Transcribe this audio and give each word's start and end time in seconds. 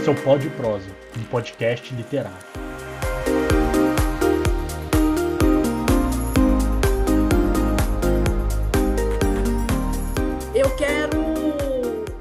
Esse 0.00 0.08
é 0.08 0.12
o 0.12 0.24
Pod 0.24 0.48
Prosa, 0.56 0.88
um 1.14 1.24
podcast 1.24 1.94
literário. 1.94 2.38
Eu 10.54 10.74
quero, 10.74 11.18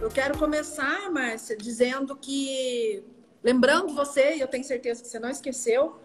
eu 0.01 0.11
quero 0.11 0.37
começar, 0.37 1.09
Márcia, 1.09 1.55
dizendo 1.55 2.17
que, 2.17 3.01
lembrando 3.41 3.95
você, 3.95 4.35
e 4.35 4.41
eu 4.41 4.47
tenho 4.49 4.65
certeza 4.65 5.01
que 5.01 5.07
você 5.07 5.17
não 5.17 5.29
esqueceu, 5.29 6.01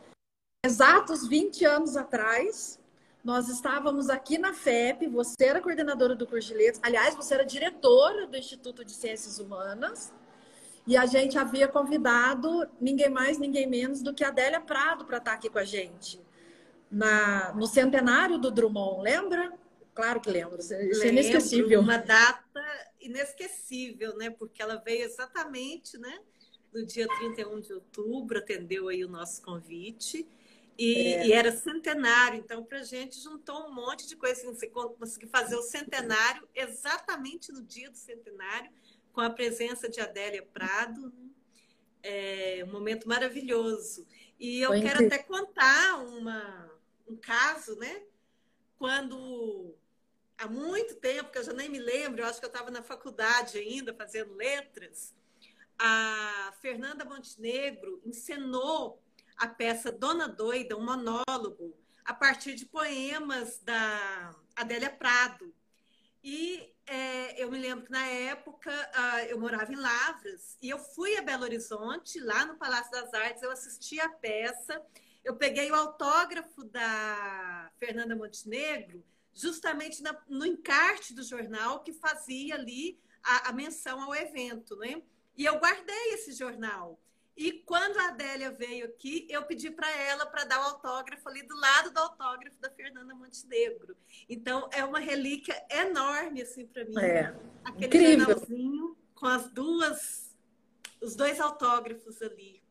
exatos 0.64 1.26
20 1.26 1.64
anos 1.64 1.96
atrás, 1.96 2.78
nós 3.24 3.48
estávamos 3.48 4.08
aqui 4.08 4.38
na 4.38 4.54
FEP, 4.54 5.08
você 5.08 5.46
era 5.46 5.60
coordenadora 5.60 6.14
do 6.14 6.24
curso 6.24 6.46
de 6.46 6.54
letras, 6.54 6.80
aliás, 6.84 7.16
você 7.16 7.34
era 7.34 7.44
diretora 7.44 8.28
do 8.28 8.36
Instituto 8.36 8.84
de 8.84 8.92
Ciências 8.92 9.40
Humanas, 9.40 10.12
e 10.86 10.96
a 10.96 11.06
gente 11.06 11.38
havia 11.38 11.66
convidado 11.66 12.68
ninguém 12.80 13.08
mais, 13.08 13.38
ninguém 13.38 13.66
menos 13.66 14.02
do 14.02 14.12
que 14.12 14.22
a 14.22 14.28
Adélia 14.28 14.60
Prado 14.60 15.04
para 15.04 15.18
estar 15.18 15.32
aqui 15.32 15.48
com 15.48 15.58
a 15.58 15.64
gente. 15.64 16.20
Na, 16.90 17.52
no 17.54 17.66
centenário 17.66 18.38
do 18.38 18.50
Drummond, 18.50 19.02
lembra? 19.02 19.52
Claro 19.94 20.20
que 20.20 20.30
lembro, 20.30 20.58
isso 20.58 20.74
é 20.74 21.08
inesquecível. 21.08 21.80
Uma 21.80 21.96
data 21.96 22.62
inesquecível, 23.00 24.16
né? 24.16 24.30
Porque 24.30 24.60
ela 24.60 24.76
veio 24.76 25.04
exatamente, 25.04 25.96
né? 25.98 26.18
No 26.72 26.84
dia 26.84 27.06
31 27.06 27.60
de 27.60 27.72
outubro, 27.72 28.38
atendeu 28.38 28.88
aí 28.88 29.04
o 29.04 29.08
nosso 29.08 29.40
convite. 29.42 30.26
E, 30.76 31.14
é. 31.14 31.26
e, 31.28 31.32
era 31.32 31.52
centenário, 31.52 32.36
então 32.36 32.64
para 32.64 32.80
a 32.80 32.82
gente 32.82 33.20
juntou 33.20 33.68
um 33.68 33.72
monte 33.72 34.08
de 34.08 34.16
coisa. 34.16 34.40
Assim, 34.40 34.52
você 34.52 34.66
conseguiu 34.66 35.28
fazer 35.28 35.54
o 35.54 35.62
centenário 35.62 36.48
exatamente 36.54 37.52
no 37.52 37.62
dia 37.62 37.88
do 37.88 37.96
centenário, 37.96 38.70
com 39.14 39.20
a 39.20 39.30
presença 39.30 39.88
de 39.88 40.00
Adélia 40.00 40.42
Prado. 40.42 41.14
É 42.02 42.62
um 42.66 42.72
momento 42.72 43.08
maravilhoso. 43.08 44.06
E 44.38 44.60
eu 44.60 44.70
Foi 44.70 44.82
quero 44.82 45.02
incrível. 45.02 45.14
até 45.14 45.22
contar 45.22 46.00
uma, 46.00 46.70
um 47.08 47.16
caso, 47.16 47.76
né? 47.76 48.02
Quando 48.76 49.74
há 50.36 50.48
muito 50.48 50.96
tempo, 50.96 51.30
que 51.30 51.38
eu 51.38 51.44
já 51.44 51.52
nem 51.52 51.68
me 51.68 51.78
lembro, 51.78 52.20
eu 52.20 52.26
acho 52.26 52.40
que 52.40 52.44
eu 52.44 52.50
estava 52.50 52.70
na 52.70 52.82
faculdade 52.82 53.56
ainda, 53.56 53.94
fazendo 53.94 54.34
letras, 54.34 55.14
a 55.78 56.52
Fernanda 56.60 57.04
Montenegro 57.04 58.02
encenou 58.04 59.00
a 59.36 59.46
peça 59.46 59.90
Dona 59.90 60.28
Doida, 60.28 60.76
um 60.76 60.84
monólogo, 60.84 61.74
a 62.04 62.12
partir 62.12 62.54
de 62.54 62.66
poemas 62.66 63.60
da 63.60 64.34
Adélia 64.54 64.90
Prado. 64.90 65.54
E 66.22 66.73
é, 66.86 67.42
eu 67.42 67.50
me 67.50 67.58
lembro 67.58 67.84
que 67.84 67.92
na 67.92 68.06
época 68.06 68.70
uh, 68.70 69.26
eu 69.28 69.38
morava 69.38 69.72
em 69.72 69.76
Lavras 69.76 70.56
e 70.60 70.68
eu 70.68 70.78
fui 70.78 71.16
a 71.16 71.22
Belo 71.22 71.44
Horizonte, 71.44 72.20
lá 72.20 72.44
no 72.44 72.56
Palácio 72.56 72.92
das 72.92 73.12
Artes, 73.14 73.42
eu 73.42 73.50
assisti 73.50 74.00
a 74.00 74.08
peça, 74.08 74.82
eu 75.24 75.36
peguei 75.36 75.70
o 75.70 75.74
autógrafo 75.74 76.64
da 76.64 77.70
Fernanda 77.78 78.14
Montenegro, 78.14 79.02
justamente 79.32 80.02
na, 80.02 80.16
no 80.28 80.44
encarte 80.44 81.14
do 81.14 81.22
jornal 81.22 81.82
que 81.82 81.92
fazia 81.92 82.54
ali 82.54 83.00
a, 83.22 83.48
a 83.48 83.52
menção 83.52 84.02
ao 84.02 84.14
evento, 84.14 84.76
né? 84.76 85.02
E 85.36 85.44
eu 85.44 85.58
guardei 85.58 86.14
esse 86.14 86.32
jornal. 86.32 87.00
E 87.36 87.52
quando 87.66 87.98
a 87.98 88.08
Adélia 88.08 88.52
veio 88.52 88.86
aqui, 88.86 89.26
eu 89.28 89.42
pedi 89.42 89.70
para 89.70 89.90
ela 89.90 90.24
para 90.24 90.44
dar 90.44 90.60
o 90.60 90.68
autógrafo 90.68 91.28
ali 91.28 91.42
do 91.42 91.56
lado 91.56 91.90
do 91.90 91.98
autógrafo 91.98 92.60
da 92.60 92.70
Fernanda 92.70 93.14
Montenegro. 93.14 93.96
Então 94.28 94.68
é 94.72 94.84
uma 94.84 95.00
relíquia 95.00 95.60
enorme 95.68 96.42
assim 96.42 96.66
para 96.66 96.84
mim. 96.84 96.96
É. 96.98 97.34
Aquele 97.64 97.86
Incrível. 97.86 98.26
jornalzinho 98.26 98.96
com 99.14 99.26
as 99.26 99.50
duas 99.50 100.34
os 101.00 101.14
dois 101.14 101.40
autógrafos 101.40 102.22
ali. 102.22 102.62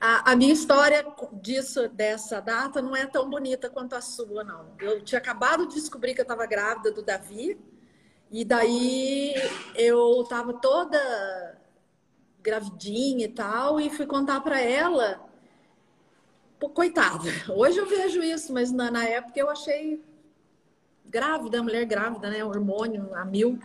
A, 0.00 0.32
a, 0.32 0.36
minha 0.36 0.52
história 0.52 1.06
disso, 1.40 1.88
dessa 1.88 2.40
data, 2.40 2.82
não 2.82 2.94
é 2.94 3.06
tão 3.06 3.30
bonita 3.30 3.70
quanto 3.70 3.94
a 3.94 4.00
sua, 4.00 4.44
não. 4.44 4.74
Eu 4.78 5.02
tinha 5.02 5.18
acabado 5.18 5.66
de 5.66 5.74
descobrir 5.74 6.14
que 6.14 6.20
eu 6.20 6.24
estava 6.24 6.44
grávida 6.46 6.90
do 6.90 7.02
Davi, 7.02 7.58
e 8.30 8.44
daí 8.44 9.34
eu 9.74 10.22
estava 10.22 10.52
toda 10.54 11.63
gravidinha 12.44 13.24
e 13.24 13.28
tal, 13.28 13.80
e 13.80 13.88
fui 13.88 14.06
contar 14.06 14.40
para 14.42 14.60
ela. 14.60 15.26
Pô, 16.60 16.68
coitada, 16.68 17.24
hoje 17.48 17.78
eu 17.78 17.86
vejo 17.86 18.22
isso, 18.22 18.52
mas 18.52 18.70
na, 18.70 18.90
na 18.90 19.04
época 19.04 19.40
eu 19.40 19.48
achei 19.48 20.04
grávida, 21.06 21.62
mulher 21.62 21.86
grávida, 21.86 22.28
né? 22.28 22.44
Hormônio 22.44 23.14
a 23.14 23.24
mil. 23.24 23.58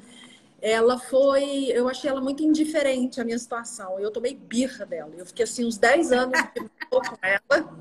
Ela 0.61 0.97
foi, 0.97 1.65
eu 1.67 1.87
achei 1.87 2.09
ela 2.09 2.21
muito 2.21 2.43
indiferente 2.43 3.19
à 3.19 3.25
minha 3.25 3.37
situação. 3.37 3.99
Eu 3.99 4.11
tomei 4.11 4.35
birra 4.35 4.85
dela. 4.85 5.11
Eu 5.17 5.25
fiquei 5.25 5.43
assim 5.43 5.65
uns 5.65 5.77
10 5.77 6.11
anos 6.11 6.39
com 6.89 7.01
ela. 7.21 7.79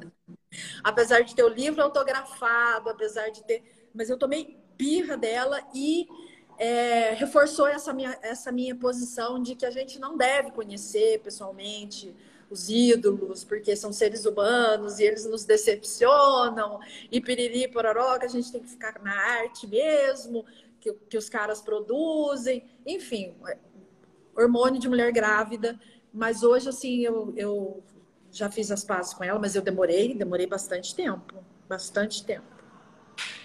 Apesar 0.82 1.20
de 1.20 1.34
ter 1.34 1.42
o 1.42 1.48
livro 1.48 1.82
autografado, 1.82 2.90
apesar 2.90 3.30
de 3.30 3.42
ter. 3.44 3.62
Mas 3.92 4.08
eu 4.10 4.16
tomei 4.16 4.58
birra 4.76 5.16
dela 5.16 5.60
e 5.74 6.06
é, 6.58 7.14
reforçou 7.14 7.68
essa 7.68 7.92
minha, 7.92 8.18
essa 8.20 8.50
minha 8.50 8.74
posição 8.74 9.40
de 9.40 9.54
que 9.54 9.64
a 9.64 9.70
gente 9.70 9.98
não 9.98 10.16
deve 10.16 10.50
conhecer 10.50 11.20
pessoalmente 11.20 12.14
os 12.50 12.68
ídolos, 12.68 13.44
porque 13.44 13.76
são 13.76 13.92
seres 13.92 14.24
humanos 14.24 14.98
e 14.98 15.04
eles 15.04 15.24
nos 15.26 15.44
decepcionam, 15.44 16.80
e 17.12 17.20
piriri, 17.20 17.68
pororó, 17.68 18.18
que 18.18 18.24
a 18.24 18.28
gente 18.28 18.50
tem 18.50 18.62
que 18.62 18.70
ficar 18.70 19.00
na 19.02 19.14
arte 19.14 19.66
mesmo, 19.66 20.44
que, 20.80 20.92
que 21.08 21.18
os 21.18 21.28
caras 21.28 21.60
produzem, 21.60 22.64
enfim, 22.86 23.34
hormônio 24.34 24.80
de 24.80 24.88
mulher 24.88 25.12
grávida. 25.12 25.78
Mas 26.12 26.42
hoje, 26.42 26.70
assim, 26.70 27.00
eu, 27.02 27.32
eu 27.36 27.82
já 28.32 28.50
fiz 28.50 28.70
as 28.70 28.82
pazes 28.82 29.12
com 29.12 29.22
ela, 29.22 29.38
mas 29.38 29.54
eu 29.54 29.62
demorei, 29.62 30.14
demorei 30.14 30.46
bastante 30.46 30.94
tempo, 30.94 31.34
bastante 31.68 32.24
tempo. 32.24 32.46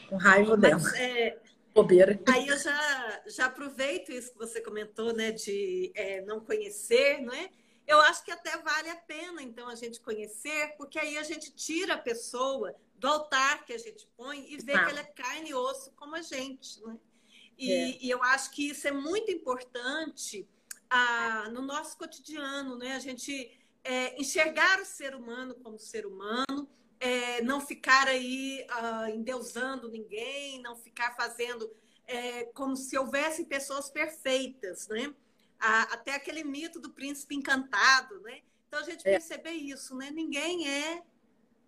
Com 0.10 0.16
raiva 0.16 0.56
dela. 0.56 0.82
É, 0.98 1.38
bobeira. 1.74 2.20
Aí 2.28 2.48
eu 2.48 2.58
já, 2.58 3.24
já 3.28 3.46
aproveito 3.46 4.12
isso 4.12 4.32
que 4.32 4.38
você 4.38 4.62
comentou, 4.62 5.14
né, 5.14 5.32
de 5.32 5.92
é, 5.96 6.22
não 6.22 6.40
conhecer, 6.40 7.22
não 7.22 7.34
é? 7.34 7.50
Eu 7.86 8.00
acho 8.02 8.24
que 8.24 8.32
até 8.32 8.58
vale 8.58 8.90
a 8.90 8.96
pena, 8.96 9.42
então, 9.42 9.68
a 9.68 9.76
gente 9.76 10.00
conhecer, 10.00 10.76
porque 10.78 10.98
aí 10.98 11.18
a 11.18 11.24
gente 11.24 11.54
tira 11.54 11.96
a 11.96 11.98
pessoa 11.98 12.74
do 12.96 13.08
altar 13.08 13.66
que 13.66 13.74
a 13.74 13.78
gente 13.78 14.08
põe 14.16 14.46
e 14.50 14.58
vê 14.58 14.74
ah. 14.74 14.86
que 14.86 14.92
ela 14.92 15.00
é 15.02 15.04
carne 15.04 15.50
e 15.50 15.54
osso 15.54 15.92
como 15.96 16.16
a 16.16 16.22
gente, 16.22 16.82
não 16.82 16.92
é? 16.92 16.98
E, 17.58 17.72
é. 17.72 17.98
e 18.02 18.10
eu 18.10 18.24
acho 18.24 18.52
que 18.52 18.70
isso 18.70 18.88
é 18.88 18.92
muito 18.92 19.30
importante 19.32 20.48
ah, 20.90 21.50
no 21.52 21.62
nosso 21.62 21.98
cotidiano, 21.98 22.78
né? 22.78 22.96
A 22.96 23.00
gente 23.00 23.52
é, 23.84 24.20
enxergar 24.20 24.80
o 24.80 24.86
ser 24.86 25.14
humano 25.14 25.54
como 25.56 25.78
ser 25.78 26.06
humano, 26.06 26.70
é, 27.04 27.42
não 27.42 27.60
ficar 27.60 28.08
aí 28.08 28.66
uh, 28.70 29.10
endeusando 29.10 29.90
ninguém, 29.90 30.62
não 30.62 30.74
ficar 30.78 31.14
fazendo 31.16 31.70
é, 32.08 32.46
como 32.54 32.78
se 32.78 32.98
houvessem 32.98 33.44
pessoas 33.44 33.90
perfeitas, 33.90 34.88
né? 34.88 35.14
até 35.94 36.14
aquele 36.14 36.44
mito 36.44 36.78
do 36.78 36.90
príncipe 36.90 37.36
encantado, 37.36 38.20
né? 38.20 38.40
Então 38.68 38.82
a 38.82 38.84
gente 38.84 39.08
é. 39.08 39.12
perceber 39.12 39.52
isso, 39.52 39.96
né? 39.96 40.12
Ninguém 40.12 40.68
é 40.68 41.02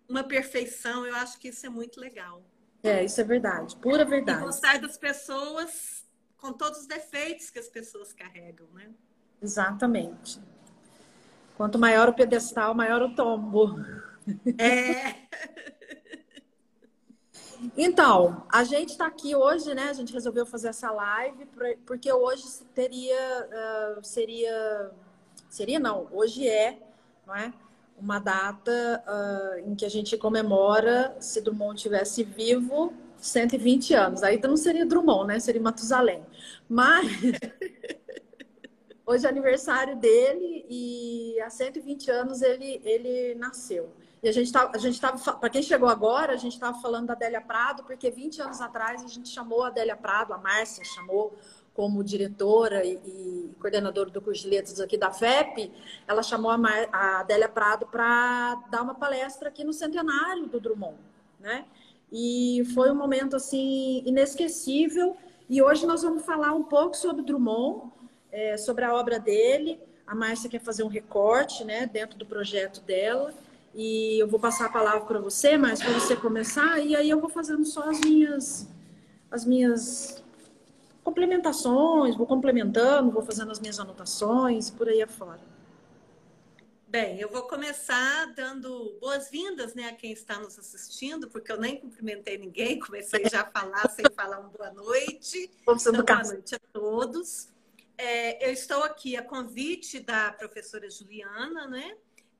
uma 0.06 0.22
perfeição. 0.22 1.06
Eu 1.06 1.14
acho 1.14 1.38
que 1.38 1.48
isso 1.48 1.64
é 1.64 1.70
muito 1.70 1.98
legal. 1.98 2.44
É, 2.82 3.02
isso 3.02 3.18
é 3.22 3.24
verdade, 3.24 3.74
pura 3.76 4.04
verdade. 4.04 4.42
E 4.42 4.44
gostar 4.44 4.78
das 4.78 4.98
pessoas 4.98 6.04
com 6.36 6.52
todos 6.52 6.80
os 6.80 6.86
defeitos 6.86 7.48
que 7.48 7.58
as 7.58 7.68
pessoas 7.68 8.12
carregam, 8.12 8.68
né? 8.74 8.90
Exatamente. 9.40 10.42
Quanto 11.56 11.78
maior 11.78 12.10
o 12.10 12.14
pedestal, 12.14 12.74
maior 12.74 13.00
o 13.00 13.14
tombo. 13.14 13.80
É. 14.58 15.26
Então, 17.76 18.46
a 18.52 18.64
gente 18.64 18.90
está 18.90 19.06
aqui 19.06 19.34
hoje, 19.34 19.74
né? 19.74 19.88
A 19.88 19.92
gente 19.92 20.12
resolveu 20.12 20.44
fazer 20.44 20.68
essa 20.68 20.90
live 20.90 21.46
porque 21.86 22.12
hoje 22.12 22.44
teria, 22.74 23.96
uh, 23.98 24.04
seria, 24.04 24.90
seria 25.48 25.78
não, 25.78 26.06
hoje 26.12 26.46
é, 26.46 26.78
não 27.26 27.34
é? 27.34 27.52
Uma 27.98 28.18
data 28.18 29.02
uh, 29.06 29.70
em 29.70 29.74
que 29.74 29.84
a 29.84 29.88
gente 29.88 30.18
comemora, 30.18 31.16
se 31.18 31.40
Drummond 31.40 31.80
tivesse 31.80 32.22
vivo, 32.24 32.92
120 33.18 33.94
anos. 33.94 34.22
Aí 34.22 34.38
não 34.42 34.56
seria 34.56 34.84
Drummond, 34.84 35.28
né? 35.28 35.38
Seria 35.40 35.60
Matusalém. 35.60 36.22
Mas 36.68 37.06
hoje 39.06 39.24
é 39.24 39.28
aniversário 39.28 39.96
dele 39.96 40.66
e 40.68 41.40
há 41.40 41.48
120 41.48 42.10
anos 42.10 42.42
ele, 42.42 42.80
ele 42.84 43.34
nasceu. 43.36 43.90
E 44.26 44.28
a 44.28 44.32
gente 44.32 44.50
tá, 44.50 44.68
a 44.74 44.78
gente 44.78 44.94
estava, 44.94 45.34
para 45.34 45.48
quem 45.48 45.62
chegou 45.62 45.88
agora, 45.88 46.32
a 46.32 46.36
gente 46.36 46.54
estava 46.54 46.76
falando 46.80 47.06
da 47.06 47.12
Adélia 47.12 47.40
Prado, 47.40 47.84
porque 47.84 48.10
20 48.10 48.42
anos 48.42 48.60
atrás 48.60 49.04
a 49.04 49.06
gente 49.06 49.28
chamou 49.28 49.62
a 49.62 49.68
Adélia 49.68 49.94
Prado, 49.94 50.34
a 50.34 50.36
Márcia 50.36 50.82
chamou 50.84 51.32
como 51.72 52.02
diretora 52.02 52.84
e, 52.84 52.94
e 52.94 53.54
coordenadora 53.60 54.10
do 54.10 54.20
curso 54.20 54.42
de 54.42 54.48
letras 54.48 54.80
aqui 54.80 54.98
da 54.98 55.12
FEP, 55.12 55.70
ela 56.08 56.24
chamou 56.24 56.50
a, 56.50 56.58
Mar, 56.58 56.88
a 56.90 57.20
Adélia 57.20 57.48
Prado 57.48 57.86
para 57.86 58.56
dar 58.68 58.82
uma 58.82 58.96
palestra 58.96 59.48
aqui 59.48 59.62
no 59.62 59.72
centenário 59.72 60.48
do 60.48 60.58
Drummond, 60.58 60.98
né? 61.38 61.64
E 62.10 62.64
foi 62.74 62.90
um 62.90 62.96
momento 62.96 63.36
assim 63.36 64.02
inesquecível. 64.04 65.16
E 65.48 65.62
hoje 65.62 65.86
nós 65.86 66.02
vamos 66.02 66.24
falar 66.24 66.52
um 66.52 66.64
pouco 66.64 66.96
sobre 66.96 67.22
Drummond, 67.22 67.92
é, 68.32 68.56
sobre 68.56 68.84
a 68.84 68.92
obra 68.92 69.20
dele, 69.20 69.78
A 70.04 70.16
Márcia 70.16 70.50
quer 70.50 70.60
fazer 70.60 70.82
um 70.82 70.88
recorte, 70.88 71.64
né, 71.64 71.86
dentro 71.86 72.18
do 72.18 72.26
projeto 72.26 72.80
dela. 72.80 73.32
E 73.78 74.18
eu 74.18 74.26
vou 74.26 74.40
passar 74.40 74.66
a 74.66 74.68
palavra 74.70 75.02
para 75.02 75.18
você, 75.18 75.58
mas 75.58 75.82
para 75.82 75.92
você 75.92 76.16
começar, 76.16 76.80
e 76.80 76.96
aí 76.96 77.10
eu 77.10 77.20
vou 77.20 77.28
fazendo 77.28 77.62
só 77.66 77.90
as 77.90 78.00
minhas, 78.00 78.66
as 79.30 79.44
minhas 79.44 80.24
complementações, 81.04 82.16
vou 82.16 82.26
complementando, 82.26 83.10
vou 83.10 83.22
fazendo 83.22 83.52
as 83.52 83.60
minhas 83.60 83.78
anotações, 83.78 84.70
por 84.70 84.88
aí 84.88 85.02
afora. 85.02 85.42
Bem, 86.88 87.20
eu 87.20 87.28
vou 87.28 87.42
começar 87.42 88.32
dando 88.34 88.96
boas-vindas 88.98 89.74
né, 89.74 89.88
a 89.88 89.92
quem 89.92 90.10
está 90.10 90.40
nos 90.40 90.58
assistindo, 90.58 91.28
porque 91.28 91.52
eu 91.52 91.60
nem 91.60 91.78
cumprimentei 91.78 92.38
ninguém, 92.38 92.78
comecei 92.80 93.28
já 93.28 93.42
a 93.42 93.46
falar 93.46 93.90
sem 93.90 94.06
falar 94.14 94.38
uma 94.38 94.48
boa 94.48 94.72
noite. 94.72 95.50
Então, 95.60 95.76
boa 95.76 96.22
noite 96.22 96.54
a 96.54 96.60
todos. 96.72 97.48
É, 97.98 98.48
eu 98.48 98.52
estou 98.54 98.82
aqui 98.84 99.18
a 99.18 99.22
convite 99.22 100.00
da 100.00 100.32
professora 100.32 100.88
Juliana, 100.88 101.66
né, 101.66 101.94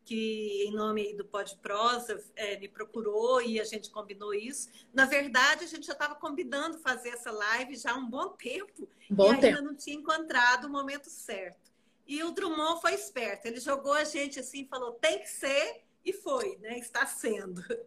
que 0.07 0.63
em 0.65 0.73
nome 0.73 1.13
do 1.15 1.25
Pod 1.25 1.59
Prosa 1.61 2.25
é, 2.37 2.57
me 2.59 2.69
procurou 2.69 3.43
e 3.43 3.61
a 3.61 3.65
gente 3.65 3.91
combinou 3.91 4.33
isso. 4.33 4.71
Na 4.95 5.05
verdade, 5.05 5.65
a 5.65 5.67
gente 5.67 5.85
já 5.85 5.95
estava 5.95 6.15
combinando 6.15 6.79
fazer 6.79 7.09
essa 7.09 7.33
live 7.33 7.77
já 7.77 7.91
há 7.91 7.97
um 7.97 8.09
bom 8.09 8.29
tempo 8.29 8.89
bom 9.11 9.35
e 9.35 9.41
tempo. 9.41 9.47
ainda 9.47 9.61
não 9.61 9.75
tinha 9.75 9.97
encontrado 9.97 10.67
o 10.67 10.71
momento 10.71 11.11
certo. 11.11 11.73
E 12.07 12.23
o 12.23 12.31
Drummond 12.31 12.81
foi 12.81 12.95
esperto, 12.95 13.47
ele 13.47 13.59
jogou 13.59 13.95
a 13.95 14.05
gente 14.05 14.39
assim, 14.39 14.65
falou 14.65 14.93
tem 14.93 15.19
que 15.19 15.29
ser 15.29 15.83
e 16.05 16.13
foi, 16.13 16.57
né? 16.59 16.79
Está 16.79 17.05
sendo. 17.05 17.63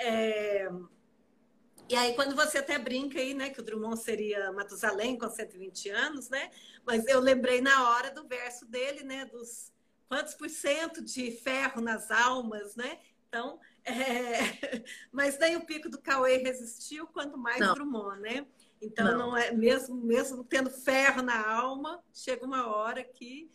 É... 0.00 0.68
E 1.88 1.96
aí, 1.96 2.14
quando 2.14 2.36
você 2.36 2.58
até 2.58 2.78
brinca 2.78 3.18
aí, 3.18 3.34
né, 3.34 3.50
que 3.50 3.58
o 3.58 3.64
Drummond 3.64 3.98
seria 3.98 4.52
Matusalém 4.52 5.18
com 5.18 5.28
120 5.28 5.90
anos, 5.90 6.28
né? 6.28 6.52
Mas 6.86 7.04
eu 7.08 7.18
lembrei 7.18 7.60
na 7.60 7.90
hora 7.90 8.12
do 8.12 8.24
verso 8.24 8.64
dele, 8.64 9.02
né, 9.02 9.24
dos 9.24 9.72
quantos 10.08 10.34
por 10.34 10.48
cento 10.48 11.02
de 11.02 11.30
ferro 11.30 11.80
nas 11.80 12.10
almas, 12.10 12.74
né? 12.74 12.98
Então, 13.28 13.60
é... 13.84 13.92
mas 15.12 15.38
nem 15.38 15.56
o 15.56 15.66
pico 15.66 15.88
do 15.88 16.00
Cauê 16.00 16.38
resistiu, 16.38 17.06
quanto 17.06 17.36
mais 17.36 17.60
Não. 17.60 17.74
Drummond, 17.74 18.20
né? 18.20 18.46
Então, 18.80 19.06
não. 19.06 19.18
não. 19.30 19.36
é 19.36 19.52
mesmo, 19.52 19.96
mesmo 19.96 20.44
tendo 20.44 20.70
ferro 20.70 21.22
na 21.22 21.50
alma, 21.50 22.02
chega 22.12 22.46
uma 22.46 22.66
hora 22.74 23.04
que 23.04 23.50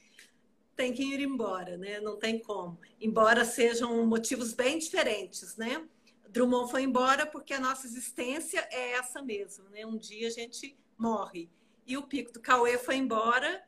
tem 0.76 0.94
que 0.94 1.04
ir 1.04 1.22
embora, 1.22 1.78
né? 1.78 2.00
Não 2.00 2.18
tem 2.18 2.40
como. 2.40 2.80
Embora 3.00 3.46
sejam 3.46 4.06
motivos 4.06 4.54
bem 4.54 4.78
diferentes, 4.78 5.56
né? 5.56 5.88
Drummond 6.30 6.70
foi 6.72 6.82
embora 6.82 7.26
porque 7.26 7.54
a 7.54 7.60
nossa 7.60 7.86
existência 7.86 8.68
é 8.72 8.94
essa 8.94 9.22
mesmo, 9.22 9.70
né? 9.70 9.86
Um 9.86 9.98
dia 9.98 10.28
a 10.28 10.32
gente 10.32 10.76
morre. 10.98 11.50
E 11.86 11.96
o 11.96 12.04
Pico 12.04 12.32
do 12.32 12.42
Cauê 12.42 12.78
foi 12.78 12.96
embora 12.96 13.64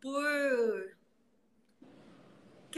por 0.00 0.97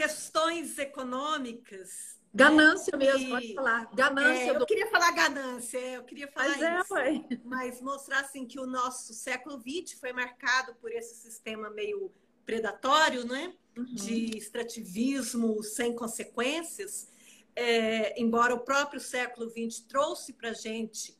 questões 0.01 0.77
econômicas. 0.79 2.19
Ganância 2.33 2.97
né? 2.97 3.05
mesmo, 3.05 3.27
e... 3.27 3.29
pode 3.29 3.53
falar. 3.53 3.89
Ganância. 3.93 4.51
É, 4.51 4.53
do... 4.53 4.61
Eu 4.61 4.65
queria 4.65 4.87
falar 4.87 5.11
ganância, 5.11 5.77
eu 5.77 6.03
queria 6.03 6.27
falar 6.27 6.47
mas 6.47 6.61
é, 6.61 6.79
isso. 6.79 6.97
É, 6.97 7.39
mas 7.43 7.81
mostrar 7.81 8.21
assim, 8.21 8.47
que 8.47 8.59
o 8.59 8.65
nosso 8.65 9.13
século 9.13 9.61
XX 9.61 9.99
foi 9.99 10.11
marcado 10.11 10.73
por 10.75 10.91
esse 10.91 11.15
sistema 11.15 11.69
meio 11.69 12.11
predatório, 12.45 13.25
né? 13.25 13.53
Uhum. 13.77 13.85
de 13.85 14.37
extrativismo 14.37 15.63
sem 15.63 15.95
consequências, 15.95 17.07
é, 17.55 18.19
embora 18.21 18.53
o 18.53 18.59
próprio 18.59 18.99
século 18.99 19.49
XX 19.49 19.79
trouxe 19.87 20.33
para 20.33 20.49
a 20.49 20.53
gente 20.53 21.17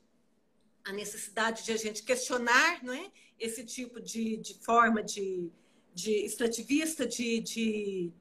a 0.84 0.92
necessidade 0.92 1.64
de 1.64 1.72
a 1.72 1.78
gente 1.78 2.04
questionar 2.04 2.84
não 2.84 2.94
é? 2.94 3.10
esse 3.40 3.64
tipo 3.64 4.02
de, 4.02 4.36
de 4.36 4.56
forma 4.56 5.02
de, 5.02 5.50
de 5.94 6.26
extrativista, 6.26 7.06
de, 7.08 7.40
de, 7.40 8.12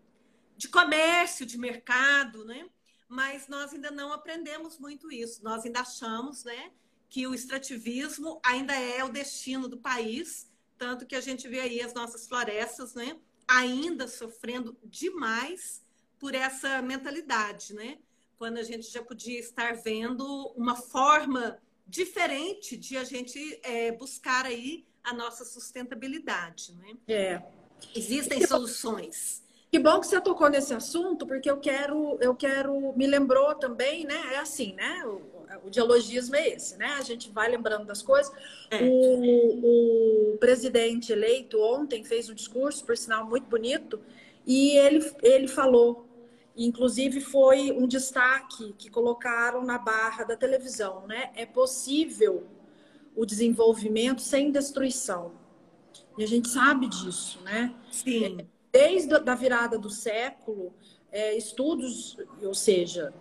de 0.60 0.68
comércio, 0.68 1.46
de 1.46 1.56
mercado, 1.56 2.44
né? 2.44 2.68
mas 3.08 3.48
nós 3.48 3.72
ainda 3.72 3.90
não 3.90 4.12
aprendemos 4.12 4.78
muito 4.78 5.10
isso. 5.10 5.42
Nós 5.42 5.64
ainda 5.64 5.80
achamos 5.80 6.44
né, 6.44 6.70
que 7.08 7.26
o 7.26 7.32
extrativismo 7.32 8.38
ainda 8.44 8.74
é 8.74 9.02
o 9.02 9.08
destino 9.08 9.68
do 9.68 9.78
país, 9.78 10.52
tanto 10.76 11.06
que 11.06 11.16
a 11.16 11.20
gente 11.22 11.48
vê 11.48 11.60
aí 11.60 11.80
as 11.80 11.94
nossas 11.94 12.28
florestas, 12.28 12.92
né? 12.92 13.18
ainda 13.48 14.06
sofrendo 14.06 14.76
demais 14.84 15.82
por 16.18 16.34
essa 16.34 16.82
mentalidade, 16.82 17.72
né? 17.72 17.96
Quando 18.36 18.58
a 18.58 18.62
gente 18.62 18.86
já 18.90 19.02
podia 19.02 19.40
estar 19.40 19.76
vendo 19.76 20.52
uma 20.54 20.76
forma 20.76 21.58
diferente 21.86 22.76
de 22.76 22.98
a 22.98 23.04
gente 23.04 23.58
é, 23.62 23.92
buscar 23.92 24.44
aí 24.44 24.86
a 25.02 25.14
nossa 25.14 25.42
sustentabilidade, 25.46 26.74
né? 26.74 26.96
É. 27.08 27.42
Existem 27.94 28.46
soluções. 28.46 29.42
Que 29.70 29.78
bom 29.78 30.00
que 30.00 30.06
você 30.06 30.20
tocou 30.20 30.50
nesse 30.50 30.74
assunto, 30.74 31.26
porque 31.26 31.48
eu 31.48 31.58
quero, 31.58 32.18
eu 32.20 32.34
quero, 32.34 32.92
me 32.96 33.06
lembrou 33.06 33.54
também, 33.54 34.04
né? 34.04 34.34
É 34.34 34.38
assim, 34.38 34.74
né? 34.74 35.04
o 35.64 35.70
dialogismo 35.70 36.36
é 36.36 36.48
esse, 36.48 36.76
né? 36.76 36.86
A 36.98 37.02
gente 37.02 37.30
vai 37.30 37.48
lembrando 37.48 37.84
das 37.84 38.02
coisas. 38.02 38.32
É. 38.70 38.82
O, 38.82 40.34
o, 40.34 40.38
presidente 40.38 41.12
eleito 41.12 41.60
ontem 41.60 42.04
fez 42.04 42.28
um 42.28 42.34
discurso, 42.34 42.84
por 42.84 42.96
sinal, 42.96 43.26
muito 43.26 43.48
bonito, 43.48 44.00
e 44.46 44.76
ele, 44.78 45.12
ele 45.22 45.48
falou, 45.48 46.06
inclusive 46.56 47.20
foi 47.20 47.72
um 47.72 47.86
destaque 47.86 48.74
que 48.78 48.90
colocaram 48.90 49.64
na 49.64 49.78
barra 49.78 50.24
da 50.24 50.36
televisão, 50.36 51.06
né? 51.06 51.30
É 51.34 51.44
possível 51.46 52.46
o 53.14 53.26
desenvolvimento 53.26 54.22
sem 54.22 54.50
destruição. 54.50 55.32
E 56.16 56.24
a 56.24 56.26
gente 56.26 56.48
sabe 56.48 56.88
disso, 56.88 57.40
né? 57.42 57.74
Sim. 57.90 58.38
Desde 58.72 59.14
a 59.14 59.34
virada 59.34 59.78
do 59.78 59.90
século, 59.90 60.72
é, 61.10 61.36
estudos, 61.36 62.16
ou 62.42 62.54
seja, 62.54 63.12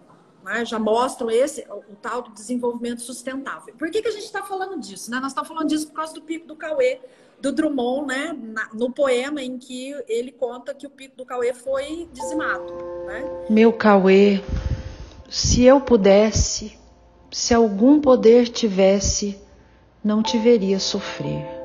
né, 0.43 0.63
já 0.63 0.79
mostram 0.79 1.29
esse 1.29 1.65
o, 1.69 1.95
tal 1.95 2.21
do 2.21 2.31
desenvolvimento 2.31 3.01
sustentável. 3.01 3.73
Por 3.75 3.89
que, 3.89 4.01
que 4.01 4.07
a 4.07 4.11
gente 4.11 4.25
está 4.25 4.43
falando 4.43 4.79
disso? 4.79 5.09
Né? 5.11 5.19
Nós 5.19 5.31
estamos 5.31 5.47
falando 5.47 5.67
disso 5.67 5.87
por 5.87 5.95
causa 5.95 6.13
do 6.13 6.21
pico 6.21 6.47
do 6.47 6.55
Cauê, 6.55 6.99
do 7.41 7.51
Drummond, 7.51 8.07
né? 8.07 8.37
Na, 8.37 8.69
no 8.73 8.91
poema 8.91 9.41
em 9.41 9.57
que 9.57 9.95
ele 10.07 10.31
conta 10.31 10.73
que 10.73 10.85
o 10.85 10.89
pico 10.89 11.15
do 11.17 11.25
Cauê 11.25 11.53
foi 11.53 12.07
dizimado. 12.11 12.73
Né? 13.05 13.23
Meu 13.49 13.73
Cauê, 13.73 14.41
se 15.29 15.63
eu 15.63 15.81
pudesse, 15.81 16.77
se 17.31 17.53
algum 17.53 17.99
poder 17.99 18.49
tivesse, 18.49 19.39
não 20.03 20.21
te 20.21 20.37
veria 20.37 20.79
sofrer. 20.79 21.58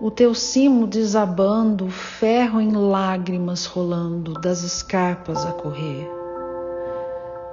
O 0.00 0.10
teu 0.10 0.34
cimo 0.34 0.86
desabando, 0.86 1.90
ferro 1.90 2.60
em 2.60 2.72
lágrimas 2.72 3.66
rolando, 3.66 4.32
das 4.34 4.62
escarpas 4.62 5.44
a 5.44 5.52
correr 5.52 6.20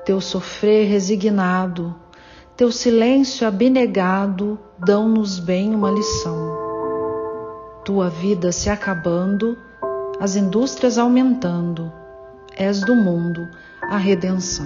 teu 0.08 0.22
sofrer 0.22 0.88
resignado, 0.88 1.94
teu 2.56 2.72
silêncio 2.72 3.46
abnegado 3.46 4.58
dão-nos 4.80 5.38
bem 5.38 5.76
uma 5.76 5.92
lição. 5.92 6.58
Tua 7.84 8.10
vida 8.10 8.54
se 8.54 8.70
acabando, 8.70 9.58
as 10.18 10.38
indústrias 10.38 10.98
aumentando, 10.98 11.92
és 12.56 12.80
do 12.80 12.96
mundo 12.96 13.46
a 13.82 13.98
redenção. 13.98 14.66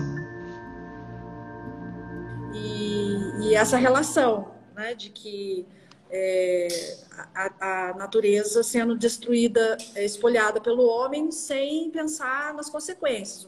E, 2.54 3.48
e 3.48 3.56
essa 3.56 3.78
relação 3.78 4.52
né, 4.76 4.94
de 4.94 5.10
que 5.10 5.66
é, 6.12 6.68
a, 7.34 7.90
a, 7.90 7.94
natureza 7.96 8.62
sendo 8.64 8.96
destruída, 8.96 9.78
espolhada 9.96 10.60
pelo 10.60 10.86
homem, 10.86 11.32
sem 11.32 11.90
pensar 11.90 12.54
nas 12.54 12.70
consequências 12.70 13.48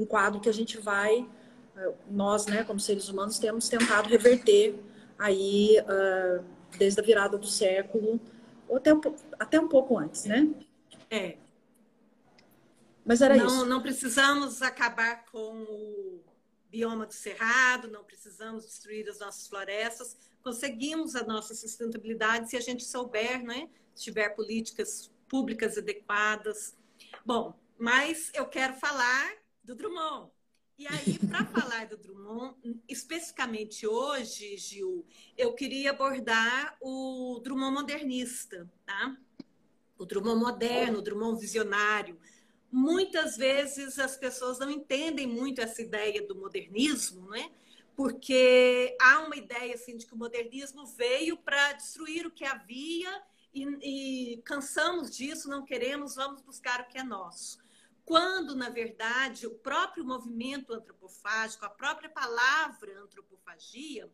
um 0.00 0.06
quadro 0.06 0.40
que 0.40 0.48
a 0.48 0.52
gente 0.52 0.78
vai, 0.78 1.28
eh, 1.76 1.94
nós, 2.10 2.46
né, 2.46 2.64
como 2.64 2.80
seres 2.80 3.08
humanos, 3.08 3.38
temos 3.38 3.68
tentado 3.68 4.08
reverter 4.08 4.78
aí 5.18 5.76
uh, 5.80 6.42
desde 6.78 6.98
a 7.00 7.04
virada 7.04 7.36
do 7.36 7.46
século, 7.46 8.18
ou 8.66 8.78
até 8.78 8.94
um, 8.94 9.00
até 9.38 9.60
um 9.60 9.68
pouco 9.68 9.98
antes, 9.98 10.24
né? 10.24 10.48
É. 11.10 11.36
Mas 13.04 13.20
era 13.20 13.36
não, 13.36 13.46
isso. 13.46 13.66
Não 13.66 13.82
precisamos 13.82 14.62
acabar 14.62 15.26
com 15.26 15.62
o 15.62 16.20
bioma 16.70 17.04
do 17.04 17.12
cerrado, 17.12 17.88
não 17.88 18.04
precisamos 18.04 18.64
destruir 18.64 19.06
as 19.08 19.18
nossas 19.18 19.46
florestas, 19.46 20.16
conseguimos 20.42 21.14
a 21.14 21.24
nossa 21.24 21.54
sustentabilidade 21.54 22.50
se 22.50 22.56
a 22.56 22.60
gente 22.60 22.84
souber, 22.84 23.42
né? 23.42 23.68
Se 23.94 24.04
tiver 24.04 24.30
políticas 24.30 25.10
públicas 25.28 25.78
adequadas. 25.78 26.76
Bom, 27.24 27.58
mas 27.78 28.30
eu 28.34 28.46
quero 28.46 28.74
falar 28.74 29.32
do 29.62 29.74
Drummond. 29.74 30.30
E 30.78 30.86
aí, 30.86 31.18
para 31.28 31.44
falar 31.60 31.86
do 31.86 31.96
Drummond, 31.98 32.56
especificamente 32.88 33.86
hoje, 33.86 34.56
Gil, 34.56 35.06
eu 35.36 35.52
queria 35.52 35.90
abordar 35.90 36.76
o 36.80 37.38
Drummond 37.44 37.74
modernista, 37.74 38.70
tá? 38.86 39.16
O 39.98 40.06
Drummond 40.06 40.40
moderno, 40.40 40.98
o 40.98 41.02
Drummond 41.02 41.38
visionário. 41.38 42.18
Muitas 42.72 43.36
vezes 43.36 43.98
as 43.98 44.16
pessoas 44.16 44.58
não 44.58 44.70
entendem 44.70 45.26
muito 45.26 45.60
essa 45.60 45.82
ideia 45.82 46.26
do 46.26 46.34
modernismo, 46.34 47.28
né? 47.28 47.50
Porque 48.00 48.96
há 48.98 49.18
uma 49.18 49.36
ideia 49.36 49.74
assim 49.74 49.94
de 49.94 50.06
que 50.06 50.14
o 50.14 50.16
modernismo 50.16 50.86
veio 50.86 51.36
para 51.36 51.74
destruir 51.74 52.26
o 52.26 52.30
que 52.30 52.46
havia 52.46 53.22
e, 53.52 54.32
e 54.32 54.36
cansamos 54.38 55.14
disso, 55.14 55.50
não 55.50 55.66
queremos, 55.66 56.14
vamos 56.14 56.40
buscar 56.40 56.80
o 56.80 56.88
que 56.88 56.96
é 56.96 57.02
nosso. 57.04 57.58
Quando, 58.02 58.56
na 58.56 58.70
verdade, 58.70 59.46
o 59.46 59.50
próprio 59.50 60.02
movimento 60.02 60.72
antropofágico, 60.72 61.62
a 61.66 61.68
própria 61.68 62.08
palavra 62.08 62.98
antropofagia, 63.02 64.10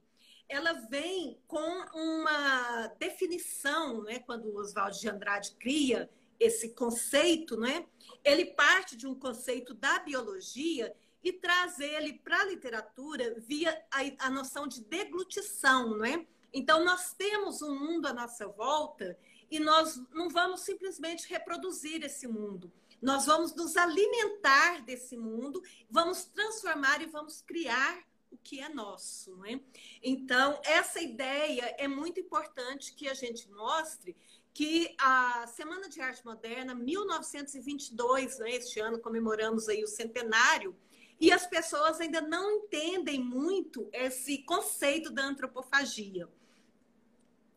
ela 0.49 0.73
vem 0.73 1.41
com 1.47 1.85
uma 1.95 2.89
definição, 2.99 4.03
né? 4.03 4.19
quando 4.19 4.47
o 4.47 4.59
Oswaldo 4.59 4.99
de 4.99 5.09
Andrade 5.09 5.53
cria 5.61 6.11
esse 6.41 6.71
conceito, 6.71 7.57
né? 7.57 7.87
ele 8.25 8.47
parte 8.47 8.97
de 8.97 9.07
um 9.07 9.15
conceito 9.15 9.73
da 9.75 10.01
biologia 10.01 10.93
e 11.23 11.33
traz 11.33 11.79
ele 11.81 12.15
para 12.15 12.41
a 12.41 12.45
literatura 12.45 13.35
via 13.39 13.71
a, 13.91 14.27
a, 14.27 14.31
noção 14.31 14.67
de 14.67 14.83
deglutição. 14.83 15.97
Né? 15.99 16.27
Então, 16.53 16.85
nós 16.85 17.15
temos 17.15 17.63
um 17.63 17.79
mundo 17.79 18.07
à 18.07 18.13
nossa 18.13 18.47
volta 18.47 19.19
e 19.51 19.59
nós 19.59 19.97
não 20.13 20.29
vamos 20.29 20.61
simplesmente 20.61 21.29
reproduzir 21.29 22.05
esse 22.05 22.27
mundo. 22.27 22.73
Nós 23.01 23.27
vamos 23.27 23.55
nos 23.55 23.77
alimentar 23.77 24.83
desse 24.85 25.17
mundo, 25.17 25.63
vamos 25.91 26.25
transformar 26.25 27.03
e 27.03 27.07
vamos 27.07 27.43
criar 27.43 28.03
o 28.31 28.37
que 28.37 28.61
é 28.61 28.69
nosso, 28.69 29.37
não 29.37 29.45
é? 29.45 29.61
Então, 30.03 30.61
essa 30.65 31.01
ideia 31.01 31.75
é 31.79 31.87
muito 31.87 32.19
importante 32.19 32.95
que 32.95 33.09
a 33.09 33.15
gente 33.15 33.49
mostre 33.51 34.17
que 34.53 34.95
a 34.99 35.47
Semana 35.49 35.87
de 35.87 36.01
Arte 36.01 36.25
Moderna, 36.25 36.75
1922, 36.75 38.39
né, 38.39 38.53
este 38.53 38.81
ano 38.81 38.99
comemoramos 38.99 39.69
aí 39.69 39.85
o 39.85 39.87
centenário, 39.87 40.75
e 41.21 41.33
as 41.33 41.47
pessoas 41.47 42.01
ainda 42.01 42.21
não 42.21 42.51
entendem 42.51 43.23
muito 43.23 43.89
esse 43.93 44.39
conceito 44.39 45.11
da 45.11 45.25
antropofagia. 45.25 46.29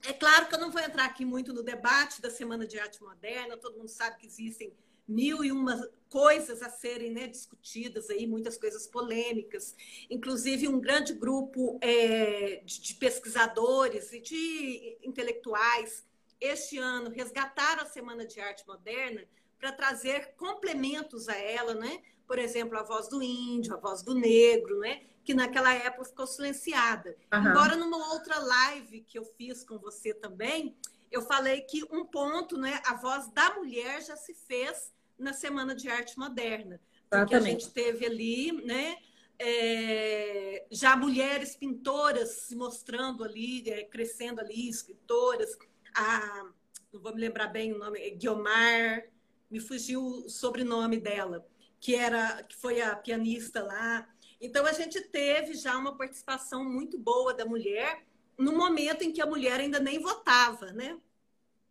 É 0.03 0.13
claro 0.13 0.47
que 0.47 0.55
eu 0.55 0.59
não 0.59 0.71
vou 0.71 0.81
entrar 0.81 1.05
aqui 1.05 1.25
muito 1.25 1.53
no 1.53 1.61
debate 1.61 2.21
da 2.21 2.29
Semana 2.29 2.65
de 2.65 2.79
Arte 2.79 3.01
Moderna, 3.03 3.57
todo 3.57 3.77
mundo 3.77 3.89
sabe 3.89 4.17
que 4.17 4.27
existem 4.27 4.73
mil 5.05 5.43
e 5.43 5.51
uma 5.51 5.89
coisas 6.07 6.61
a 6.61 6.69
serem 6.69 7.11
né, 7.11 7.27
discutidas 7.27 8.09
aí, 8.09 8.25
muitas 8.25 8.57
coisas 8.57 8.87
polêmicas. 8.87 9.75
Inclusive, 10.09 10.67
um 10.67 10.79
grande 10.79 11.13
grupo 11.13 11.77
é, 11.81 12.61
de, 12.65 12.81
de, 12.81 12.93
pesquisadores 12.95 14.11
e 14.11 14.19
de 14.19 14.97
intelectuais, 15.03 16.05
este 16.39 16.77
ano, 16.77 17.09
resgataram 17.09 17.83
a 17.83 17.85
Semana 17.85 18.25
de 18.25 18.39
Arte 18.39 18.65
Moderna 18.67 19.23
para 19.59 19.71
trazer 19.71 20.33
complementos 20.35 21.27
a 21.27 21.35
ela, 21.35 21.75
né? 21.75 22.01
Por 22.29 22.37
exemplo, 22.37 22.77
a 22.77 22.83
voz 22.83 23.07
do 23.09 23.23
índio, 23.23 23.73
a 23.73 23.77
voz 23.77 24.03
do 24.03 24.13
negro, 24.13 24.77
né? 24.77 25.01
Que 25.25 25.33
naquela 25.33 25.73
época 25.73 26.05
ficou 26.05 26.27
silenciada. 26.27 27.17
Uhum. 27.33 27.47
Embora 27.47 27.75
numa 27.75 28.13
outra 28.13 28.37
live 28.37 29.01
que 29.01 29.17
eu 29.17 29.25
fiz 29.25 29.63
com 29.63 29.79
você 29.79 30.13
também, 30.13 30.77
eu 31.11 31.23
falei 31.23 31.61
que 31.61 31.83
um 31.91 32.05
ponto, 32.05 32.55
né? 32.55 32.79
A 32.85 32.93
voz 32.93 33.31
da 33.31 33.55
mulher 33.55 34.03
já 34.03 34.15
se 34.15 34.35
fez 34.35 34.93
na 35.17 35.33
Semana 35.33 35.73
de 35.73 35.89
Arte 35.89 36.19
Moderna. 36.19 36.79
Porque 37.09 37.33
a 37.33 37.39
gente 37.39 37.71
teve 37.71 38.05
ali, 38.05 38.51
né? 38.63 38.97
É, 39.39 40.67
já 40.69 40.95
mulheres 40.95 41.55
pintoras 41.55 42.41
se 42.41 42.55
mostrando 42.55 43.23
ali, 43.23 43.67
é, 43.71 43.85
crescendo 43.85 44.39
ali, 44.39 44.69
escritoras. 44.69 45.57
A, 45.95 46.45
não 46.93 47.01
vou 47.01 47.15
me 47.15 47.21
lembrar 47.21 47.47
bem 47.47 47.73
o 47.73 47.79
nome, 47.79 47.99
é 47.99 48.11
Guiomar, 48.11 49.03
me 49.49 49.59
fugiu 49.59 50.05
o 50.05 50.29
sobrenome 50.29 50.97
dela, 50.97 51.43
que 51.79 51.95
era 51.95 52.43
que 52.43 52.55
foi 52.55 52.81
a 52.81 52.95
pianista 52.95 53.63
lá. 53.63 54.07
Então 54.39 54.65
a 54.65 54.73
gente 54.73 55.01
teve 55.01 55.53
já 55.53 55.77
uma 55.77 55.97
participação 55.97 56.63
muito 56.63 56.97
boa 56.97 57.33
da 57.33 57.45
mulher 57.45 58.05
no 58.37 58.53
momento 58.53 59.03
em 59.03 59.11
que 59.11 59.21
a 59.21 59.25
mulher 59.25 59.59
ainda 59.59 59.79
nem 59.79 59.99
votava, 59.99 60.71
né? 60.71 60.97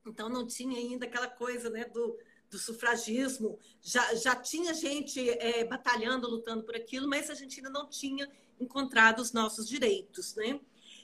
Então 0.07 0.29
não 0.29 0.47
tinha 0.47 0.79
ainda 0.79 1.07
aquela 1.07 1.29
coisa, 1.29 1.71
né, 1.71 1.85
do 1.87 2.19
do 2.51 2.59
sufragismo, 2.59 3.59
já, 3.81 4.15
já 4.15 4.35
tinha 4.35 4.73
gente 4.73 5.29
é, 5.31 5.65
batalhando, 5.65 6.29
lutando 6.29 6.65
por 6.65 6.75
aquilo, 6.75 7.09
mas 7.09 7.31
a 7.31 7.35
gente 7.35 7.59
ainda 7.59 7.71
não 7.71 7.89
tinha 7.89 8.29
encontrado 8.59 9.21
os 9.21 9.33
nossos 9.33 9.69
direitos, 9.69 10.35
né? 10.35 10.59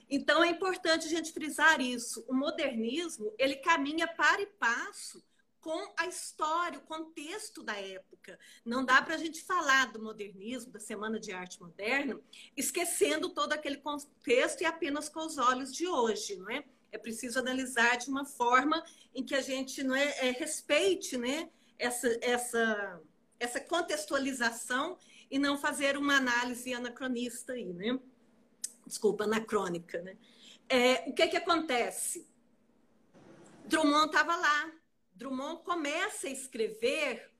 Então 0.09 0.43
é 0.43 0.49
importante 0.49 1.07
a 1.07 1.09
gente 1.09 1.31
frisar 1.31 1.81
isso. 1.81 2.23
O 2.27 2.33
modernismo 2.33 3.33
ele 3.37 3.55
caminha 3.55 4.07
para 4.07 4.41
e 4.41 4.45
passo 4.45 5.23
com 5.65 5.91
a 5.97 6.05
história, 6.05 6.77
o 6.77 6.83
contexto 6.83 7.63
da 7.63 7.75
época. 7.75 8.37
Não 8.63 8.85
dá 8.85 9.01
para 9.01 9.15
a 9.15 9.17
gente 9.17 9.41
falar 9.41 9.91
do 9.91 9.99
modernismo, 9.99 10.71
da 10.71 10.79
Semana 10.79 11.19
de 11.19 11.31
Arte 11.31 11.59
Moderna, 11.59 12.21
esquecendo 12.55 13.33
todo 13.33 13.51
aquele 13.51 13.77
contexto 13.77 14.61
e 14.61 14.65
apenas 14.65 15.09
com 15.09 15.21
os 15.25 15.39
olhos 15.39 15.73
de 15.73 15.87
hoje, 15.87 16.35
não 16.35 16.51
é? 16.51 16.63
é 16.91 16.99
preciso 16.99 17.39
analisar 17.39 17.97
de 17.97 18.11
uma 18.11 18.25
forma 18.25 18.85
em 19.11 19.23
que 19.23 19.33
a 19.33 19.41
gente 19.41 19.81
não 19.81 19.95
é, 19.95 20.27
é 20.27 20.31
respeite 20.33 21.17
né, 21.17 21.49
essa, 21.79 22.15
essa, 22.21 23.01
essa 23.39 23.59
contextualização 23.59 24.99
e 25.31 25.39
não 25.39 25.57
fazer 25.57 25.97
uma 25.97 26.17
análise 26.17 26.75
anacronista 26.75 27.53
aí, 27.53 27.73
né? 27.73 27.99
Desculpa, 28.85 29.23
anacrônica, 29.23 29.99
né? 30.03 30.15
É, 30.69 31.09
o 31.09 31.13
que 31.13 31.25
que 31.27 31.37
acontece? 31.37 32.29
Drummond 33.65 34.05
estava 34.05 34.35
lá. 34.35 34.84
Drummond 35.15 35.63
começa 35.63 36.27
a 36.27 36.31
escrever 36.31 37.31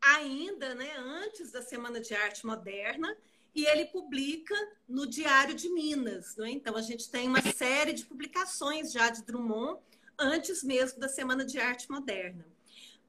ainda, 0.00 0.74
né, 0.74 0.96
antes 0.96 1.52
da 1.52 1.62
Semana 1.62 2.00
de 2.00 2.14
Arte 2.14 2.46
Moderna, 2.46 3.16
e 3.54 3.66
ele 3.66 3.86
publica 3.86 4.54
no 4.88 5.06
Diário 5.06 5.54
de 5.54 5.68
Minas. 5.68 6.36
Né? 6.36 6.50
Então, 6.50 6.76
a 6.76 6.82
gente 6.82 7.10
tem 7.10 7.28
uma 7.28 7.42
série 7.42 7.92
de 7.92 8.04
publicações 8.04 8.92
já 8.92 9.10
de 9.10 9.22
Drummond, 9.22 9.80
antes 10.18 10.62
mesmo 10.62 10.98
da 10.98 11.08
Semana 11.08 11.44
de 11.44 11.58
Arte 11.58 11.90
Moderna. 11.90 12.46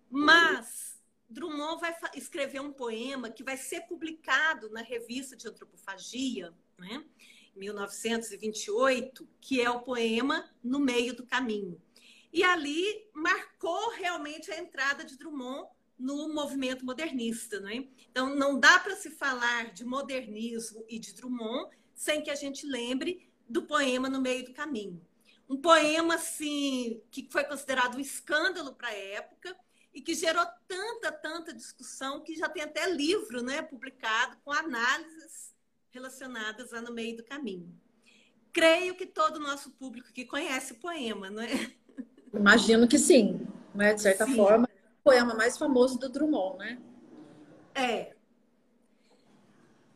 Mas 0.10 1.00
Drummond 1.30 1.80
vai 1.80 1.96
escrever 2.16 2.62
um 2.62 2.74
poema 2.74 3.30
que 3.30 3.44
vai 3.44 3.58
ser 3.58 3.82
publicado 3.82 4.70
na 4.70 4.82
revista 4.82 5.36
de 5.36 5.48
Antropofagia, 5.48 6.54
né? 6.78 7.06
em 7.56 7.60
1928, 7.60 9.28
que 9.40 9.62
é 9.62 9.70
o 9.70 9.82
poema 9.82 10.50
No 10.64 10.80
Meio 10.80 11.16
do 11.16 11.26
Caminho. 11.26 11.80
E 12.32 12.44
ali 12.44 13.10
marcou 13.14 13.92
realmente 13.92 14.52
a 14.52 14.60
entrada 14.60 15.04
de 15.04 15.18
Drummond 15.18 15.68
no 15.98 16.34
movimento 16.34 16.86
modernista. 16.86 17.60
Né? 17.60 17.88
Então, 18.10 18.36
não 18.36 18.60
dá 18.60 18.80
para 18.80 18.96
se 18.96 19.10
falar 19.10 19.74
de 19.74 19.84
modernismo 19.84 20.86
e 20.88 20.98
de 20.98 21.14
Drummond 21.14 21.70
sem 21.94 22.24
que 22.24 22.32
a 22.32 22.36
gente 22.36 22.66
lembre 22.66 23.30
do 23.48 23.64
poema 23.64 24.10
No 24.10 24.22
Meio 24.22 24.46
do 24.46 24.54
Caminho. 24.54 25.06
Um 25.50 25.58
poema 25.58 26.16
assim, 26.16 27.02
que 27.12 27.28
foi 27.32 27.44
considerado 27.44 27.98
um 27.98 28.00
escândalo 28.00 28.74
para 28.76 28.88
a 28.90 28.96
época 28.96 29.58
e 29.94 30.00
que 30.00 30.14
gerou 30.14 30.46
tanta, 30.68 31.12
tanta 31.12 31.54
discussão 31.54 32.22
que 32.22 32.36
já 32.36 32.48
tem 32.48 32.64
até 32.64 32.88
livro 32.88 33.42
né, 33.42 33.62
publicado 33.62 34.38
com 34.46 34.52
análises 34.52 35.54
relacionadas 35.90 36.72
a 36.72 36.82
No 36.82 36.94
Meio 36.94 37.18
do 37.18 37.24
Caminho. 37.24 37.76
Creio 38.54 38.96
que 38.96 39.06
todo 39.06 39.38
o 39.38 39.42
nosso 39.42 39.72
público 39.72 40.14
que 40.14 40.26
conhece 40.26 40.74
o 40.74 40.80
poema, 40.80 41.30
não 41.30 41.42
é? 41.42 41.76
Imagino 42.34 42.88
que 42.88 42.98
sim, 42.98 43.48
né? 43.74 43.94
de 43.94 44.02
certa 44.02 44.26
sim. 44.26 44.36
forma 44.36 44.70
poema 45.04 45.34
mais 45.34 45.58
famoso 45.58 45.98
do 45.98 46.10
Drummond, 46.10 46.58
né? 46.60 46.80
É. 47.74 48.14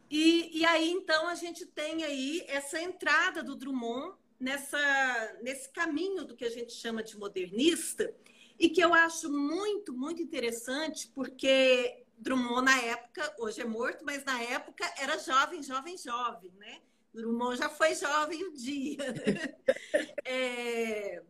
E, 0.10 0.60
e 0.60 0.66
aí, 0.66 0.90
então, 0.92 1.28
a 1.28 1.36
gente 1.36 1.66
tem 1.66 2.04
aí 2.04 2.44
essa 2.48 2.82
entrada 2.82 3.44
do 3.44 3.56
Drummond 3.56 4.16
nessa, 4.40 5.38
nesse 5.42 5.70
caminho 5.70 6.26
do 6.26 6.36
que 6.36 6.46
a 6.46 6.50
gente 6.50 6.74
chama 6.74 7.04
de 7.04 7.18
modernista, 7.18 8.14
e 8.60 8.70
que 8.70 8.82
eu 8.82 8.94
acho 8.94 9.32
muito, 9.32 9.94
muito 9.94 10.22
interessante, 10.22 11.12
porque 11.14 12.04
Drummond, 12.18 12.66
na 12.66 12.80
época, 12.82 13.36
hoje 13.40 13.62
é 13.62 13.66
morto, 13.66 14.06
mas 14.06 14.24
na 14.24 14.42
época 14.42 14.86
era 14.98 15.18
jovem, 15.18 15.62
jovem, 15.62 15.98
jovem, 15.98 16.52
né? 16.58 16.80
Drummond 17.14 17.58
já 17.58 17.70
foi 17.70 17.94
jovem 17.96 18.48
um 18.48 18.54
dia. 18.54 18.98
é, 20.26 21.22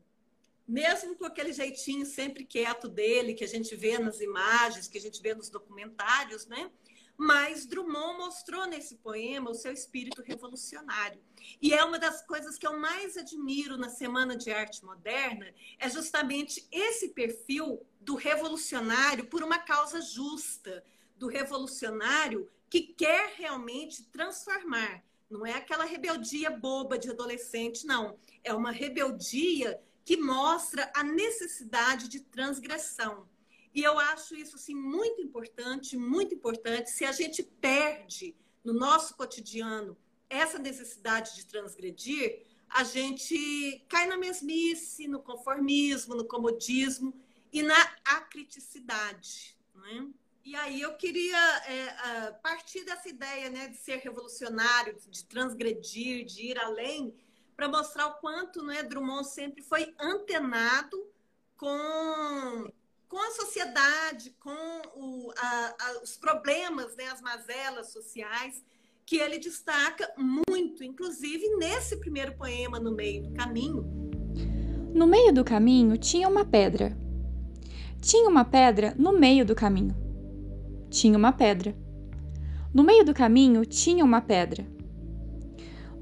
mesmo 0.68 1.16
com 1.16 1.26
aquele 1.26 1.52
jeitinho 1.52 2.06
sempre 2.06 2.46
quieto 2.46 2.88
dele, 2.88 3.34
que 3.34 3.44
a 3.44 3.48
gente 3.48 3.76
vê 3.76 3.98
nas 4.00 4.20
imagens, 4.22 4.88
que 4.88 4.98
a 4.98 5.02
gente 5.02 5.22
vê 5.22 5.34
nos 5.34 5.50
documentários, 5.50 6.46
né? 6.48 6.72
Mas 7.16 7.66
Drummond 7.66 8.18
mostrou 8.18 8.66
nesse 8.66 8.96
poema 8.96 9.52
o 9.52 9.54
seu 9.54 9.72
espírito 9.72 10.22
revolucionário. 10.24 11.22
E 11.62 11.74
é 11.74 11.84
uma 11.84 12.00
das 12.00 12.26
coisas 12.26 12.58
que 12.58 12.66
eu 12.66 12.80
mais 12.80 13.16
admiro 13.18 13.78
na 13.78 13.90
Semana 13.90 14.36
de 14.36 14.52
Arte 14.52 14.84
Moderna, 14.84 15.54
é 15.78 15.90
justamente 15.90 16.68
esse 16.72 17.10
perfil 17.10 17.86
do 18.02 18.16
revolucionário 18.16 19.26
por 19.26 19.44
uma 19.44 19.60
causa 19.60 20.02
justa, 20.02 20.84
do 21.16 21.28
revolucionário 21.28 22.50
que 22.70 22.82
quer 22.82 23.36
realmente 23.38 24.04
transformar. 24.06 25.04
Não 25.30 25.46
é 25.46 25.54
aquela 25.54 25.86
rebeldia 25.86 26.50
boba 26.50 26.98
de 26.98 27.10
adolescente, 27.10 27.86
não. 27.86 28.18
É 28.44 28.54
uma 28.54 28.72
rebeldia 28.72 29.80
que 30.06 30.18
mostra 30.18 30.92
a 30.96 31.04
necessidade 31.04 32.08
de 32.08 32.20
transgressão. 32.20 33.28
E 33.74 33.82
eu 33.82 33.98
acho 33.98 34.36
isso 34.36 34.56
assim, 34.56 34.76
muito 34.76 35.22
importante, 35.22 35.98
muito 35.98 36.36
importante. 36.36 36.92
Se 36.92 37.06
a 37.06 37.12
gente 37.12 37.42
perde 37.42 38.36
no 38.64 38.74
nosso 38.74 39.16
cotidiano 39.16 39.98
essa 40.30 40.60
necessidade 40.60 41.36
de 41.36 41.46
transgredir, 41.46 42.46
a 42.70 42.84
gente 42.84 43.86
cai 43.88 44.08
na 44.08 44.18
mesmice, 44.18 45.08
no 45.08 45.20
conformismo, 45.20 46.16
no 46.16 46.26
comodismo 46.26 47.14
e 47.52 47.62
na 47.62 47.80
acriticidade. 48.04 49.58
Né? 49.76 50.08
E 50.44 50.56
aí 50.56 50.82
eu 50.82 50.96
queria 50.96 51.38
é, 51.66 52.32
partir 52.44 52.84
dessa 52.84 53.08
ideia 53.08 53.50
né, 53.50 53.68
de 53.68 53.78
ser 53.78 53.98
revolucionário, 53.98 54.98
de 55.08 55.24
transgredir, 55.26 56.26
de 56.26 56.48
ir 56.48 56.60
além, 56.60 57.16
para 57.56 57.68
mostrar 57.68 58.08
o 58.08 58.14
quanto 58.16 58.64
né, 58.64 58.84
Drummond 58.84 59.28
sempre 59.28 59.62
foi 59.62 59.94
antenado 60.00 60.98
com, 61.56 62.72
com 63.08 63.18
a 63.18 63.32
sociedade, 63.32 64.36
com 64.40 64.82
o, 64.96 65.32
a, 65.38 65.76
a, 65.80 66.02
os 66.04 66.18
problemas, 66.18 66.96
né, 66.96 67.06
as 67.08 67.22
mazelas 67.22 67.92
sociais 67.92 68.64
que 69.06 69.18
ele 69.18 69.38
destaca 69.38 70.12
muito, 70.18 70.84
inclusive 70.84 71.56
nesse 71.58 71.98
primeiro 71.98 72.36
poema, 72.36 72.80
No 72.80 72.96
Meio 72.96 73.24
do 73.24 73.34
Caminho. 73.34 74.04
No 74.94 75.08
meio 75.08 75.34
do 75.34 75.44
caminho 75.44 75.98
tinha 75.98 76.30
uma 76.30 76.46
pedra. 76.46 76.96
Tinha 78.00 78.30
uma 78.30 78.46
pedra 78.46 78.94
no 78.96 79.12
meio 79.12 79.44
do 79.44 79.56
caminho. 79.56 79.96
Tinha 80.90 81.18
uma 81.18 81.32
pedra. 81.32 81.76
No 82.72 82.84
meio 82.84 83.04
do 83.04 83.14
caminho 83.14 83.66
tinha 83.66 84.06
uma 84.06 84.22
pedra. 84.22 84.68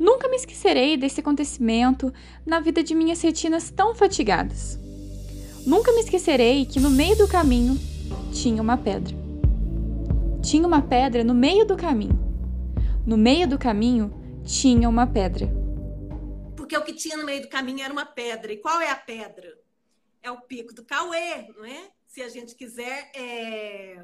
Nunca 0.02 0.28
me 0.28 0.36
esquecerei 0.36 0.98
desse 0.98 1.20
acontecimento 1.20 2.12
na 2.46 2.60
vida 2.60 2.84
de 2.84 2.96
minhas 2.96 3.22
retinas 3.22 3.70
tão 3.70 3.94
fatigadas. 3.94 4.80
Nunca 5.66 5.94
me 5.94 6.00
esquecerei 6.00 6.66
que 6.66 6.80
no 6.80 6.90
meio 6.90 7.16
do 7.16 7.28
caminho 7.28 7.80
tinha 8.34 8.62
uma 8.62 8.78
pedra. 8.78 9.16
Tinha 10.42 10.66
uma 10.66 10.82
pedra 10.82 11.24
no 11.24 11.36
meio 11.36 11.66
do 11.66 11.78
caminho 11.78 12.32
no 13.06 13.18
meio 13.18 13.48
do 13.48 13.58
caminho 13.58 14.14
tinha 14.46 14.88
uma 14.88 15.08
pedra. 15.08 15.48
Porque 16.56 16.78
o 16.78 16.84
que 16.84 16.94
tinha 16.94 17.18
no 17.18 17.26
meio 17.26 17.42
do 17.42 17.50
caminho 17.50 17.84
era 17.84 17.92
uma 17.92 18.06
pedra. 18.06 18.54
E 18.54 18.58
qual 18.58 18.80
é 18.80 18.90
a 18.90 18.96
pedra? 18.96 19.58
É 20.22 20.30
o 20.30 20.42
pico 20.42 20.74
do 20.74 20.86
Cauê, 20.86 21.48
não 21.58 21.66
é? 21.66 21.90
Se 22.08 22.22
a 22.22 22.30
gente 22.30 22.56
quiser 22.56 23.12
é, 23.16 24.04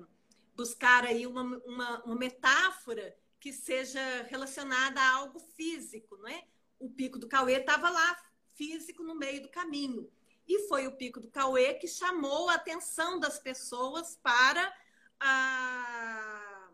buscar 0.56 1.06
aí 1.06 1.27
uma, 1.27 1.44
uma, 1.44 2.04
uma 2.06 2.16
metáfora 2.16 3.16
que 3.48 3.54
seja 3.54 4.24
relacionada 4.24 5.00
a 5.00 5.12
algo 5.16 5.39
físico, 5.39 6.18
não 6.18 6.27
é? 6.27 6.44
O 6.77 6.89
pico 6.89 7.18
do 7.18 7.30
Cauê 7.30 7.54
estava 7.54 7.89
lá, 7.89 8.22
físico, 8.56 9.04
no 9.04 9.16
meio 9.16 9.42
do 9.42 9.48
caminho. 9.48 10.12
E 10.46 10.68
foi 10.68 10.86
o 10.86 10.98
pico 10.98 11.22
do 11.22 11.30
Cauê 11.30 11.75
que 11.75 11.88
chamou 11.88 12.50
a 12.50 12.56
atenção 12.56 13.18
das 13.18 13.39
pessoas 13.39 14.20
para 14.22 14.74
a 15.18 16.70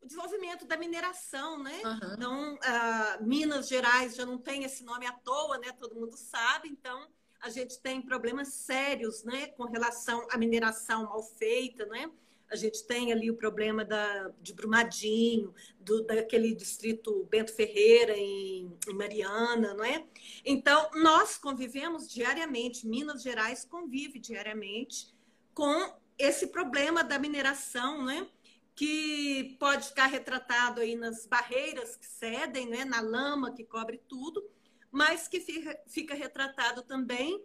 o 0.00 0.06
desenvolvimento 0.06 0.64
da 0.64 0.76
mineração, 0.78 1.62
né? 1.62 1.82
Uhum. 1.84 2.14
Então, 2.14 2.54
uh, 2.54 3.24
Minas 3.24 3.68
Gerais 3.68 4.14
já 4.14 4.24
não 4.24 4.38
tem 4.38 4.62
esse 4.64 4.84
nome 4.84 5.04
à 5.04 5.12
toa, 5.12 5.58
né? 5.58 5.72
Todo 5.72 5.96
mundo 5.96 6.16
sabe. 6.16 6.68
Então, 6.68 7.08
a 7.40 7.50
gente 7.50 7.78
tem 7.80 8.00
problemas 8.00 8.48
sérios, 8.54 9.22
né? 9.24 9.48
Com 9.48 9.64
relação 9.64 10.26
à 10.30 10.38
mineração 10.38 11.04
mal 11.04 11.22
feita, 11.22 11.84
né? 11.86 12.10
A 12.50 12.56
gente 12.56 12.86
tem 12.86 13.12
ali 13.12 13.30
o 13.30 13.36
problema 13.36 13.84
da, 13.84 14.30
de 14.40 14.52
Brumadinho, 14.52 15.54
do, 15.80 16.02
daquele 16.04 16.54
distrito 16.54 17.26
Bento 17.30 17.52
Ferreira 17.52 18.16
em, 18.16 18.72
em 18.88 18.94
Mariana, 18.94 19.74
não 19.74 19.84
é? 19.84 20.04
Então, 20.44 20.88
nós 20.94 21.36
convivemos 21.36 22.08
diariamente, 22.08 22.86
Minas 22.86 23.22
Gerais 23.22 23.64
convive 23.64 24.18
diariamente 24.18 25.14
com 25.52 25.94
esse 26.18 26.48
problema 26.48 27.02
da 27.02 27.18
mineração, 27.18 28.04
né? 28.04 28.28
que 28.76 29.56
pode 29.58 29.88
ficar 29.88 30.06
retratado 30.06 30.82
aí 30.82 30.94
nas 30.94 31.26
barreiras 31.26 31.96
que 31.96 32.06
cedem, 32.06 32.68
né, 32.68 32.84
na 32.84 33.00
lama 33.00 33.54
que 33.54 33.64
cobre 33.64 33.98
tudo, 34.06 34.46
mas 34.92 35.26
que 35.26 35.40
fica, 35.40 35.80
fica 35.88 36.14
retratado 36.14 36.82
também 36.82 37.42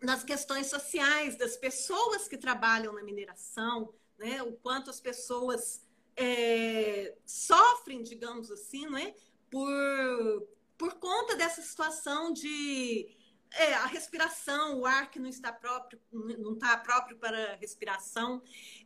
nas 0.00 0.22
questões 0.22 0.68
sociais 0.68 1.36
das 1.36 1.56
pessoas 1.56 2.28
que 2.28 2.36
trabalham 2.36 2.92
na 2.92 3.02
mineração, 3.02 3.92
né, 4.18 4.42
o 4.42 4.52
quanto 4.52 4.90
as 4.90 5.00
pessoas 5.00 5.84
é, 6.16 7.16
sofrem, 7.24 8.02
digamos 8.02 8.50
assim, 8.50 8.88
né, 8.88 9.14
por, 9.50 10.48
por 10.76 10.94
conta 10.94 11.36
dessa 11.36 11.62
situação 11.62 12.32
de 12.32 13.16
é, 13.52 13.74
a 13.74 13.86
respiração, 13.86 14.80
o 14.80 14.86
ar 14.86 15.10
que 15.10 15.18
não 15.18 15.28
está 15.28 15.52
próprio, 15.52 16.00
não 16.12 16.54
está 16.54 16.76
próprio 16.76 17.16
para 17.16 17.56
respiração. 17.56 18.42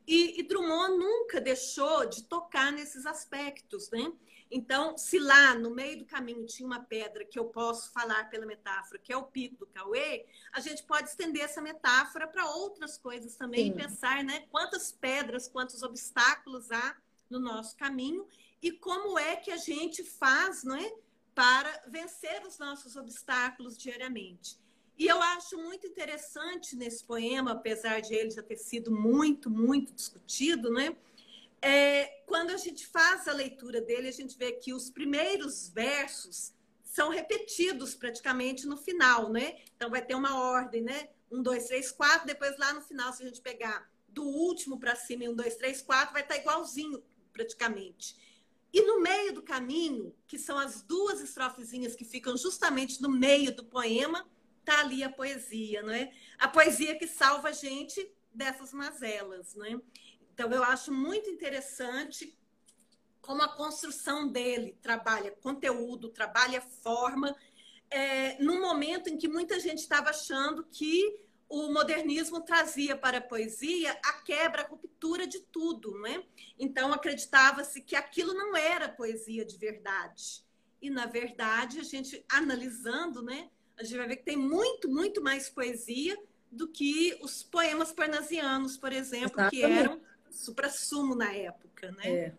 E, 0.06 0.38
e, 0.38 0.42
Drummond 0.42 0.98
nunca 0.98 1.40
deixou 1.40 2.06
de 2.06 2.24
tocar 2.24 2.70
nesses 2.72 3.06
aspectos, 3.06 3.90
né? 3.90 4.12
Então, 4.54 4.98
se 4.98 5.18
lá 5.18 5.54
no 5.54 5.70
meio 5.70 6.00
do 6.00 6.04
caminho 6.04 6.44
tinha 6.44 6.66
uma 6.66 6.80
pedra 6.80 7.24
que 7.24 7.38
eu 7.38 7.46
posso 7.46 7.90
falar 7.90 8.28
pela 8.28 8.44
metáfora, 8.44 9.00
que 9.00 9.12
é 9.12 9.16
o 9.16 9.24
pico 9.24 9.56
do 9.56 9.66
Cauê, 9.66 10.26
a 10.52 10.60
gente 10.60 10.82
pode 10.82 11.08
estender 11.08 11.42
essa 11.42 11.62
metáfora 11.62 12.28
para 12.28 12.44
outras 12.50 12.98
coisas 12.98 13.34
também 13.34 13.64
Sim. 13.64 13.70
e 13.70 13.82
pensar, 13.82 14.22
né? 14.22 14.44
Quantas 14.50 14.92
pedras, 14.92 15.48
quantos 15.48 15.82
obstáculos 15.82 16.70
há 16.70 16.96
no 17.30 17.40
nosso 17.40 17.76
caminho 17.76 18.28
e 18.60 18.70
como 18.70 19.18
é 19.18 19.36
que 19.36 19.50
a 19.50 19.56
gente 19.56 20.04
faz, 20.04 20.62
não 20.62 20.76
é? 20.76 20.92
para 21.34 21.82
vencer 21.88 22.42
os 22.46 22.58
nossos 22.58 22.96
obstáculos 22.96 23.76
diariamente. 23.76 24.58
E 24.98 25.06
eu 25.06 25.20
acho 25.20 25.56
muito 25.56 25.86
interessante 25.86 26.76
nesse 26.76 27.02
poema, 27.04 27.52
apesar 27.52 28.00
de 28.00 28.14
ele 28.14 28.30
já 28.30 28.42
ter 28.42 28.58
sido 28.58 28.90
muito, 28.90 29.50
muito 29.50 29.92
discutido, 29.92 30.70
né? 30.70 30.94
É, 31.62 32.24
quando 32.26 32.50
a 32.50 32.56
gente 32.56 32.86
faz 32.86 33.28
a 33.28 33.32
leitura 33.32 33.80
dele, 33.80 34.08
a 34.08 34.12
gente 34.12 34.36
vê 34.36 34.52
que 34.52 34.74
os 34.74 34.90
primeiros 34.90 35.68
versos 35.68 36.52
são 36.82 37.08
repetidos 37.08 37.94
praticamente 37.94 38.66
no 38.66 38.76
final, 38.76 39.30
né? 39.30 39.60
Então 39.76 39.88
vai 39.88 40.04
ter 40.04 40.14
uma 40.14 40.36
ordem, 40.38 40.82
né? 40.82 41.08
Um, 41.30 41.40
dois, 41.40 41.66
três, 41.66 41.92
quatro. 41.92 42.26
Depois 42.26 42.58
lá 42.58 42.74
no 42.74 42.82
final, 42.82 43.12
se 43.12 43.22
a 43.22 43.26
gente 43.26 43.40
pegar 43.40 43.88
do 44.08 44.24
último 44.24 44.78
para 44.78 44.96
cima, 44.96 45.24
um, 45.24 45.34
dois, 45.34 45.56
três, 45.56 45.80
quatro, 45.80 46.12
vai 46.12 46.22
estar 46.22 46.36
igualzinho 46.36 47.02
praticamente. 47.32 48.16
E 48.72 48.82
no 48.82 49.00
meio 49.00 49.32
do 49.32 49.42
caminho, 49.42 50.14
que 50.26 50.38
são 50.38 50.58
as 50.58 50.82
duas 50.82 51.20
estrofezinhas 51.20 51.94
que 51.94 52.04
ficam 52.04 52.36
justamente 52.36 53.00
no 53.00 53.08
meio 53.08 53.54
do 53.54 53.64
poema, 53.64 54.28
tá 54.64 54.80
ali 54.80 55.02
a 55.02 55.10
poesia, 55.10 55.82
não 55.82 55.92
é? 55.92 56.12
A 56.38 56.48
poesia 56.48 56.98
que 56.98 57.06
salva 57.06 57.50
a 57.50 57.52
gente 57.52 58.10
dessas 58.34 58.72
mazelas, 58.72 59.54
não 59.54 59.64
é? 59.64 59.80
Então 60.32 60.50
eu 60.50 60.62
acho 60.62 60.92
muito 60.92 61.28
interessante 61.28 62.36
como 63.20 63.42
a 63.42 63.48
construção 63.48 64.28
dele 64.28 64.76
trabalha 64.82 65.30
conteúdo, 65.30 66.08
trabalha 66.08 66.60
forma, 66.60 67.34
é, 67.88 68.42
num 68.42 68.60
momento 68.60 69.08
em 69.08 69.16
que 69.16 69.28
muita 69.28 69.60
gente 69.60 69.78
estava 69.78 70.10
achando 70.10 70.64
que 70.64 71.20
o 71.48 71.70
modernismo 71.70 72.40
trazia 72.40 72.96
para 72.96 73.18
a 73.18 73.20
poesia 73.20 73.92
a 74.04 74.14
quebra, 74.22 74.62
a 74.62 74.66
ruptura 74.66 75.26
de 75.26 75.40
tudo, 75.40 75.92
não 75.92 76.06
é? 76.06 76.24
Então 76.58 76.92
acreditava-se 76.92 77.82
que 77.82 77.94
aquilo 77.94 78.32
não 78.32 78.56
era 78.56 78.88
poesia 78.88 79.44
de 79.44 79.58
verdade. 79.58 80.42
E 80.80 80.88
na 80.88 81.06
verdade, 81.06 81.78
a 81.78 81.84
gente 81.84 82.24
analisando, 82.28 83.22
né, 83.22 83.50
a 83.78 83.84
gente 83.84 83.98
vai 83.98 84.08
ver 84.08 84.16
que 84.16 84.24
tem 84.24 84.36
muito, 84.36 84.88
muito 84.88 85.22
mais 85.22 85.48
poesia 85.50 86.18
do 86.50 86.68
que 86.68 87.18
os 87.22 87.42
poemas 87.42 87.92
parnasianos, 87.92 88.76
por 88.76 88.92
exemplo, 88.92 89.40
Exatamente. 89.40 89.56
que 89.56 89.62
eram 89.62 90.00
supra-sumo 90.32 91.14
na 91.14 91.32
época, 91.32 91.92
né? 91.92 92.08
É. 92.08 92.32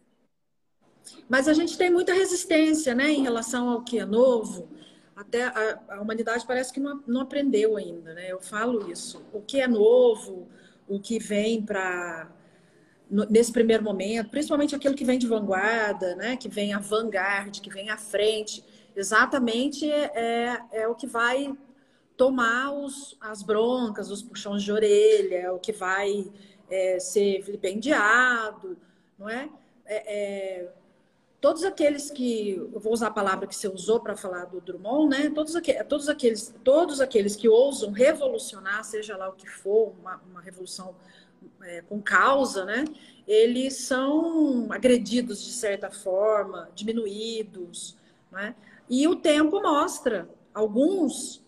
Mas 1.29 1.47
a 1.47 1.53
gente 1.53 1.77
tem 1.77 1.89
muita 1.89 2.13
resistência, 2.13 2.95
né, 2.95 3.12
em 3.12 3.23
relação 3.23 3.69
ao 3.69 3.84
que 3.84 3.99
é 3.99 4.06
novo, 4.06 4.69
até 5.15 5.43
a, 5.43 5.79
a 5.89 6.01
humanidade 6.01 6.45
parece 6.45 6.73
que 6.73 6.79
não, 6.79 7.03
não, 7.06 7.21
aprendeu 7.21 7.77
ainda, 7.77 8.13
né? 8.13 8.32
Eu 8.32 8.39
falo 8.39 8.89
isso. 8.91 9.23
O 9.32 9.41
que 9.41 9.60
é 9.60 9.67
novo, 9.67 10.47
o 10.88 10.99
que 10.99 11.19
vem 11.19 11.62
para 11.62 12.32
nesse 13.29 13.51
primeiro 13.51 13.84
momento, 13.84 14.32
principalmente 14.32 14.73
aquilo 14.73 14.95
que 14.95 15.06
vem 15.06 15.19
de 15.19 15.27
vanguarda, 15.27 16.15
né? 16.15 16.36
Que 16.36 16.49
vem 16.49 16.73
à 16.73 16.79
vanguarda, 16.79 17.51
que 17.51 17.69
vem 17.69 17.91
à 17.91 17.97
frente, 17.97 18.63
exatamente 18.95 19.89
é, 19.89 20.60
é 20.71 20.88
o 20.88 20.95
que 20.95 21.06
vai 21.06 21.56
tomar 22.17 22.71
os, 22.71 23.15
as 23.21 23.43
broncas, 23.43 24.10
os 24.10 24.23
puxões 24.23 24.63
de 24.63 24.71
orelha, 24.71 25.36
é 25.36 25.51
o 25.51 25.60
que 25.60 25.71
vai 25.71 26.25
é, 26.73 26.99
ser 26.99 27.41
vilipendiado, 27.41 28.77
não 29.17 29.29
é? 29.29 29.49
é, 29.86 30.62
é 30.63 30.73
todos 31.43 31.65
aqueles 31.65 32.09
que, 32.09 32.51
eu 32.51 32.79
vou 32.79 32.93
usar 32.93 33.07
a 33.07 33.12
palavra 33.12 33.45
que 33.45 33.53
você 33.53 33.67
usou 33.67 33.99
para 33.99 34.15
falar 34.15 34.45
do 34.45 34.62
Drummond, 34.62 35.09
né? 35.09 35.29
Todos, 35.29 35.57
aqueles, 35.57 35.86
todos, 35.89 36.07
aqueles, 36.07 36.55
todos 36.63 37.01
aqueles 37.01 37.36
que 37.36 37.49
ousam 37.49 37.91
revolucionar, 37.91 38.81
seja 38.86 39.17
lá 39.17 39.27
o 39.27 39.33
que 39.33 39.45
for, 39.45 39.93
uma, 39.99 40.21
uma 40.31 40.39
revolução 40.39 40.95
é, 41.62 41.81
com 41.81 42.01
causa, 42.01 42.63
né? 42.63 42.86
Eles 43.27 43.75
são 43.75 44.67
agredidos 44.71 45.43
de 45.43 45.51
certa 45.51 45.91
forma, 45.91 46.69
diminuídos, 46.73 47.97
né? 48.31 48.55
E 48.89 49.05
o 49.05 49.17
tempo 49.17 49.62
mostra. 49.62 50.29
Alguns 50.53 51.43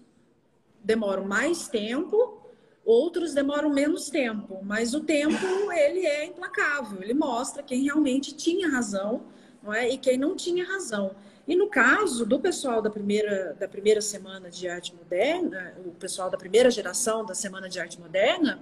demoram 0.84 1.24
mais 1.24 1.70
tempo, 1.70 2.45
outros 2.86 3.34
demoram 3.34 3.70
menos 3.70 4.10
tempo, 4.10 4.60
mas 4.64 4.94
o 4.94 5.02
tempo 5.02 5.72
ele 5.72 6.06
é 6.06 6.26
implacável. 6.26 7.02
Ele 7.02 7.14
mostra 7.14 7.64
quem 7.64 7.84
realmente 7.84 8.36
tinha 8.36 8.70
razão 8.70 9.24
não 9.66 9.74
é? 9.74 9.90
E 9.90 9.98
quem 9.98 10.18
não 10.18 10.36
tinha 10.36 10.64
razão. 10.64 11.16
E 11.48 11.56
no 11.56 11.68
caso 11.68 12.26
do 12.26 12.40
pessoal 12.40 12.82
da 12.82 12.90
primeira, 12.90 13.56
da 13.60 13.68
primeira 13.68 14.00
semana 14.00 14.50
de 14.50 14.70
arte 14.70 14.96
moderna, 14.96 15.76
o 15.84 15.92
pessoal 15.92 16.30
da 16.30 16.38
primeira 16.38 16.70
geração 16.70 17.26
da 17.26 17.34
semana 17.34 17.68
de 17.68 17.80
arte 17.80 18.00
moderna, 18.00 18.60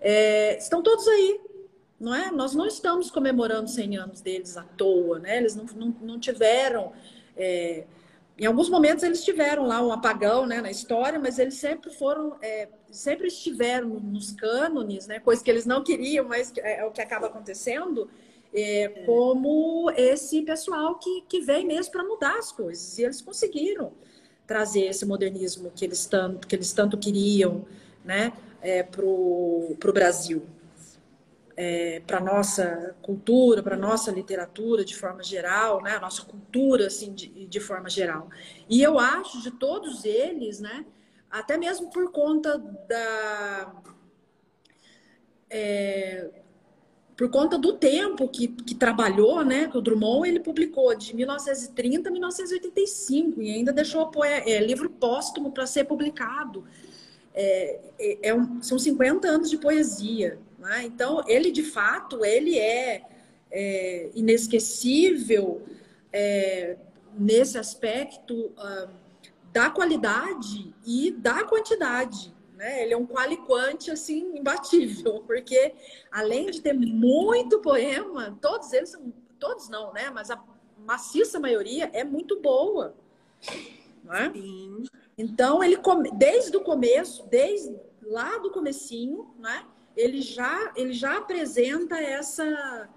é, 0.00 0.58
estão 0.58 0.82
todos 0.82 1.08
aí, 1.08 1.40
não 1.98 2.14
é? 2.14 2.30
Nós 2.30 2.54
não 2.54 2.66
estamos 2.66 3.10
comemorando 3.10 3.68
100 3.68 3.96
anos 3.96 4.20
deles 4.20 4.56
à 4.56 4.62
toa, 4.62 5.18
né? 5.18 5.38
Eles 5.38 5.56
não, 5.56 5.64
não, 5.74 5.96
não 6.02 6.20
tiveram. 6.20 6.92
É, 7.36 7.84
em 8.38 8.46
alguns 8.46 8.68
momentos 8.68 9.02
eles 9.04 9.24
tiveram 9.24 9.66
lá 9.66 9.82
um 9.82 9.92
apagão 9.92 10.46
né, 10.46 10.60
na 10.60 10.70
história, 10.70 11.18
mas 11.18 11.38
eles 11.38 11.54
sempre 11.54 11.90
foram, 11.90 12.36
é, 12.40 12.68
sempre 12.90 13.28
estiveram 13.28 13.88
nos 13.88 14.32
cânones, 14.32 15.06
né, 15.06 15.18
coisa 15.20 15.42
que 15.42 15.50
eles 15.50 15.66
não 15.66 15.82
queriam, 15.82 16.26
mas 16.26 16.52
é, 16.58 16.80
é 16.80 16.84
o 16.84 16.90
que 16.90 17.00
acaba 17.00 17.26
acontecendo, 17.26 18.08
é, 18.52 18.88
como 19.06 19.90
esse 19.96 20.42
pessoal 20.42 20.98
que, 20.98 21.22
que 21.28 21.40
vem 21.40 21.66
mesmo 21.66 21.92
para 21.92 22.04
mudar 22.04 22.38
as 22.38 22.50
coisas. 22.50 22.98
E 22.98 23.04
eles 23.04 23.20
conseguiram 23.20 23.92
trazer 24.46 24.86
esse 24.86 25.06
modernismo 25.06 25.70
que 25.74 25.84
eles 25.84 26.06
tanto, 26.06 26.46
que 26.46 26.56
eles 26.56 26.72
tanto 26.72 26.98
queriam 26.98 27.64
né, 28.04 28.32
é, 28.60 28.82
para 28.82 29.04
o 29.04 29.76
Brasil 29.92 30.42
é, 31.60 32.00
para 32.06 32.20
nossa 32.20 32.96
cultura, 33.02 33.62
para 33.62 33.76
nossa 33.76 34.10
literatura 34.10 34.82
de 34.82 34.96
forma 34.96 35.22
geral, 35.22 35.82
né? 35.82 35.96
A 35.96 36.00
nossa 36.00 36.22
cultura 36.22 36.86
assim 36.86 37.12
de, 37.12 37.46
de 37.46 37.60
forma 37.60 37.90
geral. 37.90 38.30
E 38.66 38.82
eu 38.82 38.98
acho 38.98 39.42
de 39.42 39.50
todos 39.50 40.06
eles, 40.06 40.58
né? 40.58 40.86
Até 41.30 41.56
mesmo 41.56 41.90
por 41.90 42.10
conta 42.10 42.58
da 42.58 43.72
é, 45.48 46.28
por 47.16 47.28
conta 47.28 47.58
do 47.58 47.74
tempo 47.74 48.26
que, 48.28 48.48
que 48.48 48.74
trabalhou, 48.74 49.44
né? 49.44 49.68
Que 49.68 49.76
o 49.76 49.80
Drummond 49.82 50.26
ele 50.26 50.40
publicou 50.40 50.94
de 50.94 51.14
1930 51.14 52.08
a 52.08 52.12
1985 52.12 53.42
e 53.42 53.50
ainda 53.50 53.72
deixou 53.72 54.10
é, 54.24 54.58
livro 54.60 54.88
póstumo 54.88 55.52
para 55.52 55.66
ser 55.66 55.84
publicado. 55.84 56.64
É, 57.34 57.80
é, 57.98 58.28
é 58.28 58.34
um, 58.34 58.62
são 58.62 58.78
50 58.78 59.28
anos 59.28 59.50
de 59.50 59.58
poesia. 59.58 60.38
Né? 60.58 60.84
Então, 60.84 61.22
ele 61.26 61.50
de 61.50 61.62
fato, 61.62 62.24
ele 62.24 62.58
é, 62.58 63.02
é 63.50 64.10
inesquecível 64.14 65.62
é, 66.12 66.76
nesse 67.18 67.58
aspecto 67.58 68.34
uh, 68.34 68.88
da 69.52 69.70
qualidade 69.70 70.74
e 70.84 71.10
da 71.10 71.44
quantidade. 71.44 72.34
Né? 72.54 72.82
Ele 72.82 72.92
é 72.92 72.96
um 72.96 73.06
qualiquante 73.06 73.90
assim 73.90 74.36
imbatível, 74.36 75.22
porque 75.26 75.74
além 76.10 76.50
de 76.50 76.60
ter 76.60 76.72
muito 76.72 77.60
poema, 77.60 78.36
todos 78.40 78.72
eles 78.72 78.90
são, 78.90 79.12
todos 79.38 79.68
não, 79.68 79.92
né? 79.92 80.10
Mas 80.10 80.30
a 80.30 80.42
maciça 80.78 81.38
maioria 81.38 81.90
é 81.92 82.04
muito 82.04 82.40
boa. 82.40 82.94
Né? 84.04 84.30
Sim. 84.34 84.84
Então 85.16 85.62
ele 85.62 85.78
desde 86.14 86.56
o 86.56 86.60
começo, 86.60 87.26
desde 87.28 87.76
lá 88.02 88.38
do 88.38 88.50
comecinho, 88.50 89.34
né? 89.38 89.64
ele 89.96 90.20
já, 90.22 90.72
ele 90.76 90.92
já 90.92 91.18
apresenta 91.18 91.98
essa 91.98 92.88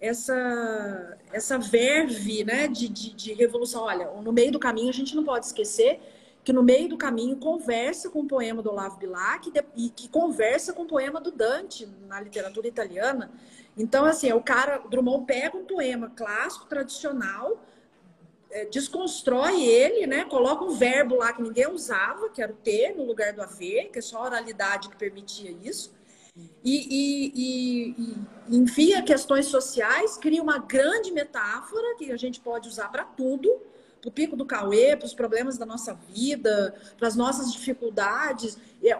essa 0.00 1.16
essa 1.34 1.58
verve 1.58 2.44
né, 2.44 2.68
de, 2.68 2.88
de, 2.88 3.12
de, 3.12 3.32
revolução. 3.32 3.82
Olha, 3.82 4.08
no 4.22 4.32
meio 4.32 4.52
do 4.52 4.58
caminho 4.58 4.88
a 4.88 4.92
gente 4.92 5.16
não 5.16 5.24
pode 5.24 5.46
esquecer 5.46 6.00
que 6.44 6.52
no 6.52 6.62
meio 6.62 6.88
do 6.88 6.96
caminho 6.96 7.36
conversa 7.36 8.08
com 8.08 8.20
o 8.20 8.26
poema 8.26 8.62
do 8.62 8.70
Olavo 8.70 8.98
Bilac 8.98 9.50
e 9.74 9.88
que 9.88 10.08
conversa 10.08 10.72
com 10.72 10.82
o 10.82 10.86
poema 10.86 11.20
do 11.20 11.32
Dante 11.32 11.88
na 12.06 12.20
literatura 12.20 12.68
italiana. 12.68 13.32
Então, 13.76 14.04
assim, 14.04 14.32
o 14.32 14.40
cara, 14.40 14.78
Drummond 14.88 15.24
pega 15.24 15.56
um 15.56 15.64
poema 15.64 16.12
clássico, 16.14 16.66
tradicional, 16.66 17.60
é, 18.50 18.66
desconstrói 18.66 19.64
ele, 19.64 20.06
né? 20.06 20.26
Coloca 20.26 20.62
um 20.62 20.76
verbo 20.76 21.16
lá 21.16 21.32
que 21.32 21.42
ninguém 21.42 21.66
usava, 21.66 22.28
que 22.28 22.40
era 22.40 22.52
o 22.52 22.56
ter 22.56 22.94
no 22.94 23.04
lugar 23.04 23.32
do 23.32 23.42
haver, 23.42 23.90
que 23.90 23.98
é 23.98 24.02
só 24.02 24.18
a 24.18 24.26
oralidade 24.26 24.88
que 24.88 24.96
permitia 24.96 25.50
isso 25.50 25.92
e, 26.36 26.52
e, 26.64 27.32
e, 27.34 28.16
e 28.48 28.56
enfia 28.56 29.02
questões 29.02 29.46
sociais, 29.46 30.16
cria 30.16 30.42
uma 30.42 30.58
grande 30.58 31.12
metáfora 31.12 31.96
que 31.96 32.10
a 32.10 32.16
gente 32.16 32.40
pode 32.40 32.68
usar 32.68 32.88
para 32.88 33.04
tudo, 33.04 33.48
para 34.00 34.08
o 34.08 34.12
pico 34.12 34.36
do 34.36 34.44
Cauê, 34.44 34.96
para 34.96 35.06
os 35.06 35.14
problemas 35.14 35.56
da 35.56 35.64
nossa 35.64 35.94
vida, 35.94 36.74
para 36.98 37.06
as 37.06 37.14
nossas 37.14 37.52
dificuldades. 37.52 38.58
É, 38.82 38.90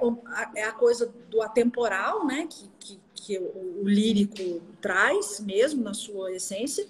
é, 0.55 0.65
a 0.65 0.73
coisa 0.73 1.13
do 1.29 1.43
atemporal, 1.43 2.25
né? 2.25 2.47
Que, 2.49 2.71
que, 2.79 3.01
que 3.15 3.39
o, 3.39 3.83
o 3.83 3.89
lírico 3.89 4.63
traz 4.81 5.41
mesmo 5.41 5.83
na 5.83 5.93
sua 5.93 6.33
essência. 6.33 6.87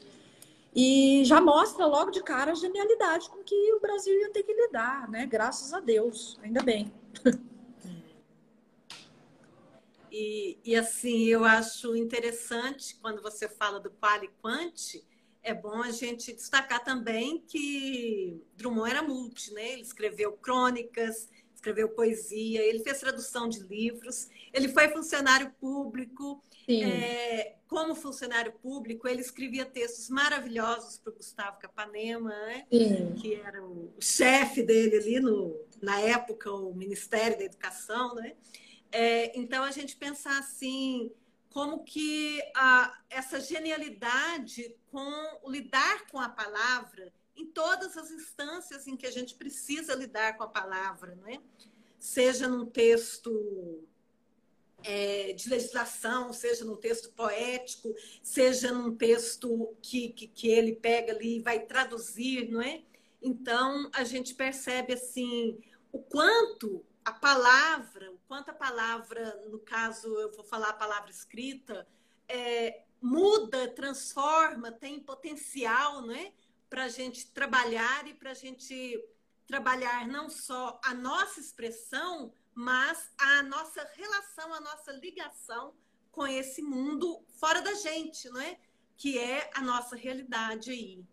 E 0.76 1.22
já 1.24 1.40
mostra 1.40 1.87
logo 1.87 2.11
de 2.11 2.22
cara 2.22 2.52
a 2.52 2.54
genialidade 2.54 3.30
com 3.30 3.42
que 3.44 3.72
o 3.72 3.80
Brasil 3.80 4.12
ia 4.20 4.30
ter 4.30 4.42
que 4.42 4.52
lidar, 4.52 5.09
né? 5.09 5.24
Graças 5.24 5.72
a 5.72 5.80
Deus, 5.80 6.38
ainda 6.42 6.62
bem. 6.62 6.92
E, 10.16 10.61
e, 10.64 10.77
assim, 10.77 11.24
eu 11.24 11.44
acho 11.44 11.96
interessante 11.96 12.94
quando 13.03 13.20
você 13.20 13.48
fala 13.48 13.81
do 13.81 13.90
qual 13.90 14.22
e 14.22 14.29
quant, 14.40 15.03
é 15.42 15.53
bom 15.53 15.83
a 15.83 15.90
gente 15.90 16.33
destacar 16.33 16.85
também 16.85 17.42
que 17.48 18.40
Drummond 18.55 18.90
era 18.92 19.03
multi, 19.03 19.53
né? 19.53 19.72
Ele 19.72 19.83
escreveu 19.83 20.31
crônicas, 20.35 21.29
escreveu 21.53 21.88
poesia, 21.88 22.62
ele 22.62 22.79
fez 22.79 23.00
tradução 23.00 23.48
de 23.48 23.59
livros, 23.64 24.29
ele 24.53 24.68
foi 24.68 24.88
funcionário 24.88 25.53
público. 25.61 26.40
É, 26.85 27.57
como 27.66 27.96
funcionário 27.96 28.53
público, 28.53 29.09
ele 29.09 29.20
escrevia 29.20 29.66
textos 29.66 30.09
maravilhosos 30.09 30.96
para 30.96 31.12
o 31.12 31.16
Gustavo 31.16 31.59
Capanema, 31.59 32.31
né? 32.31 32.66
que 33.20 33.35
era 33.35 33.61
o 33.64 33.92
chefe 33.98 34.62
dele 34.62 34.96
ali 34.96 35.18
no, 35.18 35.61
na 35.83 35.98
época, 35.98 36.53
o 36.53 36.72
Ministério 36.72 37.37
da 37.37 37.44
Educação, 37.44 38.14
né? 38.14 38.37
É, 38.96 39.37
então, 39.37 39.64
a 39.64 39.72
gente 39.72 39.96
pensar 39.96 40.38
assim, 40.38 41.11
como 41.50 41.83
que 41.83 42.40
a, 42.54 42.96
essa 43.11 43.40
genialidade 43.40 44.72
com 44.87 45.50
lidar 45.50 46.07
com 46.07 46.20
a 46.20 46.28
palavra 46.28 47.12
em 47.37 47.44
todas 47.44 47.96
as 47.96 48.12
instâncias 48.12 48.87
em 48.87 48.96
que 48.96 49.04
a 49.04 49.11
gente 49.11 49.35
precisa 49.35 49.96
lidar 49.96 50.37
com 50.37 50.44
a 50.44 50.48
palavra, 50.48 51.16
né? 51.16 51.42
seja 51.98 52.46
num 52.46 52.66
texto 52.66 53.83
é, 54.85 55.33
de 55.33 55.48
legislação, 55.48 56.33
seja 56.33 56.64
num 56.64 56.76
texto 56.76 57.11
poético, 57.14 57.92
seja 58.22 58.70
num 58.70 58.94
texto 58.94 59.74
que, 59.83 60.11
que, 60.11 60.28
que 60.28 60.48
ele 60.48 60.76
pega 60.76 61.12
ali 61.12 61.38
e 61.38 61.42
vai 61.42 61.59
traduzir, 61.66 62.48
não 62.48 62.62
é? 62.62 62.85
Então, 63.20 63.90
a 63.92 64.04
gente 64.04 64.37
percebe 64.37 64.92
assim 64.92 65.59
o 65.90 65.98
quanto 65.98 66.85
a 67.05 67.12
palavra, 67.12 68.11
o 68.11 68.19
quanto 68.27 68.51
a 68.51 68.55
palavra, 68.55 69.38
no 69.51 69.59
caso, 69.59 70.09
eu 70.19 70.33
vou 70.33 70.45
falar 70.45 70.71
a 70.71 70.75
palavra 70.75 71.11
escrita, 71.11 71.87
é, 72.27 72.83
muda, 73.01 73.69
transforma, 73.69 74.73
tem 74.73 74.99
potencial, 74.99 76.07
né? 76.07 76.33
Para 76.71 76.85
a 76.85 76.88
gente 76.88 77.31
trabalhar 77.31 78.07
e 78.07 78.14
para 78.14 78.31
a 78.31 78.35
gente 78.35 78.99
trabalhar 79.47 80.09
não 80.09 80.31
só 80.31 80.81
a 80.83 80.95
nossa 80.95 81.38
expressão, 81.38 82.33
mas 82.55 83.12
a 83.19 83.43
nossa 83.43 83.87
relação, 83.95 84.55
a 84.55 84.61
nossa 84.61 84.93
ligação 84.93 85.75
com 86.11 86.27
esse 86.27 86.62
mundo 86.62 87.23
fora 87.38 87.61
da 87.61 87.75
gente, 87.75 88.31
não 88.31 88.40
é? 88.40 88.57
Que 88.97 89.19
é 89.19 89.51
a 89.55 89.61
nossa 89.61 89.95
realidade 89.95 90.71
aí. 90.71 91.05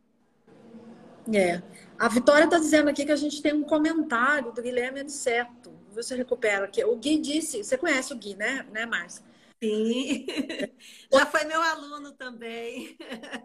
É. 1.34 1.62
A 2.00 2.08
Vitória 2.08 2.46
está 2.46 2.58
dizendo 2.58 2.90
aqui 2.90 3.06
que 3.06 3.12
a 3.12 3.18
gente 3.18 3.42
tem 3.42 3.54
um 3.54 3.64
comentário 3.64 4.54
do 4.54 4.62
Guilherme 4.62 5.02
Aniceto 5.02 5.71
você 5.94 6.16
recupera 6.16 6.66
aqui. 6.66 6.84
O 6.84 6.96
Gui 6.96 7.18
disse, 7.18 7.64
você 7.64 7.78
conhece 7.78 8.14
o 8.14 8.18
Gui, 8.18 8.36
né, 8.36 8.66
né, 8.72 8.86
Márcia? 8.86 9.24
Sim, 9.64 10.26
já 11.14 11.26
foi 11.26 11.44
meu 11.44 11.62
aluno 11.62 12.12
também. 12.14 12.98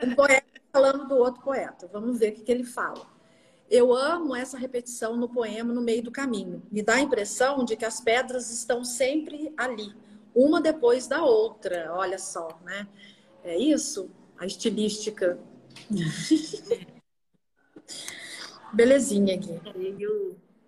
Um 0.02 0.14
poeta 0.14 0.46
falando 0.72 1.06
do 1.06 1.16
outro 1.16 1.42
poeta. 1.42 1.88
Vamos 1.92 2.18
ver 2.18 2.32
o 2.32 2.34
que, 2.34 2.42
que 2.42 2.52
ele 2.52 2.64
fala. 2.64 3.06
Eu 3.68 3.92
amo 3.94 4.34
essa 4.34 4.56
repetição 4.56 5.16
no 5.16 5.28
poema 5.28 5.74
no 5.74 5.82
meio 5.82 6.02
do 6.02 6.10
caminho. 6.10 6.62
Me 6.70 6.82
dá 6.82 6.94
a 6.94 7.00
impressão 7.00 7.64
de 7.64 7.76
que 7.76 7.84
as 7.84 8.00
pedras 8.00 8.50
estão 8.50 8.84
sempre 8.84 9.52
ali, 9.56 9.92
uma 10.34 10.60
depois 10.60 11.06
da 11.06 11.24
outra. 11.24 11.92
Olha 11.92 12.18
só, 12.18 12.60
né? 12.64 12.86
É 13.42 13.56
isso? 13.58 14.10
A 14.38 14.46
estilística. 14.46 15.38
Belezinha, 18.72 19.36
Gui. 19.36 19.60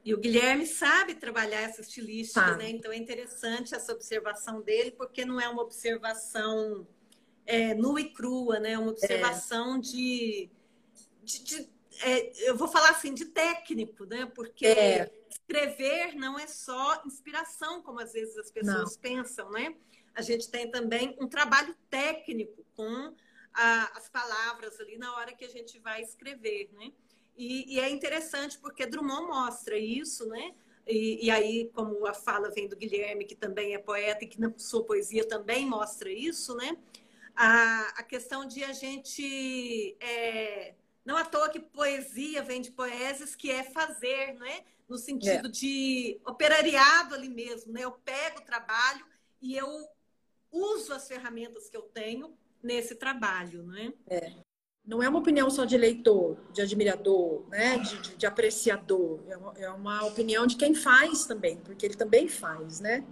E 0.08 0.14
o 0.14 0.16
Guilherme 0.16 0.66
sabe 0.66 1.14
trabalhar 1.14 1.60
essa 1.60 1.82
estilística, 1.82 2.56
né? 2.56 2.70
Então 2.70 2.90
é 2.90 2.96
interessante 2.96 3.74
essa 3.74 3.92
observação 3.92 4.62
dele, 4.62 4.90
porque 4.90 5.22
não 5.22 5.38
é 5.38 5.46
uma 5.46 5.60
observação 5.60 6.88
é, 7.44 7.74
nua 7.74 8.00
e 8.00 8.10
crua, 8.10 8.58
né? 8.58 8.72
É 8.72 8.78
uma 8.78 8.92
observação 8.92 9.76
é. 9.76 9.80
de. 9.80 10.50
de, 11.22 11.44
de 11.44 11.70
é, 12.00 12.48
eu 12.48 12.56
vou 12.56 12.68
falar 12.68 12.88
assim, 12.88 13.12
de 13.12 13.26
técnico, 13.26 14.06
né? 14.06 14.24
Porque 14.34 14.66
é. 14.66 15.12
escrever 15.28 16.14
não 16.14 16.38
é 16.38 16.46
só 16.46 17.02
inspiração, 17.04 17.82
como 17.82 18.00
às 18.00 18.14
vezes 18.14 18.38
as 18.38 18.50
pessoas 18.50 18.94
não. 18.94 19.02
pensam, 19.02 19.50
né? 19.50 19.76
A 20.14 20.22
gente 20.22 20.50
tem 20.50 20.70
também 20.70 21.18
um 21.20 21.28
trabalho 21.28 21.76
técnico 21.90 22.64
com 22.74 23.14
a, 23.52 23.98
as 23.98 24.08
palavras 24.08 24.80
ali 24.80 24.96
na 24.96 25.14
hora 25.16 25.34
que 25.34 25.44
a 25.44 25.50
gente 25.50 25.78
vai 25.78 26.00
escrever, 26.00 26.70
né? 26.72 26.92
E, 27.38 27.76
e, 27.76 27.80
é 27.80 27.88
interessante 27.88 28.58
porque 28.58 28.84
Drummond 28.84 29.28
mostra 29.28 29.78
isso, 29.78 30.26
né? 30.26 30.52
E, 30.84 31.26
e, 31.26 31.30
aí, 31.30 31.70
como 31.72 32.04
a 32.04 32.12
fala 32.12 32.50
vem 32.50 32.66
do 32.66 32.74
Guilherme, 32.74 33.24
que 33.24 33.36
também 33.36 33.74
é 33.74 33.78
poeta 33.78 34.24
e 34.24 34.26
que 34.26 34.40
na 34.40 34.52
sua 34.56 34.82
poesia 34.84 35.24
também 35.24 35.64
mostra 35.64 36.10
isso, 36.10 36.56
né? 36.56 36.76
A, 37.36 38.00
a 38.00 38.02
questão 38.02 38.44
de 38.44 38.64
a 38.64 38.72
gente. 38.72 39.96
É, 40.00 40.74
não 41.04 41.16
à 41.16 41.24
toa 41.24 41.48
que 41.48 41.60
poesia 41.60 42.42
vem 42.42 42.60
de 42.60 42.72
poeses, 42.72 43.36
que 43.36 43.52
é 43.52 43.62
fazer, 43.62 44.34
né? 44.34 44.64
No 44.88 44.98
sentido 44.98 45.46
é. 45.46 45.50
de 45.50 46.20
operariado 46.26 47.14
ali 47.14 47.28
mesmo, 47.28 47.72
né? 47.72 47.84
Eu 47.84 47.92
pego 47.92 48.40
o 48.40 48.44
trabalho 48.44 49.06
e 49.40 49.54
eu 49.54 49.68
uso 50.50 50.92
as 50.92 51.06
ferramentas 51.06 51.70
que 51.70 51.76
eu 51.76 51.82
tenho 51.82 52.36
nesse 52.60 52.96
trabalho, 52.96 53.62
né? 53.62 53.92
É 54.08 54.47
não 54.88 55.02
é 55.02 55.08
uma 55.08 55.18
opinião 55.18 55.50
só 55.50 55.66
de 55.66 55.76
leitor, 55.76 56.38
de 56.50 56.62
admirador, 56.62 57.42
né? 57.50 57.76
de, 57.76 57.98
de, 57.98 58.16
de 58.16 58.26
apreciador. 58.26 59.20
É 59.28 59.36
uma, 59.36 59.52
é 59.58 59.70
uma, 59.70 60.04
opinião 60.06 60.46
de 60.46 60.56
quem 60.56 60.74
faz 60.74 61.26
também, 61.26 61.58
porque 61.58 61.84
ele 61.84 61.94
também 61.94 62.26
faz, 62.26 62.80
né? 62.80 63.04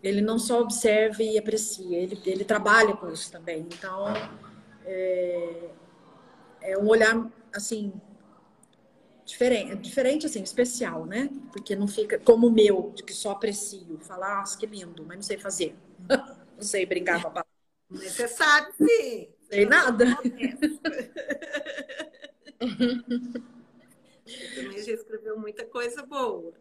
Ele 0.00 0.20
não 0.20 0.38
só 0.38 0.60
observa 0.60 1.20
e 1.20 1.36
aprecia, 1.36 1.98
ele, 1.98 2.22
ele 2.24 2.44
trabalha 2.44 2.96
com 2.96 3.10
isso 3.10 3.32
também. 3.32 3.62
Então, 3.62 4.06
é, 4.86 5.70
é 6.60 6.78
um 6.78 6.86
olhar, 6.86 7.28
assim, 7.52 7.92
diferente, 9.24 9.74
diferente, 9.78 10.26
assim, 10.26 10.44
especial, 10.44 11.04
né? 11.04 11.28
Porque 11.50 11.74
não 11.74 11.88
fica 11.88 12.20
como 12.20 12.46
o 12.46 12.52
meu, 12.52 12.92
de 12.94 13.02
que 13.02 13.12
só 13.12 13.32
aprecio, 13.32 13.98
falar, 14.02 14.44
ah, 14.44 14.56
que 14.56 14.64
lindo, 14.64 15.04
mas 15.04 15.16
não 15.16 15.22
sei 15.24 15.38
fazer. 15.38 15.74
não 16.08 16.62
sei 16.62 16.86
brincar 16.86 17.20
com 17.20 17.26
a 17.26 17.30
palavra. 17.32 17.50
Você 17.90 18.28
sabe, 18.28 18.72
sim. 18.76 19.37
Sei 19.50 19.64
nada. 19.64 20.04
Você 24.24 24.54
também 24.54 24.82
já 24.82 24.92
escreveu 24.92 25.38
muita 25.38 25.64
coisa 25.64 26.04
boa. 26.04 26.52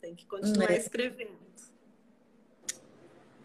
Tem 0.00 0.14
que 0.14 0.26
continuar 0.26 0.70
é. 0.70 0.76
escrevendo. 0.76 1.44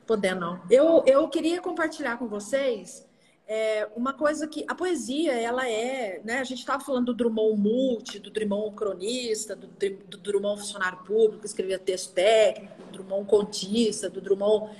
Podendo 0.05 0.41
não. 0.41 0.62
Eu, 0.69 1.03
eu 1.05 1.29
queria 1.29 1.62
compartilhar 1.62 2.17
com 2.17 2.27
vocês 2.27 3.07
é, 3.47 3.88
uma 3.95 4.13
coisa 4.13 4.47
que 4.47 4.65
a 4.67 4.75
poesia, 4.75 5.33
ela 5.33 5.67
é, 5.67 6.21
né? 6.23 6.39
A 6.39 6.43
gente 6.43 6.59
estava 6.59 6.83
falando 6.83 7.07
do 7.07 7.13
Drummond 7.15 7.59
multi, 7.59 8.19
do 8.19 8.29
Drummond 8.29 8.75
cronista, 8.75 9.55
do, 9.55 9.67
do 9.67 10.17
Drummond 10.17 10.59
funcionário 10.59 10.99
público, 10.99 11.39
que 11.39 11.47
escrevia 11.47 11.79
texto 11.79 12.13
técnico, 12.13 12.73
do 12.83 12.91
Drummond 12.91 13.27
contista, 13.27 14.09
do 14.09 14.21
Drummond, 14.21 14.75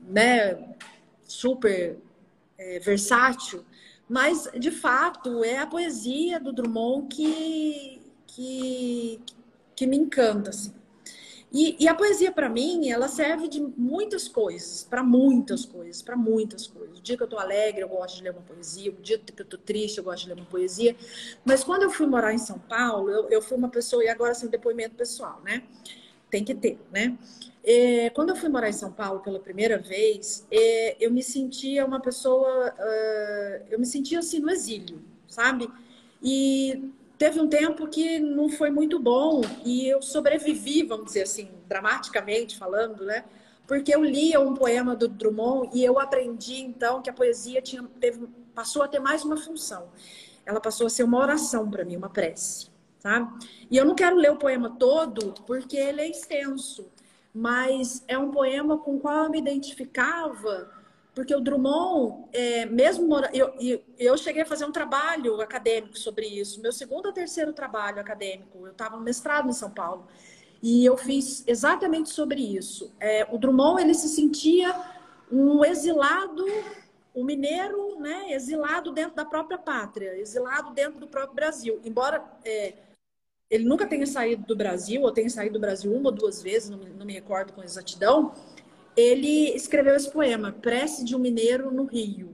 né? 0.00 0.76
Super 1.24 1.98
é, 2.58 2.78
versátil, 2.78 3.64
mas 4.08 4.48
de 4.58 4.70
fato 4.70 5.44
é 5.44 5.58
a 5.58 5.66
poesia 5.66 6.38
do 6.38 6.52
Drummond 6.52 7.08
que, 7.08 8.02
que, 8.26 9.20
que 9.74 9.86
me 9.86 9.96
encanta. 9.96 10.50
Assim. 10.50 10.74
E, 11.52 11.76
e 11.78 11.86
a 11.86 11.94
poesia, 11.94 12.32
para 12.32 12.48
mim, 12.48 12.88
ela 12.88 13.08
serve 13.08 13.46
de 13.46 13.60
muitas 13.60 14.26
coisas, 14.26 14.84
para 14.84 15.02
muitas 15.02 15.66
coisas, 15.66 16.00
para 16.00 16.16
muitas 16.16 16.66
coisas. 16.66 16.98
O 16.98 17.02
dia 17.02 17.14
que 17.14 17.22
eu 17.22 17.26
estou 17.26 17.38
alegre, 17.38 17.82
eu 17.82 17.88
gosto 17.88 18.16
de 18.16 18.22
ler 18.22 18.30
uma 18.30 18.40
poesia. 18.40 18.90
O 18.90 18.94
dia 18.94 19.18
que 19.18 19.38
eu 19.38 19.44
estou 19.44 19.60
triste, 19.60 19.98
eu 19.98 20.04
gosto 20.04 20.22
de 20.22 20.28
ler 20.28 20.40
uma 20.40 20.46
poesia. 20.46 20.96
Mas 21.44 21.62
quando 21.62 21.82
eu 21.82 21.90
fui 21.90 22.06
morar 22.06 22.32
em 22.32 22.38
São 22.38 22.58
Paulo, 22.58 23.10
eu, 23.10 23.28
eu 23.28 23.42
fui 23.42 23.58
uma 23.58 23.68
pessoa, 23.68 24.02
e 24.02 24.08
agora 24.08 24.32
assim, 24.32 24.48
depoimento 24.48 24.94
pessoal, 24.94 25.42
né? 25.44 25.62
Tem 26.32 26.42
que 26.42 26.54
ter, 26.54 26.80
né? 26.90 27.18
É, 27.62 28.08
quando 28.08 28.30
eu 28.30 28.36
fui 28.36 28.48
morar 28.48 28.70
em 28.70 28.72
São 28.72 28.90
Paulo 28.90 29.20
pela 29.20 29.38
primeira 29.38 29.76
vez, 29.76 30.46
é, 30.50 30.96
eu 30.98 31.10
me 31.10 31.22
sentia 31.22 31.84
uma 31.84 32.00
pessoa, 32.00 32.70
uh, 32.72 33.64
eu 33.70 33.78
me 33.78 33.84
sentia 33.84 34.18
assim 34.18 34.40
no 34.40 34.50
exílio, 34.50 35.02
sabe? 35.28 35.68
E 36.22 36.90
teve 37.18 37.38
um 37.38 37.46
tempo 37.46 37.86
que 37.86 38.18
não 38.18 38.48
foi 38.48 38.70
muito 38.70 38.98
bom 38.98 39.42
e 39.62 39.86
eu 39.86 40.00
sobrevivi, 40.00 40.82
vamos 40.84 41.04
dizer 41.04 41.24
assim, 41.24 41.50
dramaticamente 41.68 42.56
falando, 42.56 43.04
né? 43.04 43.26
Porque 43.66 43.94
eu 43.94 44.02
lia 44.02 44.40
um 44.40 44.54
poema 44.54 44.96
do 44.96 45.06
Drummond 45.06 45.68
e 45.74 45.84
eu 45.84 46.00
aprendi 46.00 46.62
então 46.62 47.02
que 47.02 47.10
a 47.10 47.12
poesia 47.12 47.60
tinha, 47.60 47.82
teve, 48.00 48.26
passou 48.54 48.82
a 48.82 48.88
ter 48.88 49.00
mais 49.00 49.22
uma 49.22 49.36
função. 49.36 49.90
Ela 50.46 50.62
passou 50.62 50.86
a 50.86 50.90
ser 50.90 51.02
uma 51.02 51.18
oração 51.18 51.70
para 51.70 51.84
mim, 51.84 51.94
uma 51.94 52.08
prece, 52.08 52.71
sabe? 53.02 53.46
E 53.70 53.76
eu 53.76 53.84
não 53.84 53.94
quero 53.94 54.16
ler 54.16 54.30
o 54.30 54.36
poema 54.36 54.70
todo 54.78 55.34
porque 55.46 55.76
ele 55.76 56.00
é 56.00 56.08
extenso 56.08 56.90
mas 57.34 58.04
é 58.06 58.18
um 58.18 58.30
poema 58.30 58.78
com 58.78 58.96
o 58.96 59.00
qual 59.00 59.24
eu 59.24 59.30
me 59.30 59.38
identificava, 59.38 60.70
porque 61.14 61.34
o 61.34 61.40
Drummond, 61.40 62.26
é, 62.32 62.66
mesmo 62.66 63.14
eu, 63.32 63.54
eu 63.98 64.16
cheguei 64.18 64.42
a 64.42 64.46
fazer 64.46 64.64
um 64.64 64.72
trabalho 64.72 65.40
acadêmico 65.40 65.98
sobre 65.98 66.26
isso, 66.26 66.60
meu 66.60 66.72
segundo 66.72 67.06
ou 67.06 67.12
terceiro 67.12 67.52
trabalho 67.52 68.00
acadêmico, 68.00 68.66
eu 68.66 68.72
estava 68.72 68.96
no 68.96 69.02
mestrado 69.02 69.48
em 69.48 69.52
São 69.52 69.70
Paulo, 69.70 70.06
e 70.62 70.84
eu 70.84 70.96
fiz 70.96 71.42
exatamente 71.46 72.10
sobre 72.10 72.40
isso. 72.40 72.92
É, 73.00 73.26
o 73.32 73.38
Drummond, 73.38 73.82
ele 73.82 73.94
se 73.94 74.08
sentia 74.08 74.72
um 75.30 75.64
exilado, 75.64 76.44
um 77.14 77.24
mineiro, 77.24 77.98
né, 77.98 78.32
exilado 78.32 78.92
dentro 78.92 79.16
da 79.16 79.24
própria 79.24 79.58
pátria, 79.58 80.16
exilado 80.18 80.72
dentro 80.72 81.00
do 81.00 81.08
próprio 81.08 81.34
Brasil, 81.34 81.80
embora... 81.82 82.22
É, 82.44 82.74
ele 83.52 83.64
nunca 83.64 83.86
tenha 83.86 84.06
saído 84.06 84.46
do 84.46 84.56
Brasil, 84.56 85.02
ou 85.02 85.12
tenha 85.12 85.28
saído 85.28 85.52
do 85.52 85.60
Brasil 85.60 85.94
uma 85.94 86.08
ou 86.08 86.16
duas 86.16 86.42
vezes, 86.42 86.70
não 86.70 86.78
me, 86.78 86.88
não 86.88 87.04
me 87.04 87.12
recordo 87.12 87.52
com 87.52 87.62
exatidão, 87.62 88.32
ele 88.96 89.54
escreveu 89.54 89.94
esse 89.94 90.10
poema, 90.10 90.52
Prece 90.52 91.04
de 91.04 91.14
um 91.14 91.18
Mineiro 91.18 91.70
no 91.70 91.84
Rio. 91.84 92.32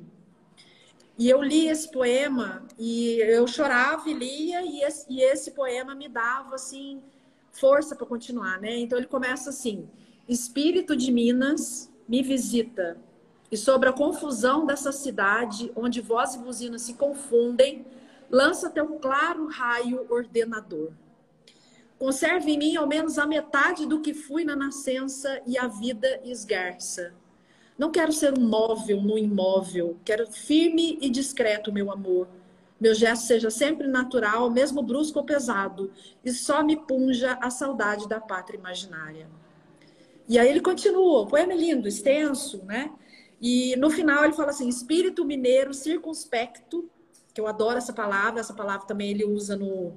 E 1.18 1.28
eu 1.28 1.42
li 1.42 1.66
esse 1.66 1.90
poema 1.90 2.64
e 2.78 3.20
eu 3.20 3.48
chorava 3.48 4.09
e 4.09 4.14
lia, 4.14 4.62
e 4.62 4.81
esse, 4.85 5.07
e 5.12 5.20
esse 5.20 5.50
poema 5.50 5.92
me 5.92 6.09
dava, 6.09 6.54
assim, 6.54 7.02
força 7.50 7.96
para 7.96 8.07
continuar, 8.07 8.61
né? 8.61 8.76
Então 8.76 8.96
ele 8.96 9.09
começa 9.09 9.50
assim: 9.50 9.88
Espírito 10.28 10.94
de 10.94 11.11
Minas 11.11 11.92
me 12.09 12.22
visita, 12.22 12.96
e 13.50 13.57
sobre 13.57 13.88
a 13.88 13.92
confusão 13.92 14.64
dessa 14.64 14.92
cidade, 14.92 15.72
onde 15.74 16.00
voz 16.00 16.37
e 16.37 16.38
buzina 16.38 16.78
se 16.78 16.94
confundem, 16.94 17.85
lança 18.31 18.70
teu 18.70 18.87
claro 19.00 19.48
raio 19.48 20.07
ordenador. 20.09 20.92
Conserve 21.98 22.52
em 22.52 22.58
mim 22.58 22.76
ao 22.76 22.87
menos 22.87 23.18
a 23.18 23.26
metade 23.26 23.84
do 23.84 24.00
que 24.00 24.14
fui 24.14 24.44
na 24.44 24.54
nascença 24.54 25.42
e 25.44 25.58
a 25.58 25.66
vida 25.66 26.20
esgarça. 26.24 27.12
Não 27.76 27.90
quero 27.90 28.12
ser 28.12 28.38
um 28.38 28.40
móvel 28.40 29.02
no 29.02 29.18
imóvel, 29.18 29.96
quero 30.04 30.30
firme 30.30 30.98
e 31.00 31.11
discreto, 31.11 31.72
meu 31.72 31.90
amor. 31.90 32.28
Meu 32.80 32.94
gesto 32.94 33.26
seja 33.26 33.50
sempre 33.50 33.88
natural, 33.88 34.48
mesmo 34.50 34.82
brusco 34.82 35.18
ou 35.18 35.24
pesado, 35.24 35.90
e 36.24 36.30
só 36.30 36.62
me 36.62 36.76
punja 36.76 37.37
a 37.40 37.50
saudade 37.50 38.08
da 38.08 38.20
pátria 38.20 38.56
imaginária. 38.56 39.28
E 40.28 40.38
aí 40.38 40.48
ele 40.48 40.61
continua, 40.61 41.26
poema 41.26 41.52
é 41.52 41.56
lindo, 41.56 41.88
extenso, 41.88 42.62
né? 42.64 42.92
E 43.40 43.74
no 43.76 43.90
final 43.90 44.24
ele 44.24 44.34
fala 44.34 44.50
assim: 44.50 44.68
espírito 44.68 45.24
mineiro 45.24 45.74
circunspecto, 45.74 46.88
que 47.34 47.40
eu 47.40 47.48
adoro 47.48 47.78
essa 47.78 47.92
palavra, 47.92 48.40
essa 48.40 48.54
palavra 48.54 48.87
também 48.87 49.11
ele 49.11 49.24
usa 49.24 49.56
no, 49.56 49.96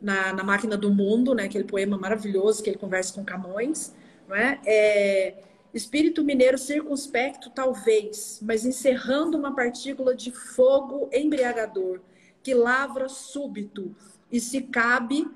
na, 0.00 0.32
na 0.32 0.42
Máquina 0.42 0.76
do 0.76 0.92
Mundo, 0.92 1.34
né? 1.34 1.44
Aquele 1.44 1.64
poema 1.64 1.98
maravilhoso 1.98 2.62
que 2.62 2.70
ele 2.70 2.78
conversa 2.78 3.12
com 3.14 3.24
Camões, 3.24 3.94
não 4.28 4.36
é? 4.36 4.60
é 4.66 5.34
espírito 5.72 6.24
mineiro 6.24 6.58
circunspecto, 6.58 7.50
talvez, 7.50 8.40
mas 8.42 8.64
encerrando 8.64 9.38
uma 9.38 9.54
partícula 9.54 10.14
de 10.14 10.32
fogo 10.32 11.08
embriagador 11.12 12.00
que 12.42 12.54
lavra 12.54 13.08
súbito 13.08 13.94
e 14.30 14.40
se 14.40 14.62
cabe 14.62 15.28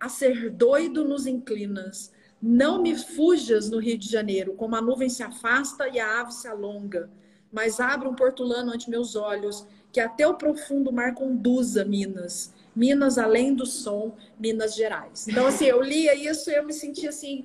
a 0.00 0.08
ser 0.08 0.50
doido 0.50 1.04
nos 1.04 1.26
inclinas. 1.26 2.12
Não 2.40 2.80
me 2.80 2.96
fujas 2.96 3.68
no 3.68 3.78
Rio 3.78 3.98
de 3.98 4.08
Janeiro, 4.08 4.54
como 4.54 4.76
a 4.76 4.80
nuvem 4.80 5.08
se 5.08 5.22
afasta 5.22 5.88
e 5.88 5.98
a 5.98 6.20
ave 6.20 6.32
se 6.32 6.46
alonga, 6.46 7.10
mas 7.52 7.80
abre 7.80 8.08
um 8.08 8.14
portulano 8.14 8.72
ante 8.72 8.88
meus 8.88 9.16
olhos, 9.16 9.66
que 9.92 10.00
até 10.00 10.26
o 10.26 10.34
profundo 10.34 10.92
mar 10.92 11.14
conduza, 11.14 11.84
Minas, 11.84 12.54
Minas 12.78 13.18
Além 13.18 13.54
do 13.54 13.66
Som, 13.66 14.16
Minas 14.38 14.76
Gerais. 14.76 15.26
Então, 15.26 15.48
assim, 15.48 15.64
eu 15.64 15.82
lia 15.82 16.14
isso 16.14 16.48
e 16.48 16.54
eu 16.54 16.64
me 16.64 16.72
sentia 16.72 17.08
assim, 17.08 17.44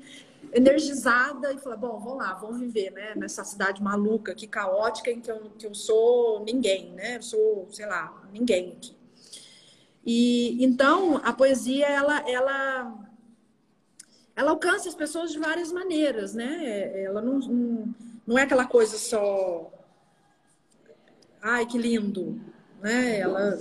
energizada 0.54 1.52
e 1.52 1.58
falei, 1.58 1.80
bom, 1.80 2.00
vamos 2.00 2.19
lá, 2.19 2.36
vamos 2.36 2.60
viver, 2.60 2.91
né? 2.91 3.15
Nessa 3.15 3.43
cidade 3.43 3.82
maluca, 3.82 4.36
que 4.36 4.46
caótica, 4.46 5.10
em 5.10 5.19
que 5.19 5.32
eu, 5.32 5.39
que 5.58 5.65
eu 5.65 5.74
sou 5.74 6.43
ninguém, 6.46 6.91
né? 6.91 7.17
Eu 7.17 7.24
sou, 7.24 7.67
sei 7.72 7.88
lá, 7.88 8.24
ninguém 8.32 8.74
aqui. 8.78 8.96
E 10.06 10.63
então 10.63 11.19
a 11.24 11.34
poesia 11.34 11.88
ela 11.88 12.30
ela 12.30 12.93
ela 14.36 14.52
alcança 14.52 14.89
as 14.89 14.96
pessoas 14.96 15.32
de 15.32 15.39
várias 15.39 15.72
maneiras, 15.72 16.36
né? 16.36 17.04
Ela 17.04 17.22
não, 17.22 17.39
não, 17.39 17.96
não 18.28 18.38
é 18.38 18.43
aquela 18.43 18.67
coisa 18.67 18.98
só 18.98 19.72
ai 21.41 21.65
que 21.65 21.78
lindo, 21.78 22.39
né? 22.82 23.19
Ela 23.19 23.58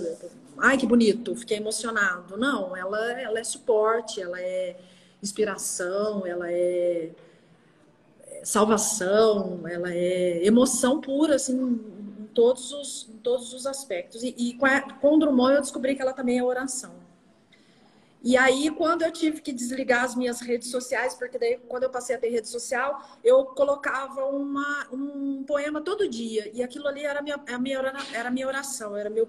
ai 0.57 0.77
que 0.77 0.85
bonito, 0.85 1.35
fiquei 1.35 1.57
emocionado. 1.57 2.37
Não, 2.37 2.75
ela, 2.75 3.21
ela 3.21 3.39
é 3.39 3.43
suporte, 3.43 4.21
ela 4.21 4.39
é 4.41 4.77
inspiração, 5.21 6.25
ela 6.25 6.51
é, 6.51 7.11
é 8.27 8.45
salvação, 8.45 9.61
ela 9.67 9.93
é 9.93 10.45
emoção 10.45 10.99
pura, 10.99 11.35
assim, 11.35 11.79
todos 12.33 12.71
os, 12.73 13.09
em 13.09 13.17
todos 13.17 13.53
os 13.53 13.65
aspectos. 13.65 14.23
E, 14.23 14.35
e 14.37 14.57
com 14.99 15.15
o 15.15 15.19
Drummond 15.19 15.55
eu 15.55 15.61
descobri 15.61 15.95
que 15.95 16.01
ela 16.01 16.13
também 16.13 16.39
é 16.39 16.43
oração. 16.43 17.03
E 18.25 18.37
aí, 18.37 18.71
quando 18.71 19.01
eu 19.01 19.11
tive 19.11 19.41
que 19.41 19.51
desligar 19.51 20.05
as 20.05 20.15
minhas 20.15 20.39
redes 20.39 20.69
sociais, 20.69 21.13
porque 21.13 21.37
daí, 21.37 21.59
quando 21.67 21.83
eu 21.83 21.89
passei 21.89 22.15
a 22.15 22.19
ter 22.19 22.29
rede 22.29 22.47
social, 22.47 23.01
eu 23.21 23.43
colocava 23.47 24.23
uma, 24.27 24.87
um 24.93 25.43
poema 25.43 25.81
todo 25.81 26.07
dia. 26.07 26.49
E 26.53 26.63
aquilo 26.63 26.87
ali 26.87 27.03
era 27.03 27.19
a 27.19 27.21
minha, 27.21 27.35
a 27.35 27.59
minha, 27.59 27.79
era 28.13 28.29
a 28.29 28.31
minha 28.31 28.47
oração, 28.47 28.95
era 28.95 29.09
meu, 29.09 29.27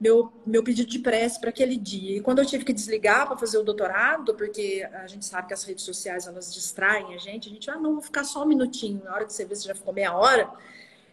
meu, 0.00 0.32
meu 0.44 0.62
pedido 0.62 0.90
de 0.90 0.98
prece 0.98 1.40
para 1.40 1.50
aquele 1.50 1.76
dia. 1.76 2.16
E 2.16 2.20
quando 2.20 2.40
eu 2.40 2.46
tive 2.46 2.64
que 2.64 2.72
desligar 2.72 3.26
para 3.26 3.36
fazer 3.36 3.58
o 3.58 3.62
doutorado, 3.62 4.34
porque 4.34 4.86
a 4.92 5.06
gente 5.06 5.24
sabe 5.24 5.48
que 5.48 5.54
as 5.54 5.64
redes 5.64 5.84
sociais 5.84 6.26
elas 6.26 6.52
distraem 6.52 7.14
a 7.14 7.18
gente, 7.18 7.48
a 7.48 7.52
gente, 7.52 7.70
ah, 7.70 7.76
não, 7.76 7.94
vou 7.94 8.02
ficar 8.02 8.24
só 8.24 8.42
um 8.42 8.46
minutinho. 8.46 9.02
Na 9.04 9.14
hora 9.14 9.24
que 9.24 9.32
você 9.32 9.44
vê, 9.44 9.54
você 9.54 9.68
já 9.68 9.74
ficou 9.74 9.94
meia 9.94 10.14
hora. 10.14 10.50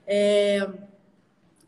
É, 0.06 0.67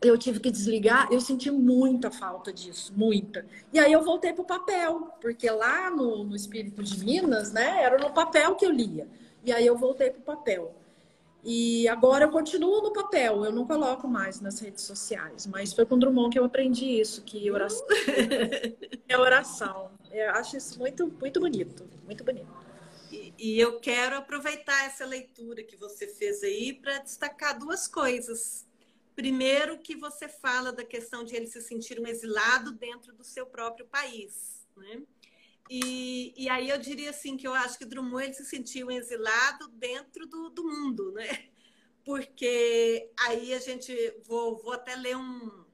eu 0.02 0.18
tive 0.18 0.40
que 0.40 0.50
desligar, 0.50 1.08
eu 1.10 1.20
senti 1.20 1.50
muita 1.50 2.10
falta 2.10 2.52
disso, 2.52 2.92
muita. 2.94 3.46
E 3.72 3.78
aí 3.78 3.92
eu 3.92 4.02
voltei 4.02 4.32
para 4.32 4.42
o 4.42 4.44
papel, 4.44 5.12
porque 5.20 5.48
lá 5.50 5.90
no, 5.90 6.24
no 6.24 6.36
Espírito 6.36 6.82
de 6.82 7.04
Minas, 7.04 7.52
né, 7.52 7.82
era 7.82 7.96
no 7.96 8.12
papel 8.12 8.54
que 8.54 8.66
eu 8.66 8.70
lia. 8.70 9.08
E 9.42 9.52
aí 9.52 9.66
eu 9.66 9.76
voltei 9.76 10.10
para 10.10 10.20
o 10.20 10.36
papel. 10.36 10.74
E 11.44 11.86
agora 11.88 12.24
eu 12.24 12.30
continuo 12.30 12.82
no 12.82 12.92
papel, 12.92 13.44
eu 13.44 13.52
não 13.52 13.66
coloco 13.66 14.08
mais 14.08 14.40
nas 14.40 14.58
redes 14.60 14.84
sociais. 14.84 15.46
Mas 15.46 15.72
foi 15.72 15.84
com 15.84 15.98
Drummond 15.98 16.30
que 16.30 16.38
eu 16.38 16.44
aprendi 16.44 16.86
isso, 16.86 17.22
que 17.22 17.50
oração 17.50 17.86
é 19.06 19.18
oração. 19.18 19.90
Eu 20.10 20.30
acho 20.30 20.56
isso 20.56 20.78
muito, 20.78 21.06
muito 21.06 21.40
bonito, 21.40 21.86
muito 22.04 22.24
bonito. 22.24 22.48
E, 23.12 23.34
e 23.38 23.60
eu 23.60 23.78
quero 23.78 24.16
aproveitar 24.16 24.86
essa 24.86 25.04
leitura 25.04 25.62
que 25.62 25.76
você 25.76 26.08
fez 26.08 26.42
aí 26.42 26.72
para 26.72 26.98
destacar 26.98 27.58
duas 27.58 27.86
coisas 27.86 28.66
Primeiro, 29.14 29.78
que 29.78 29.94
você 29.94 30.28
fala 30.28 30.72
da 30.72 30.84
questão 30.84 31.22
de 31.22 31.36
ele 31.36 31.46
se 31.46 31.60
sentir 31.62 32.00
um 32.00 32.06
exilado 32.06 32.72
dentro 32.72 33.14
do 33.14 33.22
seu 33.22 33.46
próprio 33.46 33.86
país. 33.86 34.66
Né? 34.76 35.02
E, 35.70 36.34
e 36.36 36.48
aí 36.48 36.68
eu 36.68 36.78
diria 36.78 37.10
assim 37.10 37.36
que 37.36 37.46
eu 37.46 37.54
acho 37.54 37.78
que 37.78 37.84
Drummond 37.84 38.24
ele 38.24 38.34
se 38.34 38.44
sentiu 38.44 38.90
exilado 38.90 39.68
dentro 39.68 40.26
do, 40.26 40.50
do 40.50 40.64
mundo, 40.64 41.12
né? 41.12 41.46
Porque 42.04 43.10
aí 43.18 43.54
a 43.54 43.58
gente 43.58 43.94
vou, 44.26 44.58
vou 44.58 44.72
até 44.72 44.94
ler 44.94 45.16
um, 45.16 45.64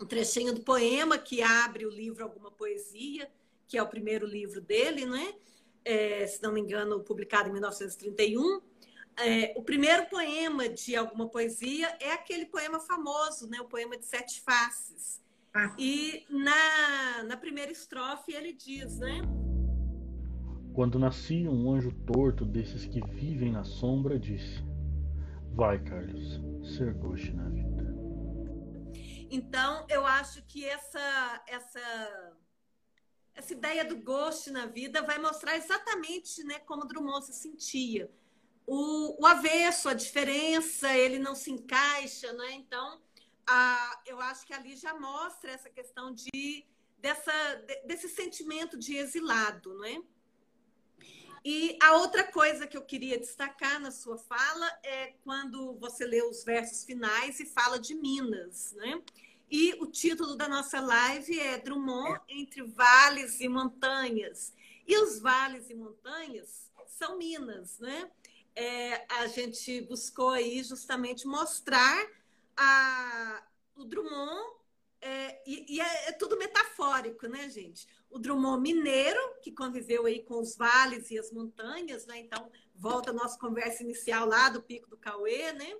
um 0.00 0.06
trechinho 0.06 0.52
do 0.52 0.62
poema 0.62 1.16
que 1.16 1.40
abre 1.40 1.86
o 1.86 1.90
livro 1.90 2.24
Alguma 2.24 2.50
Poesia, 2.50 3.30
que 3.68 3.78
é 3.78 3.82
o 3.82 3.88
primeiro 3.88 4.26
livro 4.26 4.60
dele, 4.60 5.06
né? 5.06 5.34
É, 5.84 6.26
se 6.26 6.42
não 6.42 6.52
me 6.52 6.60
engano, 6.60 7.04
publicado 7.04 7.48
em 7.48 7.52
1931 7.52 8.60
é, 9.18 9.54
o 9.56 9.62
primeiro 9.62 10.06
poema 10.06 10.68
de 10.68 10.94
alguma 10.94 11.28
poesia 11.28 11.96
é 12.00 12.12
aquele 12.12 12.44
poema 12.46 12.78
famoso, 12.78 13.48
né? 13.48 13.58
o 13.60 13.64
poema 13.64 13.96
de 13.96 14.04
Sete 14.04 14.42
Faces. 14.42 15.22
Ah. 15.58 15.74
E 15.78 16.26
na, 16.28 17.22
na 17.22 17.36
primeira 17.38 17.72
estrofe 17.72 18.34
ele 18.34 18.52
diz, 18.52 18.98
né? 18.98 19.22
Quando 20.74 20.98
nascia 20.98 21.50
um 21.50 21.72
anjo 21.72 21.90
torto 22.06 22.44
desses 22.44 22.84
que 22.84 23.00
vivem 23.00 23.52
na 23.52 23.64
sombra, 23.64 24.18
disse: 24.18 24.62
Vai, 25.54 25.82
Carlos, 25.82 26.38
ser 26.76 26.92
goste 26.92 27.32
na 27.32 27.48
vida. 27.48 27.96
Então, 29.30 29.86
eu 29.88 30.04
acho 30.04 30.42
que 30.42 30.62
essa, 30.66 31.42
essa, 31.46 32.36
essa 33.34 33.52
ideia 33.54 33.82
do 33.82 33.96
gosto 33.96 34.52
na 34.52 34.66
vida 34.66 35.00
vai 35.00 35.18
mostrar 35.18 35.56
exatamente 35.56 36.44
né, 36.44 36.58
como 36.58 36.86
Drummond 36.86 37.24
se 37.24 37.32
sentia 37.32 38.10
o, 38.66 39.22
o 39.22 39.26
avesso, 39.26 39.88
a 39.88 39.94
diferença, 39.94 40.94
ele 40.94 41.18
não 41.18 41.34
se 41.34 41.50
encaixa, 41.50 42.32
né? 42.32 42.52
Então, 42.52 43.00
a, 43.46 44.02
eu 44.06 44.20
acho 44.20 44.46
que 44.46 44.52
ali 44.52 44.76
já 44.76 44.94
mostra 44.94 45.52
essa 45.52 45.70
questão 45.70 46.12
de 46.12 46.66
dessa, 46.98 47.32
desse 47.84 48.08
sentimento 48.08 48.76
de 48.76 48.96
exilado, 48.96 49.78
né? 49.78 50.02
E 51.44 51.78
a 51.80 51.96
outra 51.96 52.24
coisa 52.24 52.66
que 52.66 52.76
eu 52.76 52.82
queria 52.82 53.18
destacar 53.18 53.78
na 53.80 53.92
sua 53.92 54.18
fala 54.18 54.66
é 54.82 55.14
quando 55.22 55.74
você 55.74 56.04
lê 56.04 56.20
os 56.22 56.42
versos 56.42 56.84
finais 56.84 57.38
e 57.38 57.46
fala 57.46 57.78
de 57.78 57.94
Minas, 57.94 58.72
né? 58.72 59.00
E 59.48 59.74
o 59.74 59.86
título 59.86 60.34
da 60.34 60.48
nossa 60.48 60.80
live 60.80 61.38
é 61.38 61.58
Drummond 61.58 62.20
entre 62.28 62.62
vales 62.62 63.40
e 63.40 63.48
montanhas. 63.48 64.52
E 64.84 64.98
os 64.98 65.20
vales 65.20 65.70
e 65.70 65.74
montanhas 65.74 66.72
são 66.88 67.16
Minas, 67.16 67.78
né? 67.78 68.10
é, 68.56 69.04
a 69.10 69.26
gente 69.26 69.82
buscou 69.82 70.30
aí 70.30 70.62
justamente 70.64 71.26
mostrar 71.26 72.08
a, 72.56 73.42
o 73.76 73.84
Drummond, 73.84 74.56
é, 75.00 75.42
e, 75.46 75.76
e 75.76 75.80
é, 75.80 76.08
é, 76.08 76.12
tudo 76.12 76.38
metafórico, 76.38 77.26
né, 77.28 77.48
gente? 77.48 77.86
O 78.10 78.18
Drummond 78.18 78.60
mineiro, 78.60 79.20
que 79.42 79.52
conviveu 79.52 80.06
aí 80.06 80.22
com 80.22 80.40
os 80.40 80.56
vales 80.56 81.10
e 81.10 81.18
as 81.18 81.30
montanhas, 81.30 82.06
né? 82.06 82.18
Então, 82.18 82.50
volta 82.74 83.10
a 83.10 83.14
nossa 83.14 83.38
conversa 83.38 83.82
inicial 83.82 84.26
lá 84.26 84.48
do 84.48 84.62
Pico 84.62 84.88
do 84.88 84.96
Cauê, 84.96 85.52
né? 85.52 85.76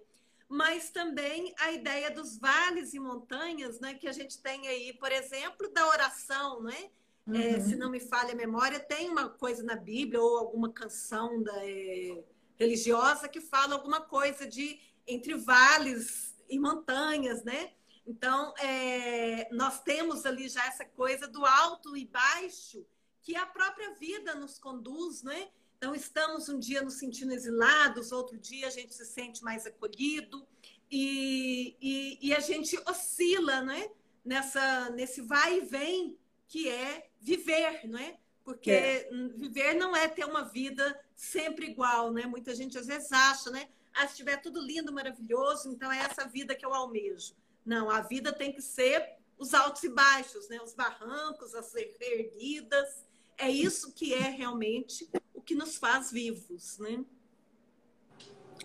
Mas 0.48 0.90
também 0.90 1.52
a 1.58 1.72
ideia 1.72 2.10
dos 2.10 2.38
vales 2.38 2.94
e 2.94 3.00
montanhas, 3.00 3.80
né? 3.80 3.94
Que 3.94 4.06
a 4.06 4.12
gente 4.12 4.40
tem 4.40 4.68
aí, 4.68 4.92
por 4.92 5.10
exemplo, 5.10 5.68
da 5.72 5.88
oração, 5.88 6.62
né? 6.62 6.90
É, 7.26 7.30
uhum. 7.30 7.36
É, 7.36 7.60
se 7.60 7.74
não 7.74 7.90
me 7.90 7.98
falha 7.98 8.32
a 8.32 8.36
memória, 8.36 8.78
tem 8.78 9.10
uma 9.10 9.28
coisa 9.28 9.62
na 9.64 9.74
Bíblia 9.74 10.20
ou 10.20 10.38
alguma 10.38 10.72
canção 10.72 11.42
da, 11.42 11.66
é, 11.66 12.22
religiosa 12.54 13.28
que 13.28 13.40
fala 13.40 13.74
alguma 13.74 14.00
coisa 14.00 14.46
de 14.46 14.80
entre 15.06 15.34
vales 15.34 16.35
e 16.48 16.58
montanhas, 16.58 17.44
né? 17.44 17.72
Então, 18.06 18.54
é, 18.58 19.48
nós 19.52 19.80
temos 19.82 20.24
ali 20.24 20.48
já 20.48 20.64
essa 20.66 20.84
coisa 20.84 21.26
do 21.26 21.44
alto 21.44 21.96
e 21.96 22.04
baixo 22.04 22.86
que 23.20 23.34
a 23.34 23.44
própria 23.44 23.94
vida 23.94 24.34
nos 24.36 24.58
conduz, 24.58 25.22
né? 25.22 25.48
Então, 25.76 25.94
estamos 25.94 26.48
um 26.48 26.58
dia 26.58 26.82
nos 26.82 26.94
sentindo 26.94 27.32
exilados, 27.32 28.12
outro 28.12 28.38
dia 28.38 28.68
a 28.68 28.70
gente 28.70 28.94
se 28.94 29.04
sente 29.04 29.42
mais 29.42 29.66
acolhido 29.66 30.46
e, 30.90 31.76
e, 31.80 32.28
e 32.28 32.34
a 32.34 32.40
gente 32.40 32.78
oscila, 32.88 33.62
né? 33.62 33.90
Nessa, 34.24 34.90
nesse 34.90 35.20
vai 35.20 35.58
e 35.58 35.60
vem 35.60 36.16
que 36.48 36.68
é 36.68 37.10
viver, 37.20 37.88
não 37.88 37.98
é? 37.98 38.16
Porque 38.44 38.70
é. 38.70 39.08
viver 39.34 39.74
não 39.74 39.94
é 39.96 40.06
ter 40.06 40.24
uma 40.24 40.42
vida 40.42 40.98
sempre 41.16 41.66
igual, 41.66 42.12
né? 42.12 42.26
Muita 42.26 42.54
gente 42.54 42.78
às 42.78 42.86
vezes 42.86 43.10
acha, 43.10 43.50
né? 43.50 43.68
Ah, 43.96 44.06
se 44.06 44.12
estiver 44.12 44.36
tudo 44.42 44.60
lindo, 44.60 44.92
maravilhoso, 44.92 45.70
então 45.70 45.90
é 45.90 46.00
essa 46.00 46.28
vida 46.28 46.54
que 46.54 46.64
eu 46.64 46.74
almejo. 46.74 47.34
Não, 47.64 47.90
a 47.90 48.02
vida 48.02 48.30
tem 48.30 48.52
que 48.52 48.60
ser 48.60 49.16
os 49.38 49.54
altos 49.54 49.82
e 49.84 49.88
baixos, 49.88 50.48
né? 50.48 50.60
Os 50.62 50.74
barrancos, 50.74 51.54
as 51.54 51.74
erguidas. 51.74 53.06
É 53.38 53.50
isso 53.50 53.92
que 53.92 54.12
é 54.12 54.28
realmente 54.28 55.08
o 55.32 55.40
que 55.40 55.54
nos 55.54 55.76
faz 55.76 56.12
vivos, 56.12 56.78
né? 56.78 57.04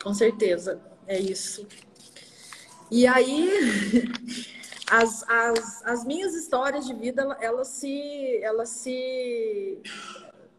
Com 0.04 0.14
certeza, 0.14 0.82
é 1.08 1.20
isso. 1.20 1.68
E 2.90 3.08
aí, 3.08 3.50
as, 4.92 5.24
as, 5.30 5.86
as 5.86 6.06
minhas 6.06 6.34
histórias 6.36 6.86
de 6.86 6.94
vida, 6.94 7.38
elas 7.40 7.70
se, 7.70 8.38
elas 8.44 8.70
se 8.70 9.82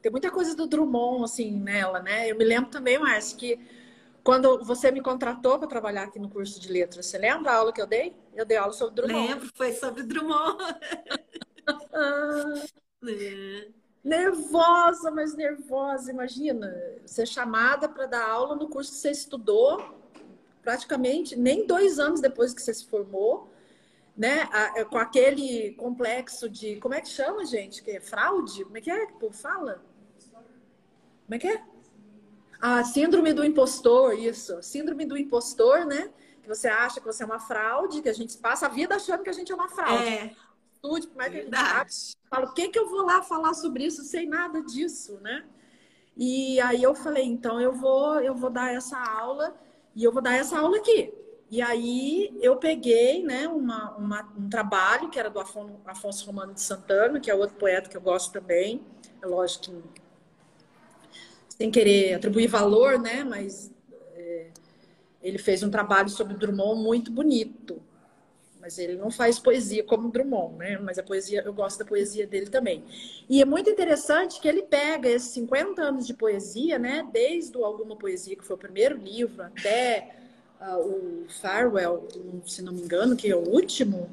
tem 0.00 0.10
muita 0.10 0.30
coisa 0.30 0.54
do 0.54 0.66
Drummond, 0.66 1.24
assim, 1.24 1.50
nela, 1.52 2.00
né? 2.00 2.30
Eu 2.30 2.36
me 2.36 2.44
lembro 2.44 2.70
também, 2.70 2.98
Márcio, 2.98 3.36
que 3.36 3.60
quando 4.22 4.64
você 4.64 4.90
me 4.90 5.00
contratou 5.00 5.58
para 5.58 5.68
trabalhar 5.68 6.04
aqui 6.04 6.18
no 6.18 6.28
curso 6.28 6.60
de 6.60 6.70
letras, 6.70 7.06
você 7.06 7.18
lembra 7.18 7.52
a 7.52 7.56
aula 7.56 7.72
que 7.72 7.80
eu 7.80 7.86
dei? 7.86 8.14
Eu 8.34 8.44
dei 8.44 8.56
aula 8.56 8.72
sobre 8.72 8.94
Drummond. 8.94 9.28
Lembro, 9.28 9.50
foi 9.54 9.72
sobre 9.72 10.02
Drummond. 10.04 10.58
é. 13.08 13.68
Nervosa, 14.04 15.10
mas 15.10 15.34
nervosa, 15.34 16.10
imagina. 16.10 16.72
Ser 17.04 17.26
chamada 17.26 17.88
para 17.88 18.06
dar 18.06 18.28
aula 18.28 18.56
no 18.56 18.68
curso 18.68 18.92
que 18.92 18.98
você 18.98 19.10
estudou, 19.10 19.94
praticamente 20.60 21.36
nem 21.36 21.66
dois 21.66 21.98
anos 21.98 22.20
depois 22.20 22.52
que 22.52 22.62
você 22.62 22.74
se 22.74 22.86
formou, 22.86 23.50
né? 24.16 24.48
Com 24.90 24.98
aquele 24.98 25.72
complexo 25.74 26.48
de. 26.48 26.76
Como 26.76 26.94
é 26.94 27.00
que 27.00 27.08
chama, 27.08 27.44
gente? 27.44 27.82
Que 27.82 27.92
é 27.92 28.00
fraude? 28.00 28.64
Como 28.64 28.76
é 28.76 28.80
que 28.80 28.90
é 28.90 29.06
que 29.06 29.14
o 29.14 29.18
povo 29.18 29.36
fala? 29.36 29.82
Como 31.26 31.34
é 31.34 31.38
que 31.38 31.48
é? 31.48 31.71
A 32.62 32.84
síndrome 32.84 33.32
do 33.32 33.44
impostor, 33.44 34.16
isso. 34.16 34.62
Síndrome 34.62 35.04
do 35.04 35.18
impostor, 35.18 35.84
né? 35.84 36.10
Que 36.40 36.48
você 36.48 36.68
acha 36.68 37.00
que 37.00 37.06
você 37.06 37.24
é 37.24 37.26
uma 37.26 37.40
fraude, 37.40 38.00
que 38.00 38.08
a 38.08 38.12
gente 38.12 38.38
passa 38.38 38.66
a 38.66 38.68
vida 38.68 38.94
achando 38.94 39.24
que 39.24 39.30
a 39.30 39.32
gente 39.32 39.50
é 39.50 39.54
uma 39.54 39.68
fraude. 39.68 40.04
É. 40.04 40.32
Tudo, 40.80 41.08
como 41.08 41.22
é 41.22 41.24
que 41.28 41.38
Verdade. 41.38 41.66
a 41.66 41.82
gente 41.82 42.16
fala, 42.30 42.46
o 42.46 42.54
que, 42.54 42.68
que 42.68 42.78
eu 42.78 42.88
vou 42.88 43.04
lá 43.04 43.20
falar 43.20 43.54
sobre 43.54 43.84
isso 43.84 44.04
sem 44.04 44.28
nada 44.28 44.62
disso, 44.62 45.18
né? 45.20 45.44
E 46.16 46.60
aí 46.60 46.80
eu 46.80 46.94
falei, 46.94 47.24
então 47.24 47.60
eu 47.60 47.72
vou, 47.72 48.20
eu 48.20 48.34
vou 48.34 48.48
dar 48.50 48.72
essa 48.72 48.96
aula 48.96 49.56
e 49.92 50.04
eu 50.04 50.12
vou 50.12 50.22
dar 50.22 50.34
essa 50.34 50.56
aula 50.56 50.76
aqui. 50.76 51.12
E 51.50 51.60
aí 51.60 52.32
eu 52.40 52.56
peguei 52.58 53.24
né, 53.24 53.48
uma, 53.48 53.90
uma, 53.96 54.32
um 54.38 54.48
trabalho 54.48 55.10
que 55.10 55.18
era 55.18 55.28
do 55.28 55.40
Afonso, 55.40 55.80
Afonso 55.84 56.26
Romano 56.26 56.54
de 56.54 56.60
Santana, 56.60 57.18
que 57.18 57.28
é 57.28 57.34
outro 57.34 57.56
poeta 57.56 57.90
que 57.90 57.96
eu 57.96 58.00
gosto 58.00 58.32
também. 58.32 58.86
É 59.20 59.26
lógico 59.26 59.82
que 59.92 60.01
sem 61.62 61.70
querer 61.70 62.14
atribuir 62.14 62.48
valor, 62.48 62.98
né? 62.98 63.22
Mas 63.22 63.70
é, 64.16 64.48
ele 65.22 65.38
fez 65.38 65.62
um 65.62 65.70
trabalho 65.70 66.08
sobre 66.08 66.34
Drummond 66.34 66.82
muito 66.82 67.12
bonito. 67.12 67.80
Mas 68.60 68.78
ele 68.78 68.96
não 68.96 69.12
faz 69.12 69.38
poesia 69.38 69.84
como 69.84 70.10
Drummond, 70.10 70.56
né? 70.56 70.76
Mas 70.78 70.98
a 70.98 71.04
poesia, 71.04 71.40
eu 71.44 71.52
gosto 71.52 71.78
da 71.78 71.84
poesia 71.84 72.26
dele 72.26 72.46
também. 72.50 72.82
E 73.28 73.40
é 73.40 73.44
muito 73.44 73.70
interessante 73.70 74.40
que 74.40 74.48
ele 74.48 74.62
pega 74.62 75.08
esses 75.08 75.28
50 75.30 75.80
anos 75.80 76.04
de 76.04 76.14
poesia, 76.14 76.80
né? 76.80 77.08
Desde 77.12 77.56
o 77.56 77.64
Alguma 77.64 77.94
Poesia, 77.94 78.34
que 78.34 78.44
foi 78.44 78.56
o 78.56 78.58
primeiro 78.58 78.96
livro, 78.96 79.42
até 79.42 80.16
uh, 80.60 80.78
o 80.78 81.26
Farewell, 81.28 82.08
se 82.44 82.60
não 82.60 82.72
me 82.72 82.82
engano, 82.82 83.14
que 83.14 83.30
é 83.30 83.36
o 83.36 83.48
último, 83.48 84.10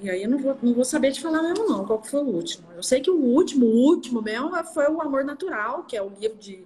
e 0.00 0.08
aí 0.08 0.22
eu 0.22 0.30
não 0.30 0.38
vou, 0.38 0.56
não 0.62 0.74
vou 0.74 0.84
saber 0.84 1.10
te 1.12 1.20
falar 1.20 1.42
mesmo, 1.42 1.68
não, 1.68 1.84
qual 1.84 2.00
que 2.00 2.08
foi 2.08 2.20
o 2.20 2.26
último. 2.26 2.70
Eu 2.72 2.82
sei 2.82 3.00
que 3.00 3.10
o 3.10 3.18
último, 3.18 3.66
o 3.66 3.74
último 3.88 4.22
mesmo, 4.22 4.52
foi 4.64 4.86
o 4.88 5.00
Amor 5.00 5.24
Natural, 5.24 5.82
que 5.82 5.96
é 5.96 6.02
o 6.02 6.08
livro 6.08 6.36
de, 6.36 6.64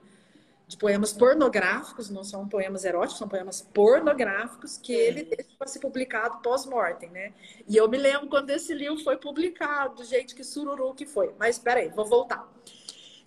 de 0.68 0.76
poemas 0.76 1.12
pornográficos, 1.12 2.10
não 2.10 2.22
são 2.22 2.46
poemas 2.46 2.84
eróticos, 2.84 3.18
são 3.18 3.28
poemas 3.28 3.62
pornográficos, 3.72 4.76
que 4.76 4.94
é. 4.94 5.08
ele 5.08 5.22
deixa 5.24 5.50
para 5.58 5.66
ser 5.66 5.78
publicado 5.78 6.42
pós-mortem, 6.42 7.08
né? 7.10 7.32
E 7.66 7.76
eu 7.76 7.88
me 7.88 7.96
lembro 7.96 8.28
quando 8.28 8.50
esse 8.50 8.74
livro 8.74 9.02
foi 9.02 9.16
publicado, 9.16 10.04
gente, 10.04 10.34
que 10.34 10.44
sururu 10.44 10.92
que 10.94 11.06
foi. 11.06 11.34
Mas 11.38 11.56
espera 11.56 11.80
aí, 11.80 11.88
vou 11.88 12.04
voltar. 12.04 12.46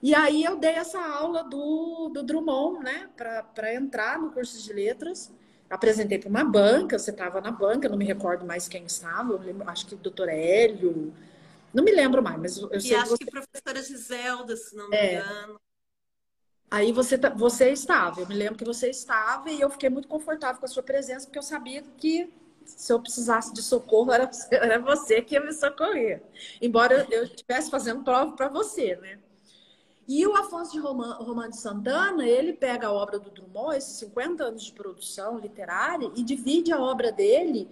E 0.04 0.14
aí 0.14 0.44
eu 0.44 0.58
dei 0.58 0.74
essa 0.74 1.00
aula 1.00 1.44
do, 1.44 2.10
do 2.10 2.22
Drummond, 2.22 2.84
né, 2.84 3.10
para 3.16 3.74
entrar 3.74 4.20
no 4.20 4.32
curso 4.32 4.62
de 4.62 4.74
letras 4.74 5.32
apresentei 5.74 6.20
para 6.20 6.30
uma 6.30 6.44
banca, 6.44 7.00
você 7.00 7.12
estava 7.12 7.42
na 7.42 7.52
banca, 7.52 7.90
não 7.90 7.98
me 7.98 8.06
recordo 8.06 8.46
mais 8.46 8.68
quem 8.68 8.86
estava, 8.86 9.36
lembro, 9.38 9.68
acho 9.70 9.88
que 9.88 9.96
o 9.96 9.98
doutor 9.98 10.30
Hélio, 10.30 11.14
não 11.74 11.84
me 11.84 11.92
lembro 11.92 12.22
mais, 12.22 12.40
mas 12.40 12.58
eu 12.58 12.70
e 12.74 12.82
sei 12.82 12.96
acho 12.96 13.04
que, 13.04 13.10
você... 13.10 13.26
que 13.26 13.32
professora 13.32 13.82
Giselda, 13.82 14.56
se 14.56 14.76
não 14.76 14.90
me 14.90 14.96
é. 14.96 15.16
engano. 15.16 15.60
Aí 16.70 16.92
você, 16.92 17.18
você 17.36 17.70
estava, 17.70 18.22
eu 18.22 18.28
me 18.28 18.36
lembro 18.36 18.56
que 18.56 18.66
você 18.66 18.90
estava 18.90 19.50
e 19.52 19.62
eu 19.62 19.70
fiquei 19.70 19.90
muito 19.90 20.08
confortável 20.08 20.60
com 20.60 20.66
a 20.66 20.70
sua 20.70 20.84
presença, 20.84 21.26
porque 21.26 21.38
eu 21.38 21.44
sabia 21.44 21.84
que 21.98 22.32
se 22.66 22.92
eu 22.92 23.00
precisasse 23.00 23.54
de 23.54 23.62
socorro, 23.62 24.12
era, 24.12 24.30
era 24.52 24.80
você 24.80 25.22
que 25.22 25.36
ia 25.36 25.42
me 25.42 25.54
socorrer. 25.54 26.22
Embora 26.62 27.08
eu 27.12 27.24
estivesse 27.24 27.70
fazendo 27.70 28.04
prova 28.04 28.32
para 28.34 28.48
você, 28.48 28.96
né? 28.96 29.20
E 30.08 30.26
o 30.28 30.36
Afonso 30.36 30.74
de 30.74 30.80
Romano 30.80 31.50
de 31.50 31.58
Santana, 31.58 32.28
ele 32.28 32.54
pega 32.54 32.88
a 32.88 32.92
obra 32.92 33.18
do 33.18 33.30
Drummond, 33.30 33.78
esses 33.78 33.98
50 33.98 34.44
anos 34.44 34.64
de 34.64 34.74
produção 34.74 35.40
literária, 35.40 36.12
e 36.16 36.24
divide 36.24 36.74
a 36.74 36.80
obra 36.80 37.12
dele 37.12 37.70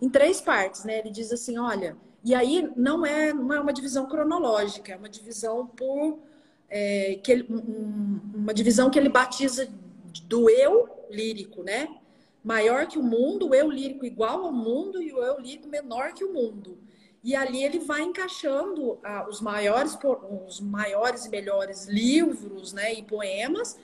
em 0.00 0.08
três 0.08 0.40
partes, 0.40 0.84
né? 0.84 1.00
Ele 1.00 1.10
diz 1.10 1.30
assim, 1.30 1.58
olha, 1.58 1.96
e 2.24 2.34
aí 2.34 2.70
não 2.74 3.04
é, 3.04 3.32
não 3.34 3.52
é 3.52 3.60
uma 3.60 3.72
divisão 3.72 4.06
cronológica, 4.06 4.92
é 4.92 4.96
uma 4.96 5.10
divisão 5.10 5.66
por 5.66 6.18
é, 6.70 7.20
que 7.22 7.30
ele, 7.30 7.46
um, 7.50 8.20
uma 8.34 8.54
divisão 8.54 8.88
que 8.88 8.98
ele 8.98 9.10
batiza 9.10 9.68
do 10.26 10.48
eu 10.48 10.88
lírico, 11.10 11.62
né? 11.62 11.88
Maior 12.42 12.86
que 12.86 12.98
o 12.98 13.02
mundo, 13.02 13.50
o 13.50 13.54
eu 13.54 13.70
lírico 13.70 14.04
igual 14.04 14.44
ao 14.44 14.52
mundo 14.52 15.02
e 15.02 15.12
o 15.12 15.22
eu 15.22 15.38
lírico 15.38 15.68
menor 15.68 16.12
que 16.14 16.24
o 16.24 16.32
mundo. 16.32 16.78
E 17.24 17.34
ali 17.34 17.64
ele 17.64 17.78
vai 17.78 18.02
encaixando 18.02 18.98
ah, 19.02 19.26
os 19.26 19.40
maiores, 19.40 19.98
os 20.46 20.60
maiores 20.60 21.24
e 21.24 21.30
melhores 21.30 21.86
livros 21.86 22.74
né, 22.74 22.92
e 22.92 23.02
poemas. 23.02 23.78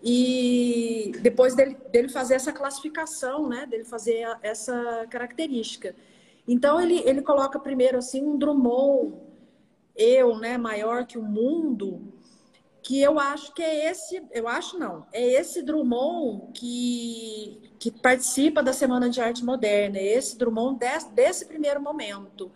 E 0.00 1.10
depois 1.20 1.56
dele, 1.56 1.76
dele 1.90 2.08
fazer 2.08 2.34
essa 2.34 2.52
classificação, 2.52 3.48
né, 3.48 3.66
dele 3.66 3.84
fazer 3.84 4.24
essa 4.42 5.06
característica. 5.10 5.96
Então 6.46 6.80
ele, 6.80 7.02
ele 7.04 7.20
coloca 7.20 7.58
primeiro 7.58 7.98
assim 7.98 8.22
um 8.22 8.38
Drummond, 8.38 9.14
eu, 9.96 10.38
né, 10.38 10.56
maior 10.56 11.04
que 11.04 11.18
o 11.18 11.22
mundo, 11.22 12.12
que 12.80 13.00
eu 13.00 13.18
acho 13.18 13.52
que 13.54 13.62
é 13.62 13.90
esse, 13.90 14.22
eu 14.30 14.46
acho 14.46 14.78
não, 14.78 15.04
é 15.12 15.20
esse 15.32 15.62
Drummond 15.62 16.52
que, 16.52 17.72
que 17.78 17.90
participa 17.90 18.62
da 18.62 18.72
Semana 18.72 19.08
de 19.08 19.20
Arte 19.20 19.44
Moderna, 19.44 19.98
é 19.98 20.16
esse 20.16 20.38
Drummond 20.38 20.78
desse, 20.78 21.10
desse 21.12 21.46
primeiro 21.46 21.80
momento. 21.80 22.52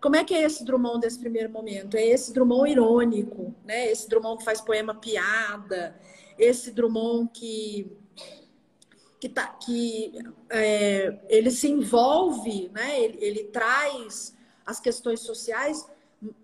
Como 0.00 0.16
é 0.16 0.24
que 0.24 0.34
é 0.34 0.42
esse 0.42 0.64
Drummond 0.64 1.00
desse 1.00 1.18
primeiro 1.18 1.50
momento? 1.50 1.96
É 1.96 2.06
esse 2.06 2.32
Drummond 2.32 2.70
irônico, 2.70 3.54
né? 3.64 3.90
Esse 3.90 4.08
Drummond 4.08 4.38
que 4.38 4.44
faz 4.44 4.60
poema 4.60 4.94
piada, 4.94 5.98
esse 6.38 6.70
Drummond 6.70 7.30
que 7.32 7.90
que, 9.18 9.28
tá, 9.30 9.46
que 9.48 10.12
é, 10.50 11.18
ele 11.28 11.50
se 11.50 11.68
envolve, 11.68 12.68
né? 12.72 13.00
Ele, 13.00 13.18
ele 13.20 13.44
traz 13.44 14.36
as 14.64 14.78
questões 14.78 15.20
sociais, 15.20 15.88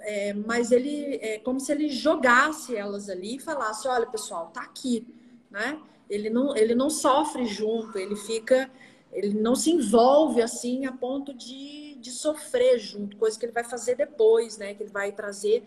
é, 0.00 0.32
mas 0.32 0.72
ele 0.72 1.16
é 1.16 1.38
como 1.38 1.60
se 1.60 1.70
ele 1.70 1.88
jogasse 1.88 2.74
elas 2.74 3.08
ali 3.08 3.36
e 3.36 3.40
falasse, 3.40 3.86
olha 3.88 4.06
pessoal, 4.06 4.48
tá 4.48 4.62
aqui, 4.62 5.06
né? 5.50 5.80
Ele 6.08 6.30
não, 6.30 6.56
ele 6.56 6.74
não 6.74 6.90
sofre 6.90 7.46
junto, 7.46 7.98
ele 7.98 8.16
fica, 8.16 8.70
ele 9.12 9.34
não 9.34 9.54
se 9.54 9.70
envolve 9.70 10.40
assim 10.42 10.86
a 10.86 10.92
ponto 10.92 11.32
de 11.34 11.81
de 12.02 12.10
sofrer 12.10 12.78
junto, 12.78 13.16
coisa 13.16 13.38
que 13.38 13.46
ele 13.46 13.52
vai 13.52 13.64
fazer 13.64 13.94
depois, 13.94 14.58
né? 14.58 14.74
Que 14.74 14.82
ele 14.82 14.90
vai 14.90 15.12
trazer 15.12 15.62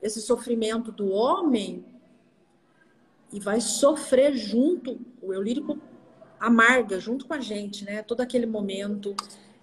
esse 0.00 0.20
sofrimento 0.22 0.90
do 0.92 1.10
homem 1.10 1.84
e 3.32 3.40
vai 3.40 3.60
sofrer 3.60 4.34
junto, 4.34 5.00
o 5.20 5.34
eu 5.34 5.42
lírico 5.42 5.78
amarga 6.38 7.00
junto 7.00 7.26
com 7.26 7.34
a 7.34 7.40
gente, 7.40 7.84
né? 7.84 8.02
Todo 8.02 8.20
aquele 8.20 8.46
momento 8.46 9.14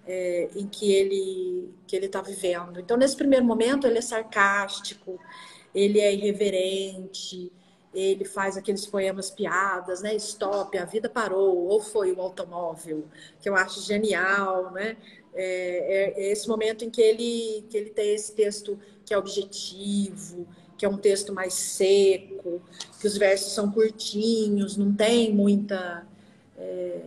é, 0.06 0.50
em 0.54 0.66
que 0.66 0.92
ele 0.92 1.70
que 1.86 1.96
ele 1.96 2.06
está 2.06 2.20
vivendo. 2.20 2.80
Então, 2.80 2.96
nesse 2.96 3.16
primeiro 3.16 3.44
momento, 3.44 3.86
ele 3.86 3.98
é 3.98 4.02
sarcástico, 4.02 5.18
ele 5.74 6.00
é 6.00 6.12
irreverente, 6.12 7.52
ele 7.94 8.24
faz 8.24 8.56
aqueles 8.56 8.86
poemas 8.86 9.30
piadas, 9.30 10.02
né? 10.02 10.14
Stop, 10.16 10.76
a 10.76 10.84
vida 10.84 11.08
parou, 11.08 11.56
ou 11.68 11.80
foi 11.80 12.12
o 12.12 12.20
automóvel, 12.20 13.06
que 13.40 13.48
eu 13.48 13.54
acho 13.54 13.80
genial, 13.82 14.72
né? 14.72 14.96
É, 15.34 16.14
é, 16.14 16.22
é, 16.22 16.32
esse 16.32 16.46
momento 16.46 16.84
em 16.84 16.90
que 16.90 17.00
ele, 17.00 17.64
que 17.70 17.76
ele 17.76 17.90
tem 17.90 18.14
esse 18.14 18.34
texto 18.34 18.78
que 19.04 19.14
é 19.14 19.18
objetivo, 19.18 20.46
que 20.76 20.84
é 20.84 20.88
um 20.88 20.98
texto 20.98 21.32
mais 21.32 21.54
seco, 21.54 22.60
que 23.00 23.06
os 23.06 23.16
versos 23.16 23.52
são 23.52 23.70
curtinhos, 23.70 24.76
não 24.76 24.92
tem 24.94 25.32
muita. 25.32 26.06
É, 26.56 27.06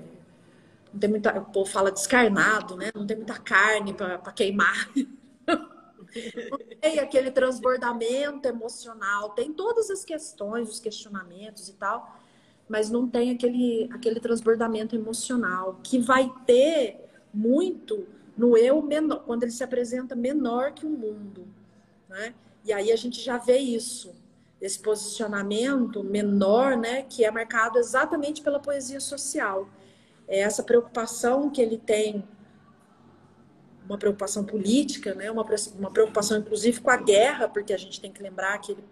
não 0.92 1.00
tem 1.00 1.10
muita. 1.10 1.40
O 1.40 1.46
povo 1.46 1.70
fala 1.70 1.92
descarnado, 1.92 2.76
né? 2.76 2.92
Não 2.96 3.06
tem 3.06 3.18
muita 3.18 3.38
carne 3.38 3.94
para 3.94 4.18
queimar. 4.32 4.90
não 6.50 6.60
tem 6.82 7.00
aquele 7.00 7.30
transbordamento 7.30 8.48
emocional, 8.48 9.32
tem 9.32 9.54
todas 9.54 9.90
as 9.92 10.04
questões, 10.04 10.70
os 10.70 10.80
questionamentos 10.80 11.68
e 11.68 11.74
tal, 11.74 12.18
mas 12.68 12.90
não 12.90 13.08
tem 13.08 13.32
aquele, 13.32 13.90
aquele 13.92 14.20
transbordamento 14.20 14.96
emocional 14.96 15.80
que 15.84 16.00
vai 16.00 16.32
ter 16.46 17.02
muito 17.34 18.08
no 18.38 18.58
eu 18.58 18.82
menor, 18.82 19.24
quando 19.26 19.44
ele 19.44 19.52
se 19.52 19.64
apresenta 19.64 20.16
menor 20.16 20.74
que 20.74 20.86
o 20.86 20.90
mundo, 20.90 21.48
né? 22.10 22.34
E 22.64 22.74
aí 22.74 22.92
a 22.92 22.96
gente 22.96 23.22
já 23.22 23.38
vê 23.38 23.58
isso, 23.58 24.14
esse 24.60 24.80
posicionamento 24.80 26.04
menor, 26.04 26.76
né, 26.76 27.04
que 27.04 27.24
é 27.24 27.30
marcado 27.30 27.78
exatamente 27.78 28.42
pela 28.42 28.60
poesia 28.60 29.00
social. 29.00 29.70
É 30.28 30.40
essa 30.40 30.64
preocupação 30.64 31.50
que 31.50 31.62
ele 31.62 31.78
tem, 31.78 32.28
uma 33.88 34.00
preocupação 34.00 34.44
política, 34.44 35.14
né, 35.14 35.30
uma, 35.30 35.46
uma 35.78 35.92
preocupação 35.92 36.40
inclusive 36.40 36.82
com 36.82 36.90
a 36.90 36.98
guerra, 36.98 37.48
porque 37.48 37.72
a 37.72 37.78
gente 37.78 38.02
tem 38.02 38.12
que 38.12 38.24
lembrar 38.24 38.58
que 38.58 38.72
ele 38.72 38.84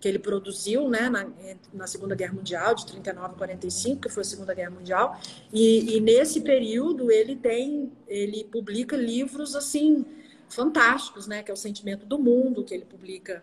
que 0.00 0.08
ele 0.08 0.18
produziu 0.18 0.88
né, 0.88 1.10
na, 1.10 1.28
na, 1.72 1.86
Segunda 1.86 2.14
Guerra 2.14 2.32
Mundial, 2.32 2.74
de 2.74 2.86
39 2.86 3.34
a 3.34 3.36
45, 3.36 4.00
que 4.00 4.08
foi 4.08 4.22
a 4.22 4.24
Segunda 4.24 4.54
Guerra 4.54 4.70
Mundial, 4.70 5.20
e, 5.52 5.96
e, 5.96 6.00
nesse 6.00 6.40
período 6.40 7.10
ele 7.10 7.36
tem, 7.36 7.92
ele 8.08 8.44
publica 8.44 8.96
livros 8.96 9.54
assim 9.54 10.06
fantásticos, 10.48 11.26
né, 11.26 11.42
que 11.42 11.50
é 11.50 11.54
o 11.54 11.56
Sentimento 11.56 12.06
do 12.06 12.18
Mundo, 12.18 12.64
que 12.64 12.72
ele 12.72 12.86
publica 12.86 13.42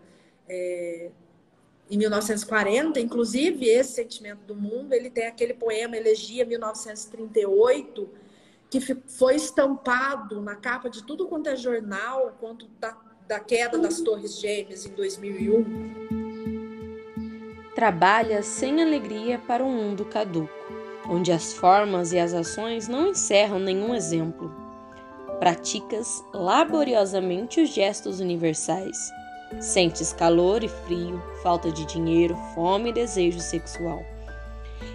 é, 0.49 1.11
em 1.89 1.97
1940, 1.97 2.99
inclusive 2.99 3.65
esse 3.67 3.93
Sentimento 3.93 4.39
do 4.45 4.55
Mundo, 4.55 4.93
ele 4.93 5.09
tem 5.09 5.27
aquele 5.27 5.53
poema 5.53 5.95
Elegia 5.95 6.43
1938, 6.43 8.09
que 8.69 8.81
foi 8.81 9.35
estampado 9.35 10.41
na 10.41 10.55
capa 10.55 10.89
de 10.89 11.03
tudo 11.03 11.27
quanto 11.27 11.47
é 11.47 11.55
jornal, 11.55 12.35
quanto 12.39 12.67
da, 12.79 12.97
da 13.27 13.39
queda 13.39 13.77
das 13.77 14.01
Torres 14.01 14.39
Gêmeas 14.39 14.85
em 14.85 14.89
2001 14.89 16.16
trabalha 17.77 18.41
sem 18.41 18.81
alegria 18.81 19.37
para 19.37 19.63
um 19.63 19.71
mundo 19.71 20.03
caduco, 20.03 20.49
onde 21.07 21.31
as 21.31 21.53
formas 21.53 22.11
e 22.11 22.17
as 22.17 22.33
ações 22.33 22.87
não 22.87 23.11
encerram 23.11 23.59
nenhum 23.59 23.93
exemplo. 23.93 24.51
Praticas 25.37 26.23
laboriosamente 26.33 27.61
os 27.61 27.69
gestos 27.69 28.19
universais. 28.19 28.97
Sentes 29.59 30.11
calor 30.11 30.63
e 30.63 30.67
frio, 30.67 31.21
falta 31.43 31.71
de 31.71 31.85
dinheiro, 31.85 32.35
fome 32.55 32.89
e 32.89 32.93
desejo 32.93 33.39
sexual. 33.39 34.03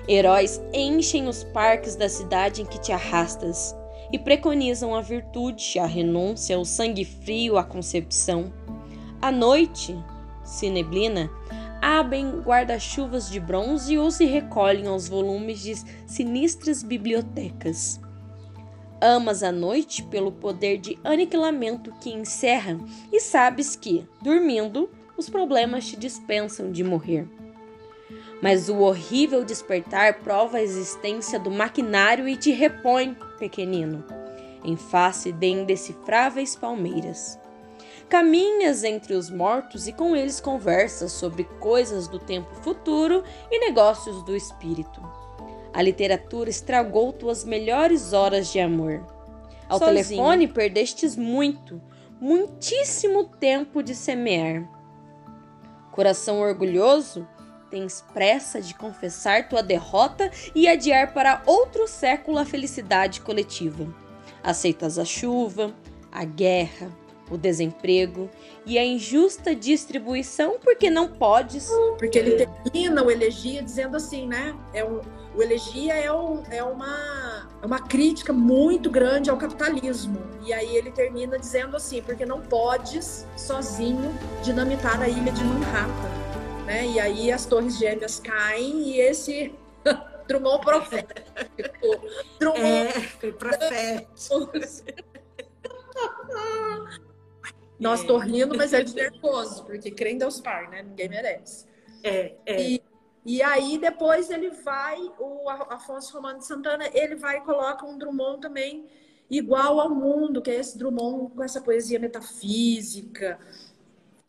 Heróis 0.08 0.60
enchem 0.74 1.28
os 1.28 1.44
parques 1.44 1.94
da 1.94 2.08
cidade 2.08 2.62
em 2.62 2.66
que 2.66 2.80
te 2.80 2.90
arrastas 2.90 3.76
e 4.12 4.18
preconizam 4.18 4.92
a 4.92 5.00
virtude, 5.00 5.78
a 5.78 5.86
renúncia, 5.86 6.58
o 6.58 6.64
sangue 6.64 7.04
frio, 7.04 7.58
a 7.58 7.62
concepção. 7.62 8.52
À 9.20 9.30
noite, 9.30 9.96
se 10.42 10.68
neblina, 10.68 11.30
abrem 11.82 12.40
guarda-chuvas 12.40 13.28
de 13.28 13.40
bronze 13.40 13.98
ou 13.98 14.08
se 14.08 14.24
recolhem 14.24 14.86
aos 14.86 15.08
volumes 15.08 15.60
de 15.60 15.74
sinistras 16.06 16.80
bibliotecas. 16.84 18.00
Amas 19.00 19.42
a 19.42 19.50
noite 19.50 20.04
pelo 20.04 20.30
poder 20.30 20.78
de 20.78 20.96
aniquilamento 21.02 21.92
que 22.00 22.10
encerra 22.10 22.78
e 23.12 23.18
sabes 23.18 23.74
que, 23.74 24.06
dormindo, 24.22 24.88
os 25.16 25.28
problemas 25.28 25.88
te 25.88 25.96
dispensam 25.96 26.70
de 26.70 26.84
morrer. 26.84 27.28
Mas 28.40 28.68
o 28.68 28.78
horrível 28.78 29.44
despertar 29.44 30.20
prova 30.20 30.58
a 30.58 30.62
existência 30.62 31.38
do 31.38 31.50
maquinário 31.50 32.28
e 32.28 32.36
te 32.36 32.52
repõe, 32.52 33.16
pequenino, 33.40 34.04
em 34.64 34.76
face 34.76 35.32
de 35.32 35.48
indecifráveis 35.48 36.54
palmeiras. 36.54 37.41
Caminhas 38.12 38.84
entre 38.84 39.14
os 39.14 39.30
mortos 39.30 39.88
e 39.88 39.92
com 39.92 40.14
eles 40.14 40.38
conversas 40.38 41.12
sobre 41.12 41.44
coisas 41.44 42.06
do 42.06 42.18
tempo 42.18 42.54
futuro 42.56 43.24
e 43.50 43.58
negócios 43.58 44.22
do 44.22 44.36
espírito. 44.36 45.00
A 45.72 45.80
literatura 45.80 46.50
estragou 46.50 47.10
tuas 47.14 47.42
melhores 47.42 48.12
horas 48.12 48.52
de 48.52 48.60
amor. 48.60 49.02
Ao 49.66 49.78
Sozinho. 49.78 50.04
telefone 50.04 50.46
perdestes 50.46 51.16
muito, 51.16 51.80
muitíssimo 52.20 53.24
tempo 53.24 53.82
de 53.82 53.94
semear. 53.94 54.68
Coração 55.90 56.38
orgulhoso, 56.38 57.26
tens 57.70 58.04
pressa 58.12 58.60
de 58.60 58.74
confessar 58.74 59.48
tua 59.48 59.62
derrota 59.62 60.30
e 60.54 60.68
adiar 60.68 61.14
para 61.14 61.42
outro 61.46 61.88
século 61.88 62.36
a 62.36 62.44
felicidade 62.44 63.22
coletiva. 63.22 63.88
Aceitas 64.44 64.98
a 64.98 65.04
chuva, 65.06 65.74
a 66.12 66.26
guerra, 66.26 67.00
o 67.30 67.36
desemprego 67.36 68.28
e 68.66 68.78
a 68.78 68.84
injusta 68.84 69.54
distribuição 69.54 70.58
porque 70.62 70.90
não 70.90 71.08
podes. 71.08 71.70
Porque 71.98 72.18
ele 72.18 72.46
termina 72.46 73.02
o 73.02 73.10
elegia 73.10 73.62
dizendo 73.62 73.96
assim, 73.96 74.26
né? 74.26 74.54
É 74.72 74.84
um, 74.84 75.00
o 75.34 75.42
elegia 75.42 75.94
é, 75.94 76.12
um, 76.12 76.42
é, 76.50 76.62
uma, 76.62 77.48
é 77.62 77.66
uma 77.66 77.80
crítica 77.80 78.32
muito 78.32 78.90
grande 78.90 79.30
ao 79.30 79.36
capitalismo. 79.36 80.20
E 80.44 80.52
aí 80.52 80.76
ele 80.76 80.90
termina 80.90 81.38
dizendo 81.38 81.76
assim, 81.76 82.02
porque 82.02 82.26
não 82.26 82.40
podes 82.40 83.26
sozinho 83.36 84.12
dinamitar 84.42 85.00
a 85.00 85.08
ilha 85.08 85.32
de 85.32 85.42
Manhattan. 85.42 86.66
Né? 86.66 86.86
E 86.86 87.00
aí 87.00 87.32
as 87.32 87.46
torres 87.46 87.78
gêmeas 87.78 88.20
caem 88.20 88.90
e 88.90 89.00
esse 89.00 89.54
Drummond 90.28 90.64
profético. 90.64 91.20
Drummond 92.38 92.62
é, 92.62 93.32
profético. 93.32 94.50
Nós 97.82 98.04
tô 98.04 98.16
rindo, 98.16 98.56
mas 98.56 98.72
é 98.72 98.82
de 98.82 98.94
nervoso, 98.94 99.64
porque 99.66 99.90
crê 99.90 100.12
em 100.12 100.18
Deus 100.18 100.40
Pai, 100.40 100.68
né? 100.68 100.82
Ninguém 100.82 101.08
merece. 101.08 101.66
É, 102.02 102.34
é. 102.46 102.62
E, 102.62 102.82
e 103.26 103.42
aí 103.42 103.76
depois 103.76 104.30
ele 104.30 104.50
vai, 104.50 104.98
o 105.18 105.50
Afonso 105.50 106.14
Romano 106.14 106.38
de 106.38 106.46
Santana, 106.46 106.88
ele 106.94 107.16
vai 107.16 107.38
e 107.38 107.40
coloca 107.40 107.84
um 107.84 107.98
Drummond 107.98 108.40
também 108.40 108.86
igual 109.28 109.80
ao 109.80 109.90
mundo, 109.90 110.40
que 110.40 110.50
é 110.50 110.60
esse 110.60 110.78
Drummond 110.78 111.34
com 111.34 111.42
essa 111.42 111.60
poesia 111.60 111.98
metafísica, 111.98 113.38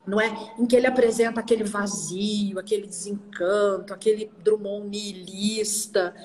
não 0.06 0.20
é? 0.20 0.28
Em 0.58 0.66
que 0.66 0.76
ele 0.76 0.88
apresenta 0.88 1.39
aquele 1.39 1.64
vazio, 1.64 2.58
aquele 2.58 2.88
desencanto, 2.88 3.93
aquele 3.93 4.32
Drummond 4.43 4.89
nihilista, 4.89 6.16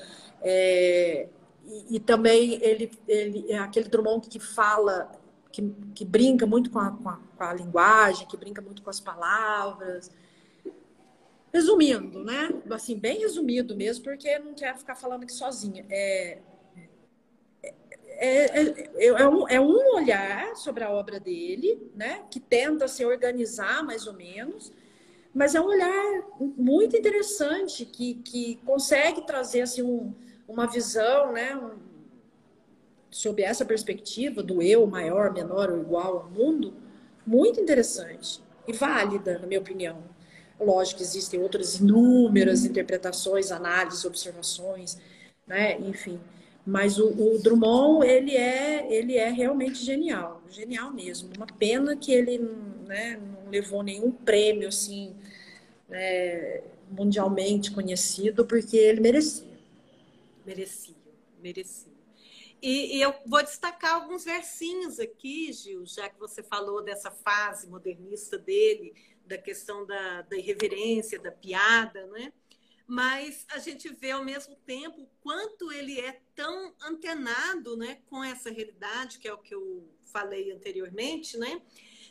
é, 0.41 1.29
e, 1.67 1.97
e, 1.97 2.01
também 2.01 2.59
ele, 2.63 2.91
ele 3.07 3.51
é 3.51 3.59
aquele 3.59 3.89
Drummond 3.89 4.29
que 4.29 4.39
fala 4.39 5.11
que, 5.59 5.75
que 5.95 6.05
brinca 6.05 6.47
muito 6.47 6.71
com 6.71 6.79
a, 6.79 6.93
com, 6.93 7.09
a, 7.09 7.17
com 7.37 7.43
a 7.43 7.53
linguagem, 7.53 8.29
que 8.29 8.37
brinca 8.37 8.63
muito 8.63 8.81
com 8.81 8.91
as 8.91 9.01
palavras. 9.01 10.11
Resumindo, 11.53 12.23
né? 12.23 12.51
Assim, 12.71 12.97
bem 12.97 13.19
resumido 13.19 13.75
mesmo, 13.75 14.05
porque 14.05 14.39
não 14.39 14.55
quero 14.55 14.79
ficar 14.79 14.95
falando 14.95 15.25
aqui 15.25 15.33
sozinha. 15.33 15.85
É, 15.91 16.39
é, 17.63 18.61
é, 18.61 19.07
é, 19.07 19.29
um, 19.29 19.49
é 19.49 19.61
um 19.61 19.97
olhar 19.97 20.55
sobre 20.55 20.85
a 20.85 20.91
obra 20.91 21.19
dele, 21.19 21.91
né? 21.97 22.23
Que 22.31 22.39
tenta 22.39 22.87
se 22.87 23.05
organizar 23.05 23.83
mais 23.83 24.07
ou 24.07 24.13
menos, 24.13 24.73
mas 25.35 25.57
é 25.57 25.61
um 25.61 25.67
olhar 25.67 26.23
muito 26.39 26.97
interessante 26.97 27.85
que, 27.85 28.15
que 28.15 28.57
consegue 28.65 29.27
trazer 29.27 29.63
assim, 29.63 29.83
um, 29.83 30.15
uma 30.47 30.67
visão, 30.69 31.33
né? 31.33 31.57
Um, 31.57 31.89
sob 33.11 33.43
essa 33.43 33.65
perspectiva 33.65 34.43
do 34.43 34.63
eu 34.63 34.87
maior, 34.87 35.33
menor 35.33 35.71
ou 35.71 35.81
igual 35.81 36.19
ao 36.19 36.31
mundo, 36.31 36.75
muito 37.27 37.61
interessante 37.61 38.41
e 38.67 38.73
válida, 38.73 39.39
na 39.39 39.47
minha 39.47 39.61
opinião. 39.61 40.03
Lógico 40.61 40.99
que 40.99 41.05
existem 41.05 41.41
outras 41.41 41.77
inúmeras 41.81 42.65
interpretações, 42.65 43.53
análises, 43.53 44.05
observações, 44.05 44.99
né? 45.47 45.79
Enfim, 45.81 46.21
mas 46.67 46.99
o, 46.99 47.09
o, 47.09 47.39
Drummond 47.39 48.07
ele 48.07 48.37
é 48.37 48.93
ele 48.93 49.17
é 49.17 49.31
realmente 49.31 49.83
genial, 49.85 50.43
genial 50.51 50.93
mesmo. 50.93 51.31
Uma 51.37 51.47
pena 51.47 51.97
que 51.97 52.13
ele 52.13 52.39
né, 52.87 53.17
não 53.17 53.51
levou 53.51 53.83
nenhum 53.83 54.11
prêmio 54.11 54.69
assim 54.69 55.15
né, 55.89 56.61
mundialmente 56.91 57.71
conhecido, 57.71 58.45
porque 58.45 58.77
ele 58.77 59.01
merecia. 59.01 59.47
Merecia, 60.45 60.95
merecia. 61.43 61.88
E, 62.61 62.97
e, 62.97 63.01
eu 63.01 63.15
vou 63.27 63.43
destacar 63.43 63.95
alguns 63.95 64.25
versinhos 64.25 64.99
aqui, 64.99 65.53
Gil, 65.53 65.87
já 65.87 66.09
que 66.09 66.19
você 66.19 66.43
falou 66.43 66.83
dessa 66.83 67.11
fase 67.11 67.69
modernista 67.69 68.37
dele, 68.37 68.95
da 69.25 69.39
questão 69.39 69.87
da, 69.87 70.23
da 70.23 70.37
irreverência, 70.37 71.21
da 71.21 71.31
piada, 71.31 72.07
né? 72.07 72.33
Mas 72.87 73.47
a 73.51 73.59
gente 73.59 73.89
vê 73.91 74.13
ao 74.13 74.25
mesmo 74.25 74.57
tempo 74.65 75.07
quanto 75.21 75.71
ele 75.71 76.01
é 76.01 76.23
tão 76.35 76.75
antenado 76.83 77.77
né, 77.77 77.99
com 78.07 78.25
essa 78.25 78.51
realidade, 78.51 79.19
que 79.19 79.29
é 79.29 79.33
o 79.33 79.39
que 79.39 79.55
eu 79.55 79.87
falei 80.07 80.51
anteriormente, 80.51 81.37
né? 81.37 81.61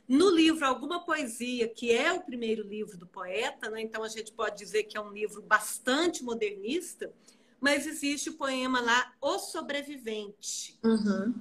No 0.07 0.29
livro 0.29 0.65
Alguma 0.65 1.03
Poesia, 1.03 1.67
que 1.67 1.91
é 1.91 2.13
o 2.13 2.21
primeiro 2.21 2.63
livro 2.63 2.97
do 2.97 3.05
poeta, 3.05 3.69
né? 3.69 3.81
então 3.81 4.03
a 4.03 4.07
gente 4.07 4.31
pode 4.31 4.57
dizer 4.57 4.83
que 4.83 4.95
é 4.95 5.01
um 5.01 5.11
livro 5.11 5.41
bastante 5.41 6.23
modernista, 6.23 7.11
mas 7.60 7.88
existe 7.88 8.30
o 8.30 8.38
poema 8.38 8.80
lá, 8.82 9.14
O 9.22 9.39
Sobrevivente, 9.39 10.80
uhum. 10.84 11.34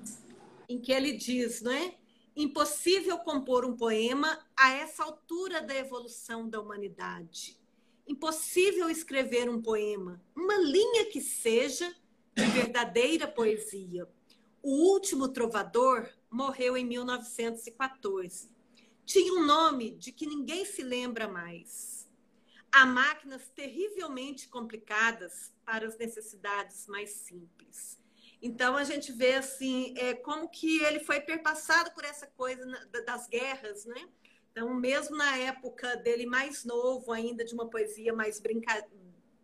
em 0.69 0.81
que 0.81 0.93
ele 0.93 1.13
diz, 1.13 1.61
não 1.61 1.73
é? 1.73 1.95
Impossível 2.35 3.19
compor 3.19 3.65
um 3.65 3.77
poema 3.77 4.39
a 4.57 4.73
essa 4.73 5.03
altura 5.03 5.63
da 5.63 5.75
evolução 5.75 6.49
da 6.49 6.61
humanidade. 6.61 7.59
Impossível 8.07 8.91
escrever 8.91 9.49
um 9.49 9.61
poema, 9.61 10.23
uma 10.35 10.59
linha 10.59 11.07
que 11.07 11.21
seja 11.21 11.95
de 12.35 12.45
verdadeira 12.47 13.27
poesia. 13.27 14.07
O 14.63 14.93
último 14.93 15.29
trovador 15.29 16.09
morreu 16.31 16.77
em 16.77 16.85
1914. 16.85 18.51
Tinha 19.05 19.33
um 19.33 19.47
nome 19.47 19.93
de 19.93 20.13
que 20.13 20.27
ninguém 20.27 20.65
se 20.65 20.83
lembra 20.83 21.29
mais 21.29 21.96
Há 22.73 22.85
máquinas 22.85 23.49
terrivelmente 23.55 24.49
complicadas 24.49 25.53
para 25.65 25.87
as 25.87 25.97
necessidades 25.97 26.87
mais 26.87 27.11
simples. 27.11 27.99
Então 28.41 28.77
a 28.77 28.85
gente 28.85 29.13
vê 29.13 29.35
assim 29.35 29.95
é, 29.97 30.15
como 30.15 30.49
que 30.49 30.83
ele 30.83 31.01
foi 31.01 31.21
perpassado 31.21 31.91
por 31.93 32.05
essa 32.05 32.27
coisa 32.27 32.65
das 33.05 33.27
guerras, 33.27 33.85
né? 33.87 34.09
Então 34.53 34.75
mesmo 34.75 35.17
na 35.17 35.37
época 35.39 35.97
dele 35.97 36.27
mais 36.27 36.65
novo, 36.65 37.13
ainda 37.13 37.45
de 37.45 37.55
uma 37.55 37.69
poesia 37.69 38.13
mais 38.13 38.39
brinca... 38.39 38.87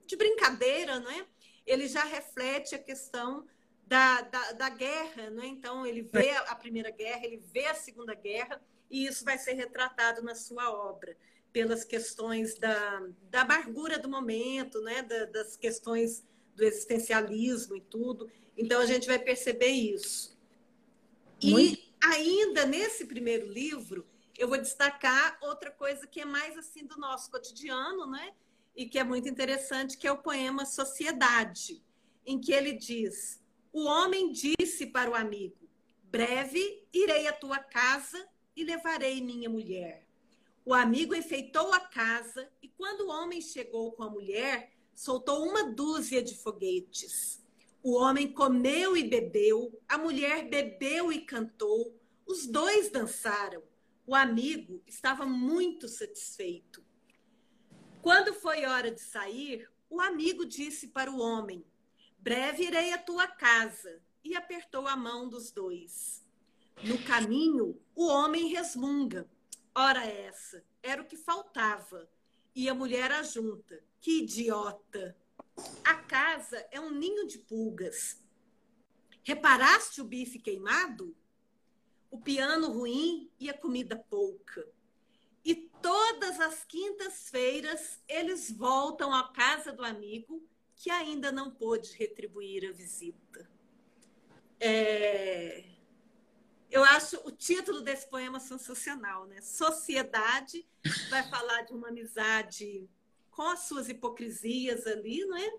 de 0.06 0.16
brincadeira, 0.16 1.00
né? 1.00 1.26
Ele 1.66 1.88
já 1.88 2.04
reflete 2.04 2.74
a 2.74 2.78
questão 2.78 3.46
da, 3.86 4.20
da, 4.22 4.52
da 4.52 4.68
guerra, 4.68 5.30
né? 5.30 5.46
Então 5.46 5.86
ele 5.86 6.02
vê 6.02 6.30
a 6.30 6.54
primeira 6.54 6.90
guerra, 6.90 7.24
ele 7.24 7.38
vê 7.38 7.66
a 7.66 7.74
segunda 7.74 8.14
guerra 8.14 8.62
e 8.90 9.06
isso 9.06 9.24
vai 9.24 9.38
ser 9.38 9.54
retratado 9.54 10.22
na 10.22 10.34
sua 10.34 10.70
obra 10.70 11.16
pelas 11.52 11.84
questões 11.84 12.58
da, 12.58 13.06
da 13.30 13.42
amargura 13.42 13.98
do 13.98 14.08
momento, 14.08 14.80
né? 14.80 15.02
Da, 15.02 15.26
das 15.26 15.56
questões 15.56 16.24
do 16.54 16.64
existencialismo 16.64 17.76
e 17.76 17.80
tudo. 17.80 18.30
Então 18.56 18.80
a 18.80 18.86
gente 18.86 19.06
vai 19.06 19.18
perceber 19.18 19.68
isso. 19.68 20.38
Muito. 21.42 21.78
E 21.78 21.92
ainda 22.02 22.64
nesse 22.64 23.04
primeiro 23.06 23.46
livro, 23.46 24.06
eu 24.38 24.48
vou 24.48 24.58
destacar 24.58 25.38
outra 25.42 25.70
coisa 25.70 26.06
que 26.06 26.20
é 26.20 26.24
mais 26.24 26.56
assim 26.56 26.86
do 26.86 26.96
nosso 26.98 27.30
cotidiano, 27.30 28.06
né? 28.06 28.32
E 28.74 28.86
que 28.86 28.98
é 28.98 29.04
muito 29.04 29.28
interessante, 29.28 29.98
que 29.98 30.06
é 30.06 30.12
o 30.12 30.22
poema 30.22 30.64
Sociedade, 30.64 31.82
em 32.24 32.40
que 32.40 32.52
ele 32.52 32.72
diz: 32.72 33.42
O 33.72 33.84
homem 33.84 34.32
disse 34.32 34.86
para 34.86 35.10
o 35.10 35.14
amigo: 35.14 35.68
Breve 36.04 36.82
irei 36.92 37.26
à 37.26 37.32
tua 37.32 37.58
casa 37.58 38.26
e 38.56 38.64
levarei 38.64 39.20
minha 39.20 39.50
mulher. 39.50 40.01
O 40.64 40.72
amigo 40.72 41.14
enfeitou 41.14 41.72
a 41.72 41.80
casa 41.80 42.48
e, 42.62 42.68
quando 42.68 43.02
o 43.02 43.10
homem 43.10 43.40
chegou 43.40 43.92
com 43.92 44.04
a 44.04 44.10
mulher, 44.10 44.72
soltou 44.94 45.44
uma 45.44 45.64
dúzia 45.64 46.22
de 46.22 46.36
foguetes. 46.36 47.42
O 47.82 47.94
homem 47.94 48.32
comeu 48.32 48.96
e 48.96 49.02
bebeu, 49.08 49.80
a 49.88 49.98
mulher 49.98 50.48
bebeu 50.48 51.12
e 51.12 51.22
cantou, 51.22 51.98
os 52.24 52.46
dois 52.46 52.90
dançaram. 52.90 53.62
O 54.06 54.14
amigo 54.14 54.82
estava 54.86 55.26
muito 55.26 55.88
satisfeito. 55.88 56.84
Quando 58.00 58.32
foi 58.34 58.64
hora 58.64 58.90
de 58.90 59.00
sair, 59.00 59.68
o 59.90 60.00
amigo 60.00 60.46
disse 60.46 60.88
para 60.88 61.10
o 61.10 61.18
homem: 61.18 61.64
Breve 62.18 62.64
irei 62.64 62.92
à 62.92 62.98
tua 62.98 63.26
casa, 63.26 64.00
e 64.24 64.36
apertou 64.36 64.86
a 64.86 64.96
mão 64.96 65.28
dos 65.28 65.50
dois. 65.50 66.24
No 66.84 67.02
caminho, 67.04 67.80
o 67.94 68.06
homem 68.06 68.48
resmunga: 68.48 69.28
Ora, 69.74 70.04
essa, 70.04 70.64
era 70.82 71.02
o 71.02 71.06
que 71.06 71.16
faltava. 71.16 72.08
E 72.54 72.68
a 72.68 72.74
mulher 72.74 73.10
ajunta: 73.12 73.82
Que 74.00 74.22
idiota! 74.22 75.16
A 75.84 75.94
casa 75.94 76.66
é 76.70 76.80
um 76.80 76.90
ninho 76.90 77.26
de 77.26 77.38
pulgas. 77.38 78.22
Reparaste 79.22 80.00
o 80.00 80.04
bife 80.04 80.38
queimado? 80.38 81.16
O 82.10 82.18
piano 82.20 82.70
ruim 82.72 83.30
e 83.38 83.48
a 83.48 83.56
comida 83.56 83.96
pouca. 83.96 84.68
E 85.44 85.54
todas 85.54 86.38
as 86.40 86.64
quintas-feiras 86.64 88.00
eles 88.08 88.50
voltam 88.50 89.12
à 89.14 89.32
casa 89.32 89.72
do 89.72 89.84
amigo 89.84 90.46
que 90.76 90.90
ainda 90.90 91.32
não 91.32 91.50
pôde 91.50 91.92
retribuir 91.96 92.68
a 92.68 92.72
visita. 92.72 93.48
É... 94.60 95.71
Eu 96.72 96.82
acho 96.84 97.20
o 97.26 97.30
título 97.30 97.82
desse 97.82 98.08
poema 98.08 98.40
sensacional, 98.40 99.26
né? 99.26 99.42
Sociedade 99.42 100.66
vai 101.10 101.22
falar 101.28 101.60
de 101.66 101.74
uma 101.74 101.88
amizade 101.88 102.88
com 103.30 103.42
as 103.42 103.60
suas 103.60 103.90
hipocrisias 103.90 104.86
ali, 104.86 105.22
não 105.26 105.36
é? 105.36 105.52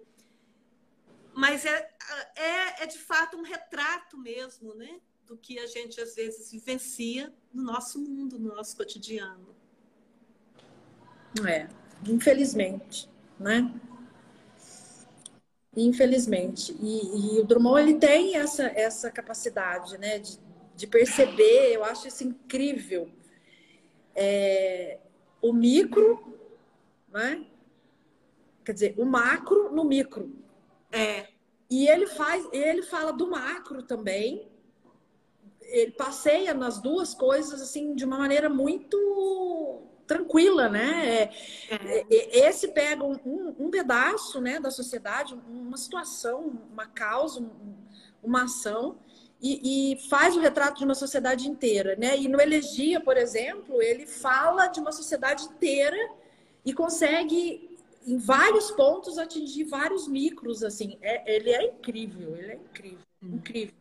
Mas 1.36 1.66
é, 1.66 1.91
é, 2.36 2.84
é 2.84 2.86
de 2.88 2.97
fato 2.97 3.38
um 3.38 3.43
retrato 3.43 4.18
mesmo, 4.18 4.74
né? 4.74 4.99
Do 5.28 5.38
que 5.38 5.59
a 5.59 5.68
gente 5.68 6.01
às 6.01 6.16
vezes 6.16 6.51
vivencia 6.51 7.32
no 7.53 7.61
nosso 7.61 8.01
mundo, 8.01 8.39
no 8.39 8.55
nosso 8.55 8.76
cotidiano. 8.76 9.55
É, 11.47 11.70
infelizmente, 12.09 13.07
né? 13.39 13.72
Infelizmente. 15.78 16.76
E, 16.82 17.36
e, 17.36 17.39
o 17.39 17.45
Drummond 17.45 17.82
ele 17.82 17.99
tem 17.99 18.36
essa, 18.36 18.64
essa 18.64 19.11
capacidade, 19.11 19.95
né? 19.99 20.18
De, 20.18 20.39
de 20.84 20.88
perceber, 20.88 21.71
eu 21.71 21.84
acho 21.86 22.09
isso 22.09 22.25
incrível. 22.25 23.09
É, 24.13 24.99
o 25.41 25.53
micro, 25.53 26.38
né? 27.07 27.45
Quer 28.65 28.73
dizer, 28.73 28.95
o 28.97 29.05
macro 29.05 29.71
no 29.71 29.86
micro. 29.86 30.36
É. 30.91 31.29
E 31.69 31.88
ele 31.88 32.05
faz, 32.05 32.45
ele 32.51 32.84
fala 32.84 33.13
do 33.13 33.29
macro 33.29 33.81
também. 33.84 34.51
Ele 35.61 35.91
passeia 35.91 36.53
nas 36.53 36.81
duas 36.81 37.13
coisas 37.13 37.61
assim 37.61 37.95
de 37.95 38.03
uma 38.03 38.17
maneira 38.17 38.49
muito 38.49 39.88
tranquila, 40.05 40.67
né? 40.67 41.07
É. 41.07 41.29
é. 41.69 42.47
Esse 42.49 42.67
pega 42.67 43.05
um, 43.05 43.17
um, 43.25 43.55
um, 43.57 43.71
pedaço, 43.71 44.41
né, 44.41 44.59
da 44.59 44.69
sociedade, 44.69 45.34
uma 45.47 45.77
situação, 45.77 46.59
uma 46.73 46.88
causa, 46.88 47.49
uma 48.21 48.43
ação 48.43 48.99
e, 49.43 49.91
e, 49.93 49.97
faz 50.07 50.37
o 50.37 50.39
retrato 50.39 50.77
de 50.77 50.85
uma 50.85 50.95
sociedade 50.95 51.49
inteira, 51.49 51.97
né? 51.97 52.17
E 52.17 52.29
no 52.29 52.39
Elegia, 52.39 53.01
por 53.01 53.17
exemplo, 53.17 53.81
ele 53.81 54.07
fala 54.07 54.67
de 54.67 54.79
uma 54.79 54.93
sociedade 54.93 55.43
inteira 55.43 55.97
e 56.63 56.73
consegue 56.73 57.77
em 58.07 58.17
vários 58.17 58.71
pontos 58.71 59.17
atingir 59.17 59.65
vários 59.65 60.07
micros, 60.07 60.63
assim. 60.63 60.97
É, 61.01 61.35
ele 61.35 61.49
é 61.49 61.65
incrível, 61.65 62.37
ele 62.37 62.51
é 62.53 62.55
incrível, 62.55 63.05
hum. 63.21 63.35
incrível. 63.35 63.75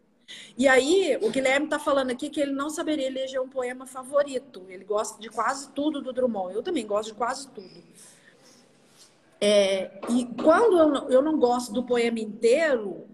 E 0.59 0.67
aí, 0.67 1.17
o 1.23 1.31
Guilherme 1.31 1.67
está 1.67 1.79
falando 1.79 2.11
aqui 2.11 2.29
que 2.29 2.41
ele 2.41 2.53
não 2.53 2.69
saberia 2.69 3.07
eleger 3.07 3.41
um 3.41 3.49
poema 3.49 3.87
favorito. 3.87 4.65
Ele 4.69 4.83
gosta 4.83 5.21
de 5.21 5.29
quase 5.29 5.69
tudo 5.71 6.01
do 6.01 6.13
Drummond. 6.13 6.55
Eu 6.55 6.63
também 6.63 6.85
gosto 6.85 7.11
de 7.11 7.15
quase 7.15 7.47
tudo. 7.49 7.85
É, 9.41 10.01
e 10.09 10.25
quando 10.43 10.79
eu 10.79 10.89
não, 10.89 11.11
eu 11.11 11.23
não 11.23 11.39
gosto 11.39 11.73
do 11.73 11.85
poema 11.85 12.19
inteiro, 12.19 13.07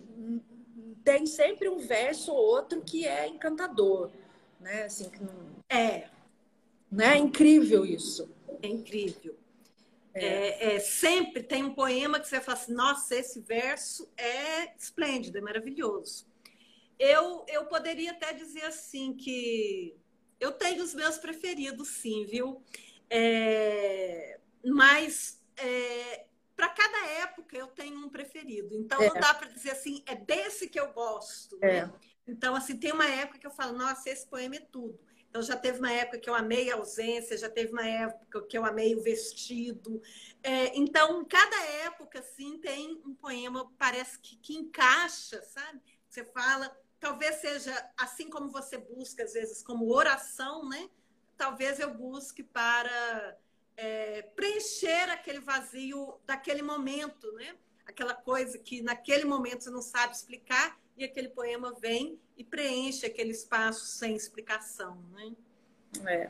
tem 1.08 1.24
sempre 1.24 1.70
um 1.70 1.78
verso 1.78 2.30
ou 2.30 2.38
outro 2.38 2.82
que 2.82 3.06
é 3.06 3.26
encantador. 3.26 4.10
Né? 4.60 4.82
Assim, 4.82 5.10
é, 5.70 6.06
né? 6.92 7.14
é 7.14 7.16
incrível 7.16 7.86
isso. 7.86 8.30
É 8.62 8.68
incrível. 8.68 9.34
É. 10.12 10.74
É, 10.74 10.80
sempre 10.80 11.42
tem 11.42 11.64
um 11.64 11.72
poema 11.74 12.20
que 12.20 12.28
você 12.28 12.42
fala 12.42 12.58
assim, 12.58 12.74
nossa, 12.74 13.16
esse 13.16 13.40
verso 13.40 14.06
é 14.18 14.76
esplêndido, 14.76 15.38
é 15.38 15.40
maravilhoso. 15.40 16.26
Eu, 16.98 17.42
eu 17.48 17.64
poderia 17.64 18.10
até 18.10 18.34
dizer 18.34 18.64
assim 18.64 19.14
que 19.14 19.96
eu 20.38 20.52
tenho 20.52 20.84
os 20.84 20.92
meus 20.92 21.16
preferidos, 21.16 21.88
sim, 21.88 22.26
viu? 22.26 22.62
É, 23.08 24.38
mas 24.62 25.40
é, 25.56 26.26
para 26.58 26.68
cada 26.70 27.06
época 27.22 27.56
eu 27.56 27.68
tenho 27.68 27.96
um 28.04 28.08
preferido. 28.08 28.74
Então 28.74 28.98
não 28.98 29.16
é. 29.16 29.20
dá 29.20 29.32
para 29.32 29.46
dizer 29.46 29.70
assim, 29.70 30.02
é 30.06 30.16
desse 30.16 30.68
que 30.68 30.78
eu 30.78 30.92
gosto. 30.92 31.56
Né? 31.60 31.78
É. 31.78 31.90
Então, 32.26 32.56
assim, 32.56 32.76
tem 32.76 32.90
uma 32.90 33.08
época 33.08 33.38
que 33.38 33.46
eu 33.46 33.50
falo, 33.52 33.78
nossa, 33.78 34.10
esse 34.10 34.26
poema 34.26 34.56
é 34.56 34.60
tudo. 34.60 34.98
Então, 35.30 35.40
já 35.40 35.56
teve 35.56 35.78
uma 35.78 35.92
época 35.92 36.18
que 36.18 36.28
eu 36.28 36.34
amei 36.34 36.68
a 36.68 36.74
ausência, 36.74 37.38
já 37.38 37.48
teve 37.48 37.72
uma 37.72 37.86
época 37.86 38.42
que 38.42 38.58
eu 38.58 38.64
amei 38.64 38.96
o 38.96 39.00
vestido. 39.00 40.02
É, 40.42 40.76
então, 40.76 41.24
cada 41.24 41.62
época, 41.84 42.18
assim, 42.18 42.58
tem 42.58 43.00
um 43.06 43.14
poema, 43.14 43.70
parece 43.78 44.18
que, 44.18 44.36
que 44.36 44.56
encaixa, 44.56 45.40
sabe? 45.44 45.80
Você 46.08 46.24
fala, 46.24 46.76
talvez 46.98 47.36
seja 47.36 47.92
assim 47.96 48.28
como 48.28 48.50
você 48.50 48.78
busca, 48.78 49.22
às 49.22 49.32
vezes, 49.34 49.62
como 49.62 49.94
oração, 49.94 50.68
né? 50.68 50.90
Talvez 51.36 51.78
eu 51.78 51.94
busque 51.94 52.42
para 52.42 53.38
é, 53.78 54.22
preencher 54.34 55.08
aquele 55.08 55.38
vazio 55.38 56.18
daquele 56.26 56.62
momento, 56.62 57.30
né? 57.32 57.54
Aquela 57.86 58.12
coisa 58.12 58.58
que 58.58 58.82
naquele 58.82 59.24
momento 59.24 59.62
você 59.62 59.70
não 59.70 59.80
sabe 59.80 60.14
explicar 60.14 60.76
e 60.96 61.04
aquele 61.04 61.28
poema 61.28 61.72
vem 61.80 62.20
e 62.36 62.42
preenche 62.42 63.06
aquele 63.06 63.30
espaço 63.30 63.86
sem 63.86 64.16
explicação, 64.16 65.00
né? 65.12 65.32
É. 66.06 66.28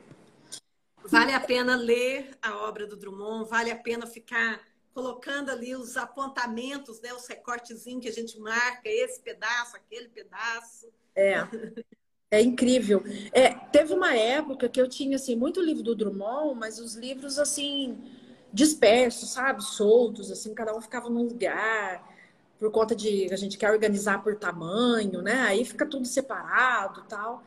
Vale 1.04 1.32
a 1.32 1.40
pena 1.40 1.74
ler 1.74 2.36
a 2.42 2.54
obra 2.58 2.86
do 2.86 2.96
Drummond, 2.96 3.48
vale 3.48 3.70
a 3.70 3.76
pena 3.76 4.06
ficar 4.06 4.62
colocando 4.92 5.50
ali 5.50 5.74
os 5.74 5.96
apontamentos, 5.96 7.00
né, 7.00 7.14
os 7.14 7.26
recortezinhos 7.26 8.02
que 8.02 8.08
a 8.08 8.12
gente 8.12 8.38
marca, 8.38 8.88
esse 8.88 9.22
pedaço, 9.22 9.74
aquele 9.74 10.08
pedaço. 10.08 10.92
É. 11.14 11.36
É 12.30 12.42
incrível. 12.42 13.02
É, 13.32 13.50
teve 13.50 13.94
uma 13.94 14.14
época 14.14 14.68
que 14.68 14.80
eu 14.80 14.88
tinha 14.88 15.16
assim 15.16 15.34
muito 15.34 15.62
livro 15.62 15.82
do 15.82 15.94
Drummond, 15.94 16.58
mas 16.58 16.78
os 16.78 16.94
livros 16.94 17.38
assim 17.38 17.98
dispersos, 18.52 19.30
sabe, 19.30 19.62
soltos, 19.62 20.30
assim, 20.30 20.54
cada 20.54 20.74
um 20.74 20.80
ficava 20.80 21.08
num 21.10 21.22
lugar 21.24 22.02
por 22.58 22.70
conta 22.70 22.94
de 22.94 23.32
a 23.32 23.36
gente 23.36 23.56
quer 23.58 23.70
organizar 23.70 24.22
por 24.22 24.36
tamanho, 24.36 25.22
né? 25.22 25.40
Aí 25.42 25.64
fica 25.64 25.86
tudo 25.86 26.06
separado, 26.06 27.02
tal. 27.08 27.42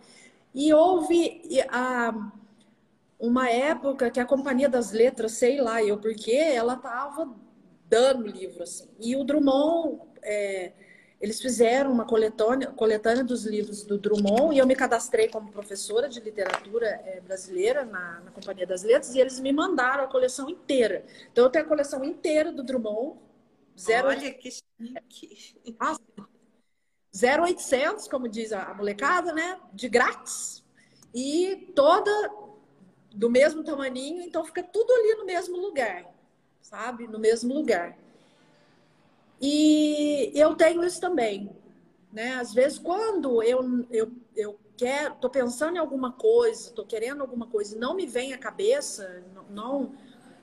E 0.53 0.73
houve 0.73 1.41
a 1.69 2.13
uma 3.19 3.49
época 3.49 4.09
que 4.09 4.19
a 4.19 4.25
Companhia 4.25 4.67
das 4.69 4.91
Letras, 4.91 5.34
sei 5.34 5.61
lá 5.61 5.84
eu 5.84 5.97
porque, 5.99 6.32
ela 6.32 6.75
tava 6.75 7.32
dando 7.89 8.25
livro 8.27 8.63
assim. 8.63 8.88
E 8.99 9.15
o 9.15 9.23
Drummond 9.23 10.01
é, 10.23 10.71
eles 11.22 11.39
fizeram 11.39 11.91
uma 11.91 12.03
coletânea, 12.03 12.72
coletânea 12.72 13.24
dos 13.24 13.45
livros 13.45 13.84
do 13.84 13.95
Drummond 13.97 14.55
e 14.55 14.57
eu 14.57 14.65
me 14.65 14.76
cadastrei 14.76 15.28
como 15.28 15.51
professora 15.51 16.09
de 16.09 16.19
literatura 16.19 16.88
é, 16.88 17.22
brasileira 17.22 17.86
na, 17.86 18.22
na, 18.22 18.32
Companhia 18.32 18.65
das 18.65 18.82
Letras 18.82 19.13
e 19.13 19.19
eles 19.19 19.39
me 19.39 19.53
mandaram 19.53 20.03
a 20.03 20.07
coleção 20.07 20.49
inteira. 20.49 21.05
Então 21.32 21.43
eu 21.43 21.49
tenho 21.51 21.63
a 21.63 21.67
coleção 21.67 22.03
inteira 22.03 22.51
do 22.51 22.63
Drummond. 22.63 23.19
Zero 23.80 24.07
Olha 24.07 24.34
que 24.34 24.49
chique. 24.49 25.78
0800, 27.13 28.07
como 28.07 28.28
diz 28.28 28.51
a 28.51 28.74
molecada, 28.74 29.32
né? 29.32 29.59
De 29.74 29.88
grátis. 29.88 30.63
E 31.13 31.72
toda 31.76 32.11
do 33.13 33.30
mesmo 33.30 33.63
tamaninho, 33.63 34.24
então 34.24 34.43
fica 34.43 34.63
tudo 34.63 34.91
ali 34.91 35.15
no 35.15 35.26
mesmo 35.26 35.57
lugar, 35.57 36.05
sabe? 36.61 37.07
No 37.07 37.19
mesmo 37.19 37.53
lugar. 37.53 37.97
E 39.42 40.32
eu 40.36 40.56
tenho 40.56 40.84
isso 40.84 41.02
também, 41.02 41.50
né? 42.14 42.36
Às 42.36 42.54
vezes, 42.54 42.78
quando 42.78 43.42
eu, 43.42 43.86
eu, 43.89 44.12
eu 44.36 44.60
quero, 44.78 45.16
tô 45.16 45.30
pensando 45.30 45.78
em 45.78 45.80
alguma 45.80 46.12
coisa, 46.12 46.72
tô 46.72 46.86
querendo 46.86 47.22
alguma 47.22 47.48
coisa 47.48 47.76
e 47.76 47.80
não 47.80 47.96
me 47.96 48.06
vem 48.06 48.34
à 48.34 48.38
cabeça, 48.38 49.24
não, 49.34 49.46
não 49.50 49.92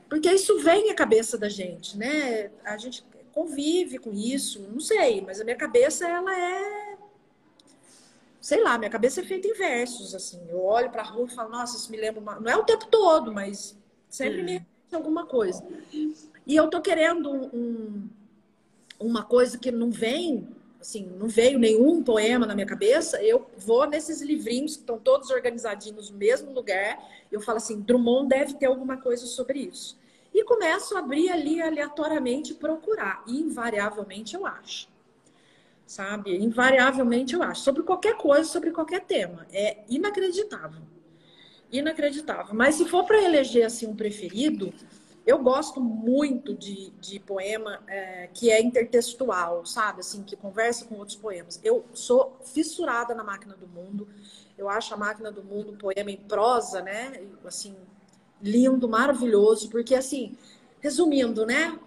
porque 0.08 0.30
isso 0.32 0.58
vem 0.60 0.90
à 0.90 0.94
cabeça 0.94 1.36
da 1.36 1.48
gente, 1.48 1.96
né? 1.96 2.50
A 2.64 2.76
gente 2.76 3.04
convive 3.32 3.98
com 3.98 4.12
isso, 4.12 4.60
não 4.62 4.80
sei, 4.80 5.20
mas 5.20 5.40
a 5.40 5.44
minha 5.44 5.56
cabeça 5.56 6.08
ela 6.08 6.36
é 6.36 6.96
sei 8.40 8.62
lá, 8.62 8.78
minha 8.78 8.90
cabeça 8.90 9.20
é 9.20 9.24
feita 9.24 9.46
em 9.46 9.52
versos 9.52 10.14
assim. 10.14 10.40
Eu 10.48 10.64
olho 10.64 10.90
para 10.90 11.02
a 11.02 11.04
rua 11.04 11.26
e 11.26 11.34
falo, 11.34 11.50
nossa, 11.50 11.76
isso 11.76 11.90
me 11.90 11.98
lembra 11.98 12.20
uma... 12.20 12.40
não 12.40 12.50
é 12.50 12.56
o 12.56 12.64
tempo 12.64 12.86
todo, 12.86 13.32
mas 13.32 13.76
sempre 14.08 14.42
me 14.42 14.66
alguma 14.92 15.26
coisa. 15.26 15.62
E 16.46 16.56
eu 16.56 16.68
tô 16.68 16.80
querendo 16.80 17.30
um, 17.30 18.08
uma 18.98 19.22
coisa 19.22 19.58
que 19.58 19.70
não 19.70 19.90
vem, 19.90 20.48
assim, 20.80 21.06
não 21.18 21.28
veio 21.28 21.58
nenhum 21.58 22.02
poema 22.02 22.46
na 22.46 22.54
minha 22.54 22.66
cabeça, 22.66 23.22
eu 23.22 23.48
vou 23.56 23.86
nesses 23.86 24.20
livrinhos 24.20 24.74
que 24.74 24.80
estão 24.80 24.98
todos 24.98 25.30
organizadinhos 25.30 26.10
no 26.10 26.18
mesmo 26.18 26.52
lugar, 26.52 26.98
eu 27.30 27.40
falo 27.40 27.58
assim, 27.58 27.80
Drummond 27.80 28.28
deve 28.28 28.54
ter 28.54 28.66
alguma 28.66 28.96
coisa 28.96 29.26
sobre 29.26 29.60
isso. 29.60 29.98
E 30.32 30.44
começo 30.44 30.96
a 30.96 31.00
abrir 31.00 31.30
ali 31.30 31.60
aleatoriamente 31.60 32.54
procurar. 32.54 33.24
E 33.26 33.40
invariavelmente 33.40 34.34
eu 34.34 34.46
acho. 34.46 34.88
Sabe? 35.86 36.36
Invariavelmente 36.36 37.34
eu 37.34 37.42
acho. 37.42 37.62
Sobre 37.62 37.82
qualquer 37.82 38.16
coisa, 38.16 38.44
sobre 38.44 38.70
qualquer 38.70 39.00
tema. 39.00 39.46
É 39.52 39.78
inacreditável. 39.88 40.82
Inacreditável. 41.72 42.54
Mas 42.54 42.76
se 42.76 42.84
for 42.84 43.04
para 43.04 43.22
eleger 43.22 43.64
assim 43.64 43.86
um 43.86 43.96
preferido, 43.96 44.72
eu 45.28 45.38
gosto 45.38 45.78
muito 45.78 46.54
de, 46.54 46.88
de 46.92 47.20
poema 47.20 47.82
é, 47.86 48.30
que 48.32 48.50
é 48.50 48.62
intertextual, 48.62 49.66
sabe? 49.66 50.00
Assim, 50.00 50.22
que 50.22 50.34
conversa 50.34 50.86
com 50.86 50.94
outros 50.94 51.18
poemas. 51.18 51.60
Eu 51.62 51.84
sou 51.92 52.38
fissurada 52.42 53.14
na 53.14 53.22
Máquina 53.22 53.54
do 53.54 53.68
Mundo. 53.68 54.08
Eu 54.56 54.70
acho 54.70 54.94
a 54.94 54.96
Máquina 54.96 55.30
do 55.30 55.44
Mundo 55.44 55.72
um 55.72 55.76
poema 55.76 56.10
em 56.10 56.16
prosa, 56.16 56.80
né? 56.80 57.22
Assim, 57.44 57.76
lindo, 58.40 58.88
maravilhoso, 58.88 59.68
porque 59.68 59.94
assim, 59.94 60.34
resumindo, 60.80 61.44
né? 61.44 61.78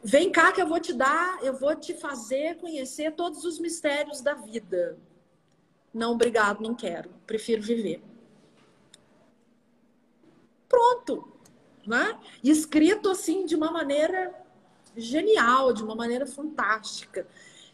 Vem 0.00 0.30
cá 0.30 0.52
que 0.52 0.62
eu 0.62 0.68
vou 0.68 0.78
te 0.78 0.92
dar, 0.92 1.42
eu 1.42 1.54
vou 1.54 1.74
te 1.74 1.94
fazer 1.94 2.58
conhecer 2.58 3.10
todos 3.16 3.44
os 3.44 3.58
mistérios 3.58 4.20
da 4.20 4.34
vida. 4.34 4.96
Não, 5.92 6.12
obrigado, 6.12 6.62
não 6.62 6.76
quero. 6.76 7.10
Prefiro 7.26 7.60
viver. 7.60 8.00
Pronto 10.68 11.39
né? 11.90 12.16
E 12.42 12.50
escrito 12.50 13.10
assim 13.10 13.44
de 13.44 13.56
uma 13.56 13.72
maneira 13.72 14.32
genial, 14.96 15.72
de 15.72 15.82
uma 15.82 15.96
maneira 15.96 16.24
fantástica. 16.24 17.26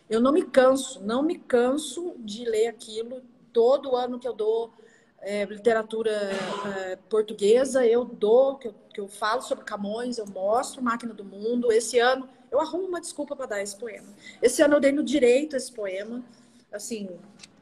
Eu 0.09 0.21
não 0.21 0.33
me 0.33 0.43
canso, 0.43 1.05
não 1.05 1.23
me 1.23 1.39
canso 1.39 2.15
de 2.19 2.45
ler 2.47 2.69
aquilo. 2.69 3.23
Todo 3.53 3.95
ano 3.95 4.19
que 4.19 4.27
eu 4.27 4.33
dou 4.33 4.73
é, 5.21 5.45
literatura 5.45 6.11
é, 6.11 6.97
portuguesa, 7.11 7.87
eu 7.87 8.05
dou, 8.05 8.57
que 8.57 8.69
eu, 8.69 8.75
que 8.95 9.01
eu 9.01 9.09
falo 9.09 9.43
sobre 9.43 9.65
Camões, 9.65 10.17
eu 10.17 10.27
mostro 10.27 10.83
Máquina 10.83 11.13
do 11.13 11.25
Mundo. 11.25 11.71
Esse 11.71 11.99
ano, 11.99 12.27
eu 12.51 12.59
arrumo 12.59 12.89
uma 12.89 13.01
desculpa 13.01 13.37
para 13.37 13.47
dar 13.47 13.63
esse 13.63 13.77
poema. 13.77 14.09
Esse 14.41 14.63
ano 14.63 14.75
eu 14.75 14.81
dei 14.81 14.93
no 14.93 15.05
direito 15.05 15.57
esse 15.57 15.71
poema. 15.71 16.25
Assim, 16.73 17.11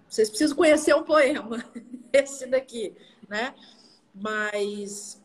vocês 0.09 0.29
precisam 0.29 0.57
conhecer 0.57 0.95
o 0.95 1.03
poema, 1.03 1.65
esse 2.13 2.47
daqui, 2.47 2.95
né? 3.29 3.55
Mas 4.15 5.21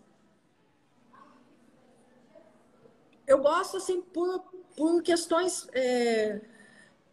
eu 3.29 3.37
gosto 3.37 3.77
assim 3.77 4.01
por, 4.01 4.39
por 4.75 5.03
questões 5.03 5.67
é, 5.71 6.41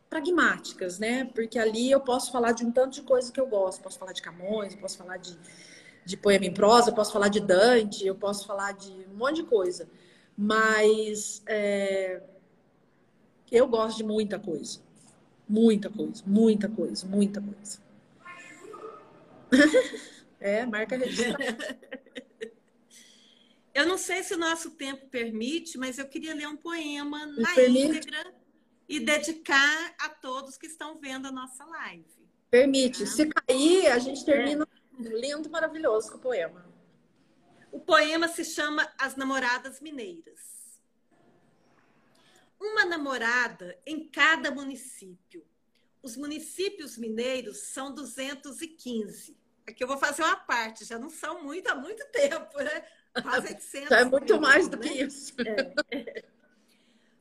pragmáticas, 0.08 0.98
né? 0.98 1.26
Porque 1.26 1.58
ali 1.58 1.90
eu 1.90 2.00
posso 2.00 2.32
falar 2.32 2.52
de 2.52 2.64
um 2.64 2.72
tanto 2.72 2.94
de 2.94 3.02
coisa 3.02 3.30
que 3.30 3.38
eu 3.38 3.46
gosto. 3.46 3.82
Posso 3.82 3.98
falar 3.98 4.14
de 4.14 4.22
Camões, 4.22 4.74
posso 4.74 4.96
falar 4.96 5.18
de, 5.18 5.38
de 6.06 6.16
poema 6.16 6.46
em 6.46 6.54
prosa, 6.54 6.90
posso 6.90 7.12
falar 7.12 7.28
de 7.28 7.38
Dante, 7.38 8.06
eu 8.06 8.14
posso 8.14 8.46
falar 8.46 8.72
de 8.72 8.90
um 9.12 9.16
monte 9.16 9.36
de 9.36 9.42
coisa. 9.42 9.86
Mas 10.34 11.42
é, 11.46 12.22
eu 13.52 13.68
gosto 13.68 13.98
de 13.98 14.04
muita 14.04 14.38
coisa. 14.38 14.80
Muita 15.46 15.90
coisa, 15.90 16.22
muita 16.26 16.68
coisa, 16.68 17.06
muita 17.06 17.42
coisa. 17.42 17.78
é, 20.40 20.64
marca 20.64 20.96
registrada. 20.96 21.76
Eu 23.76 23.84
não 23.84 23.98
sei 23.98 24.22
se 24.22 24.32
o 24.32 24.38
nosso 24.38 24.70
tempo 24.70 25.06
permite, 25.10 25.76
mas 25.76 25.98
eu 25.98 26.08
queria 26.08 26.34
ler 26.34 26.48
um 26.48 26.56
poema 26.56 27.26
na 27.26 27.54
permite. 27.54 27.88
íntegra 27.88 28.34
e 28.88 28.98
dedicar 28.98 29.94
a 29.98 30.08
todos 30.08 30.56
que 30.56 30.66
estão 30.66 30.98
vendo 30.98 31.26
a 31.26 31.30
nossa 31.30 31.62
live. 31.62 32.08
Permite. 32.50 33.00
Tá? 33.00 33.10
Se 33.10 33.26
cair, 33.26 33.88
a 33.88 33.98
gente 33.98 34.24
termina 34.24 34.66
é. 34.98 35.08
lindo, 35.08 35.50
maravilhoso 35.50 36.10
com 36.10 36.16
o 36.16 36.20
poema. 36.22 36.66
O 37.70 37.78
poema 37.78 38.28
se 38.28 38.46
chama 38.46 38.90
As 38.98 39.14
Namoradas 39.14 39.78
Mineiras. 39.82 40.80
Uma 42.58 42.86
namorada 42.86 43.78
em 43.84 44.08
cada 44.08 44.50
município. 44.50 45.44
Os 46.02 46.16
municípios 46.16 46.96
mineiros 46.96 47.58
são 47.58 47.92
215. 47.92 49.36
Aqui 49.68 49.84
eu 49.84 49.88
vou 49.88 49.98
fazer 49.98 50.22
uma 50.22 50.36
parte, 50.36 50.86
já 50.86 50.98
não 50.98 51.10
são 51.10 51.42
muito 51.42 51.68
há 51.68 51.74
muito 51.74 52.02
tempo, 52.10 52.56
né? 52.56 52.86
Quase 53.22 53.48
800. 53.54 53.88
Já 53.88 54.00
é 54.00 54.04
muito 54.04 54.40
mais 54.40 54.68
do 54.68 54.76
né? 54.76 54.88
que 54.88 55.02
isso. 55.02 55.34
É. 55.90 56.24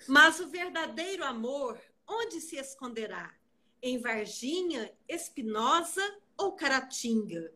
Mas 0.07 0.39
o 0.39 0.47
verdadeiro 0.47 1.23
amor, 1.23 1.79
onde 2.07 2.39
se 2.41 2.57
esconderá? 2.57 3.33
Em 3.81 3.99
Varginha, 3.99 4.91
Espinosa 5.07 6.01
ou 6.37 6.53
Caratinga? 6.53 7.51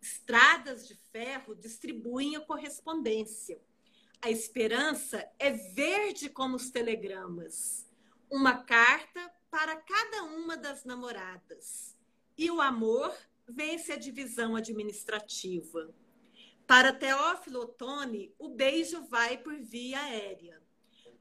Estradas 0.00 0.88
de 0.88 0.94
ferro 0.94 1.54
distribuem 1.54 2.36
a 2.36 2.40
correspondência. 2.40 3.60
A 4.20 4.30
esperança 4.30 5.28
é 5.38 5.50
verde 5.50 6.28
como 6.28 6.56
os 6.56 6.70
telegramas. 6.70 7.88
Uma 8.30 8.62
carta 8.64 9.32
para 9.50 9.76
cada 9.76 10.24
uma 10.24 10.56
das 10.56 10.84
namoradas. 10.84 11.96
E 12.36 12.50
o 12.50 12.60
amor 12.60 13.14
vence 13.46 13.92
a 13.92 13.96
divisão 13.96 14.56
administrativa. 14.56 15.94
Para 16.72 16.90
Teófilo 16.90 17.64
Otoni, 17.64 18.34
o 18.38 18.48
beijo 18.48 19.02
vai 19.02 19.36
por 19.36 19.54
via 19.60 20.00
aérea. 20.00 20.58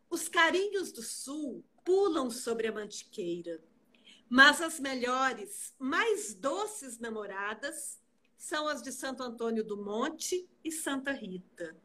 Os 0.09 0.29
carinhos 0.29 0.93
do 0.93 1.03
sul 1.03 1.61
pulam 1.83 2.29
sobre 2.31 2.69
a 2.69 2.71
mantiqueira. 2.71 3.61
Mas 4.29 4.61
as 4.61 4.79
melhores, 4.79 5.75
mais 5.77 6.33
doces 6.33 6.99
namoradas 6.99 8.01
são 8.37 8.65
as 8.65 8.81
de 8.81 8.93
Santo 8.93 9.23
Antônio 9.23 9.61
do 9.61 9.75
Monte 9.75 10.49
e 10.63 10.71
Santa 10.71 11.11
Rita. 11.11 11.75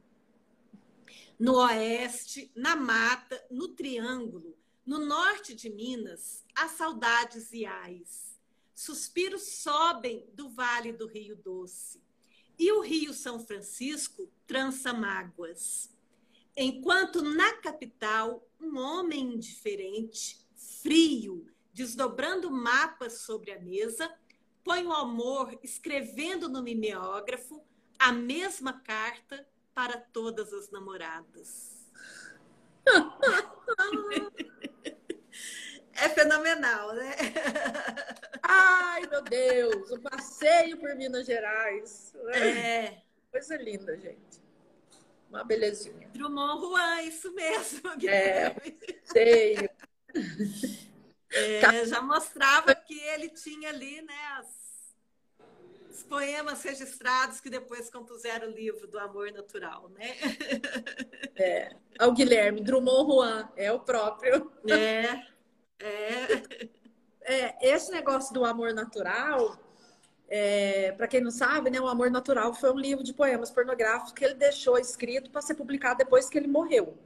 No 1.36 1.56
oeste, 1.56 2.52
na 2.54 2.76
mata, 2.76 3.44
no 3.50 3.70
triângulo, 3.74 4.56
no 4.86 5.04
norte 5.04 5.56
de 5.56 5.68
Minas, 5.68 6.44
há 6.54 6.68
saudades 6.68 7.52
e 7.52 7.66
ais. 7.66 8.38
Suspiros 8.72 9.42
sobem 9.42 10.24
do 10.34 10.48
vale 10.50 10.92
do 10.92 11.08
Rio 11.08 11.34
Doce 11.34 12.05
e 12.58 12.72
o 12.72 12.80
Rio 12.80 13.12
São 13.12 13.38
Francisco 13.38 14.30
trança 14.46 14.92
mágoas. 14.92 15.90
Enquanto 16.56 17.22
na 17.22 17.54
capital, 17.58 18.48
um 18.60 18.78
homem 18.78 19.34
indiferente, 19.34 20.44
frio, 20.54 21.46
desdobrando 21.72 22.50
mapas 22.50 23.20
sobre 23.20 23.52
a 23.52 23.60
mesa, 23.60 24.12
põe 24.64 24.84
o 24.86 24.92
amor 24.92 25.58
escrevendo 25.62 26.48
no 26.48 26.62
mimeógrafo 26.62 27.62
a 27.98 28.12
mesma 28.12 28.80
carta 28.80 29.46
para 29.74 29.98
todas 29.98 30.52
as 30.52 30.70
namoradas. 30.70 31.86
é 35.92 36.08
fenomenal, 36.08 36.94
né? 36.94 37.16
Ai, 38.48 39.06
meu 39.06 39.22
Deus, 39.22 39.90
o 39.90 40.00
passeio 40.00 40.78
por 40.78 40.94
Minas 40.94 41.26
Gerais. 41.26 42.14
É. 42.32 42.98
Coisa 43.30 43.56
linda, 43.56 43.96
gente. 43.98 44.40
Uma 45.28 45.44
belezinha. 45.44 46.08
Drummond 46.12 46.60
Juan, 46.60 47.02
isso 47.02 47.32
mesmo. 47.34 47.90
É, 48.08 48.54
sei. 49.04 49.68
É, 51.30 51.84
já 51.86 52.00
mostrava 52.00 52.74
que 52.74 52.98
ele 52.98 53.28
tinha 53.28 53.68
ali, 53.68 54.00
né, 54.02 54.14
as, 54.38 54.46
os 55.90 56.02
poemas 56.04 56.62
registrados 56.62 57.40
que 57.40 57.50
depois 57.50 57.90
compuseram 57.90 58.48
o 58.48 58.52
livro 58.52 58.86
do 58.86 58.98
Amor 58.98 59.32
Natural, 59.32 59.88
né? 59.90 60.16
É, 61.38 61.76
o 62.00 62.12
Guilherme, 62.12 62.62
Drummond 62.62 63.12
Juan, 63.12 63.48
é 63.56 63.70
o 63.70 63.80
próprio. 63.80 64.50
É. 64.70 65.36
É. 65.78 66.68
é 67.26 67.56
esse 67.60 67.90
negócio 67.90 68.32
do 68.32 68.44
amor 68.44 68.72
natural, 68.72 69.58
é, 70.28 70.92
para 70.92 71.06
quem 71.06 71.20
não 71.20 71.30
sabe, 71.30 71.70
né, 71.70 71.80
o 71.80 71.86
Amor 71.86 72.10
Natural 72.10 72.52
foi 72.52 72.72
um 72.72 72.78
livro 72.78 73.04
de 73.04 73.12
poemas 73.12 73.50
pornográficos 73.50 74.12
que 74.12 74.24
ele 74.24 74.34
deixou 74.34 74.76
escrito 74.76 75.30
para 75.30 75.40
ser 75.40 75.54
publicado 75.54 75.98
depois 75.98 76.28
que 76.28 76.36
ele 76.36 76.48
morreu. 76.48 76.96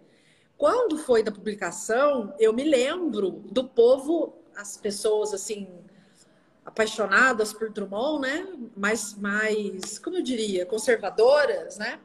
Quando 0.56 0.98
foi 0.98 1.22
da 1.22 1.30
publicação, 1.30 2.34
eu 2.38 2.52
me 2.52 2.64
lembro 2.64 3.30
do 3.30 3.64
povo, 3.64 4.34
as 4.56 4.76
pessoas 4.76 5.34
assim 5.34 5.68
apaixonadas 6.64 7.52
por 7.52 7.70
Drummond, 7.70 8.20
né? 8.20 8.46
Mais, 8.76 9.14
mais, 9.14 9.98
como 9.98 10.16
eu 10.16 10.22
diria, 10.22 10.66
conservadoras, 10.66 11.78
né? 11.78 11.98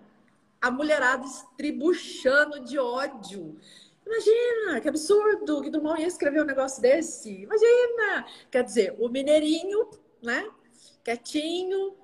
A 0.62 0.72
mulherada 0.72 1.26
estribuchando 1.26 2.62
de 2.62 2.80
ódio 2.80 3.58
Imagina, 4.06 4.80
que 4.82 4.88
absurdo 4.88 5.62
que 5.62 5.70
Drummond 5.70 6.02
ia 6.02 6.08
escrever 6.08 6.42
um 6.42 6.46
negócio 6.46 6.82
desse. 6.82 7.42
Imagina! 7.42 8.26
Quer 8.52 8.64
dizer, 8.64 8.96
o 9.00 9.10
mineirinho, 9.10 9.90
né? 10.22 10.48
Quietinho, 11.04 11.96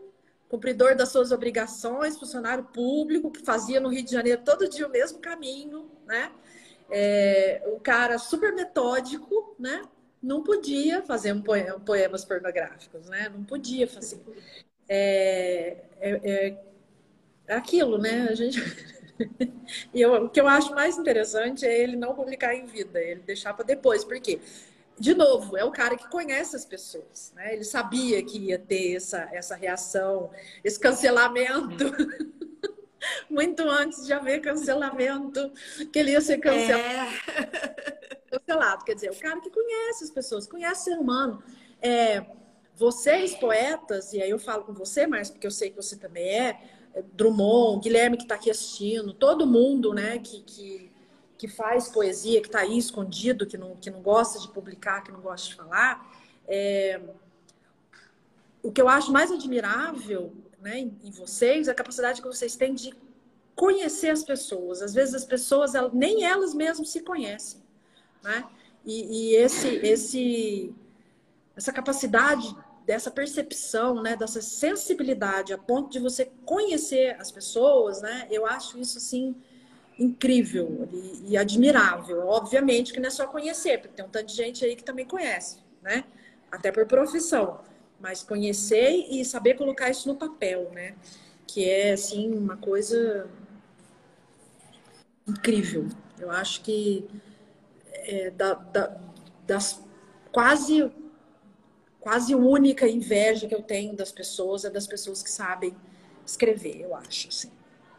cumpridor 0.49 0.95
das 0.95 1.09
suas 1.09 1.31
obrigações, 1.31 2.17
funcionário 2.17 2.63
público, 2.65 3.31
que 3.31 3.43
fazia 3.43 3.79
no 3.79 3.89
Rio 3.89 4.03
de 4.03 4.11
Janeiro 4.11 4.41
todo 4.43 4.67
dia 4.67 4.87
o 4.87 4.91
mesmo 4.91 5.19
caminho, 5.19 5.89
né? 6.05 6.31
É, 6.89 7.63
o 7.73 7.79
cara 7.79 8.17
super 8.17 8.53
metódico, 8.53 9.55
né? 9.57 9.83
Não 10.21 10.43
podia 10.43 11.01
fazer 11.03 11.33
um 11.33 11.41
poema, 11.41 11.79
poemas 11.79 12.25
pornográficos, 12.25 13.07
né? 13.09 13.29
Não 13.29 13.43
podia 13.43 13.87
fazer. 13.87 14.21
É, 14.89 15.77
é, 15.99 16.57
é 17.47 17.55
aquilo, 17.55 17.97
né? 17.97 18.27
A 18.29 18.35
gente 18.35 18.59
e 19.93 20.01
eu, 20.01 20.25
o 20.25 20.29
que 20.29 20.39
eu 20.39 20.47
acho 20.47 20.73
mais 20.73 20.97
interessante 20.97 21.65
é 21.65 21.81
ele 21.81 21.95
não 21.95 22.13
publicar 22.13 22.53
em 22.53 22.65
vida, 22.65 22.99
ele 22.99 23.21
deixar 23.21 23.53
para 23.53 23.65
depois. 23.65 24.03
Por 24.03 24.19
quê? 24.19 24.39
De 24.97 25.15
novo, 25.15 25.57
é 25.57 25.63
o 25.63 25.71
cara 25.71 25.95
que 25.95 26.07
conhece 26.09 26.55
as 26.55 26.65
pessoas, 26.65 27.33
né? 27.35 27.53
Ele 27.53 27.63
sabia 27.63 28.23
que 28.23 28.37
ia 28.37 28.59
ter 28.59 28.95
essa, 28.95 29.27
essa 29.31 29.55
reação, 29.55 30.29
esse 30.63 30.79
cancelamento. 30.79 31.85
Muito 33.27 33.67
antes 33.67 34.05
de 34.05 34.13
haver 34.13 34.41
cancelamento, 34.41 35.51
que 35.91 35.97
ele 35.97 36.11
ia 36.11 36.21
ser 36.21 36.37
cancelado. 36.37 37.11
É. 37.35 38.21
cancelado. 38.29 38.85
Quer 38.85 38.93
dizer, 38.93 39.11
o 39.11 39.19
cara 39.19 39.41
que 39.41 39.49
conhece 39.49 40.03
as 40.03 40.11
pessoas, 40.11 40.45
conhece 40.45 40.81
o 40.81 40.83
ser 40.83 40.99
humano. 40.99 41.41
É, 41.81 42.23
vocês, 42.75 43.33
poetas, 43.35 44.13
e 44.13 44.21
aí 44.21 44.29
eu 44.29 44.39
falo 44.39 44.63
com 44.63 44.73
você, 44.73 45.07
mas 45.07 45.29
porque 45.29 45.47
eu 45.47 45.51
sei 45.51 45.71
que 45.71 45.75
você 45.75 45.95
também 45.95 46.29
é, 46.29 46.59
Drummond, 47.13 47.81
Guilherme 47.83 48.17
que 48.17 48.23
está 48.23 48.35
aqui 48.35 48.49
assistindo, 48.49 49.13
todo 49.13 49.47
mundo, 49.47 49.93
né, 49.93 50.19
que, 50.19 50.41
que, 50.41 50.91
que 51.37 51.47
faz 51.47 51.89
poesia, 51.89 52.41
que 52.41 52.47
está 52.47 52.59
aí 52.59 52.77
escondido, 52.77 53.45
que 53.45 53.57
não, 53.57 53.75
que 53.75 53.89
não 53.89 54.01
gosta 54.01 54.39
de 54.39 54.47
publicar, 54.49 55.01
que 55.01 55.11
não 55.11 55.21
gosta 55.21 55.47
de 55.47 55.55
falar, 55.55 56.11
é... 56.47 56.99
o 58.61 58.71
que 58.71 58.81
eu 58.81 58.87
acho 58.87 59.11
mais 59.11 59.31
admirável 59.31 60.33
né, 60.61 60.79
em, 60.79 61.11
vocês 61.11 61.67
é 61.67 61.71
a 61.71 61.75
capacidade 61.75 62.21
que 62.21 62.27
vocês 62.27 62.55
têm 62.55 62.73
de 62.73 62.93
conhecer 63.55 64.09
as 64.09 64.23
pessoas. 64.23 64.81
Às 64.81 64.93
vezes 64.93 65.15
as 65.15 65.25
pessoas, 65.25 65.75
elas, 65.75 65.91
nem 65.93 66.23
elas 66.23 66.53
mesmas 66.53 66.89
se 66.89 67.01
conhecem, 67.01 67.61
né? 68.23 68.47
E, 68.85 69.31
e 69.31 69.35
esse, 69.35 69.67
esse, 69.67 70.73
essa 71.55 71.71
capacidade 71.71 72.55
dessa 72.85 73.11
percepção, 73.11 74.01
né, 74.01 74.15
dessa 74.15 74.41
sensibilidade 74.41 75.53
a 75.53 75.57
ponto 75.57 75.89
de 75.91 75.99
você 75.99 76.31
conhecer 76.45 77.15
as 77.19 77.31
pessoas, 77.31 78.01
né, 78.01 78.27
eu 78.29 78.45
acho 78.45 78.79
isso 78.79 78.97
assim 78.97 79.35
incrível 79.99 80.87
e, 80.91 81.31
e, 81.31 81.37
admirável. 81.37 82.27
Obviamente 82.27 82.91
que 82.91 82.99
não 82.99 83.07
é 83.07 83.11
só 83.11 83.27
conhecer, 83.27 83.79
porque 83.79 83.95
tem 83.95 84.05
um 84.05 84.09
tanto 84.09 84.27
de 84.27 84.35
gente 84.35 84.65
aí 84.65 84.75
que 84.75 84.83
também 84.83 85.05
conhece, 85.05 85.59
né, 85.81 86.03
até 86.51 86.71
por 86.71 86.85
profissão, 86.85 87.61
mas 87.99 88.23
conhecer 88.23 88.89
e 89.09 89.23
saber 89.23 89.53
colocar 89.53 89.89
isso 89.89 90.07
no 90.07 90.15
papel, 90.15 90.71
né, 90.73 90.95
que 91.45 91.69
é 91.69 91.93
assim 91.93 92.33
uma 92.33 92.57
coisa 92.57 93.29
incrível. 95.27 95.87
Eu 96.19 96.31
acho 96.31 96.61
que 96.61 97.07
é, 97.93 98.31
da, 98.31 98.53
da, 98.53 98.97
das 99.45 99.81
quase 100.31 100.91
quase 102.01 102.35
única 102.35 102.87
inveja 102.87 103.47
que 103.47 103.55
eu 103.55 103.61
tenho 103.61 103.95
das 103.95 104.11
pessoas 104.11 104.65
é 104.65 104.69
das 104.69 104.87
pessoas 104.87 105.23
que 105.23 105.29
sabem 105.29 105.75
escrever, 106.25 106.81
eu 106.81 106.95
acho, 106.95 107.29
assim. 107.29 107.51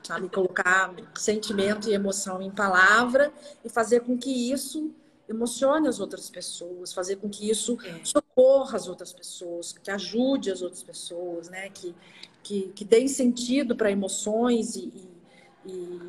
Sabe, 0.02 0.28
colocar 0.28 0.92
sentimento 1.14 1.88
e 1.88 1.94
emoção 1.94 2.42
em 2.42 2.50
palavra 2.50 3.32
e 3.64 3.68
fazer 3.68 4.00
com 4.00 4.18
que 4.18 4.50
isso 4.52 4.92
emocione 5.28 5.86
as 5.86 6.00
outras 6.00 6.28
pessoas, 6.28 6.92
fazer 6.92 7.16
com 7.16 7.28
que 7.28 7.48
isso 7.48 7.78
é. 7.84 8.04
socorra 8.04 8.76
as 8.76 8.88
outras 8.88 9.12
pessoas, 9.12 9.72
que 9.72 9.90
ajude 9.92 10.50
as 10.50 10.60
outras 10.60 10.82
pessoas, 10.82 11.48
né? 11.48 11.70
Que, 11.70 11.94
que, 12.42 12.72
que 12.74 12.84
dê 12.84 13.06
sentido 13.06 13.76
para 13.76 13.92
emoções 13.92 14.74
e, 14.74 14.92
e, 15.64 16.00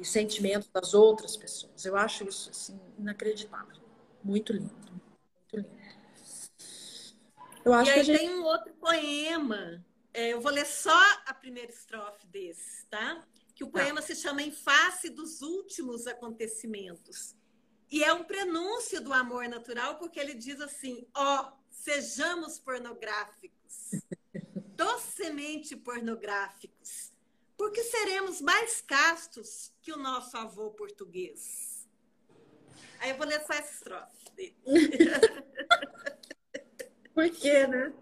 e, 0.00 0.04
sentimentos 0.04 0.68
das 0.72 0.94
outras 0.94 1.36
pessoas. 1.36 1.84
Eu 1.84 1.94
acho 1.96 2.26
isso 2.26 2.48
assim, 2.48 2.80
inacreditável. 2.98 3.76
Muito 4.24 4.54
lindo. 4.54 4.70
Eu 7.64 7.72
acho 7.72 7.90
e 7.90 7.94
aí 7.94 8.04
gente... 8.04 8.18
tem 8.18 8.30
um 8.30 8.44
outro 8.44 8.72
poema. 8.74 9.84
É, 10.12 10.32
eu 10.32 10.40
vou 10.40 10.52
ler 10.52 10.66
só 10.66 10.98
a 11.26 11.32
primeira 11.32 11.70
estrofe 11.70 12.26
desse, 12.26 12.86
tá? 12.86 13.24
Que 13.54 13.64
o 13.64 13.68
tá. 13.68 13.80
poema 13.80 14.00
tá. 14.00 14.06
se 14.06 14.16
chama 14.16 14.42
Em 14.42 14.50
Face 14.50 15.08
dos 15.08 15.42
Últimos 15.42 16.06
Acontecimentos. 16.06 17.36
E 17.90 18.02
é 18.02 18.12
um 18.12 18.24
prenúncio 18.24 19.00
do 19.00 19.12
amor 19.12 19.48
natural, 19.48 19.98
porque 19.98 20.18
ele 20.18 20.34
diz 20.34 20.60
assim: 20.60 21.06
ó, 21.14 21.42
oh, 21.42 21.52
sejamos 21.70 22.58
pornográficos, 22.58 23.90
docemente 24.74 25.76
pornográficos, 25.76 27.12
porque 27.56 27.82
seremos 27.84 28.40
mais 28.40 28.80
castos 28.80 29.72
que 29.80 29.92
o 29.92 29.98
nosso 29.98 30.36
avô 30.36 30.70
português. 30.70 31.86
Aí 32.98 33.10
eu 33.10 33.16
vou 33.16 33.26
ler 33.26 33.44
só 33.44 33.52
essa 33.52 33.72
estrofe 33.72 34.30
dele. 34.34 34.56
Por 37.14 37.30
quê, 37.30 37.66
né? 37.66 37.92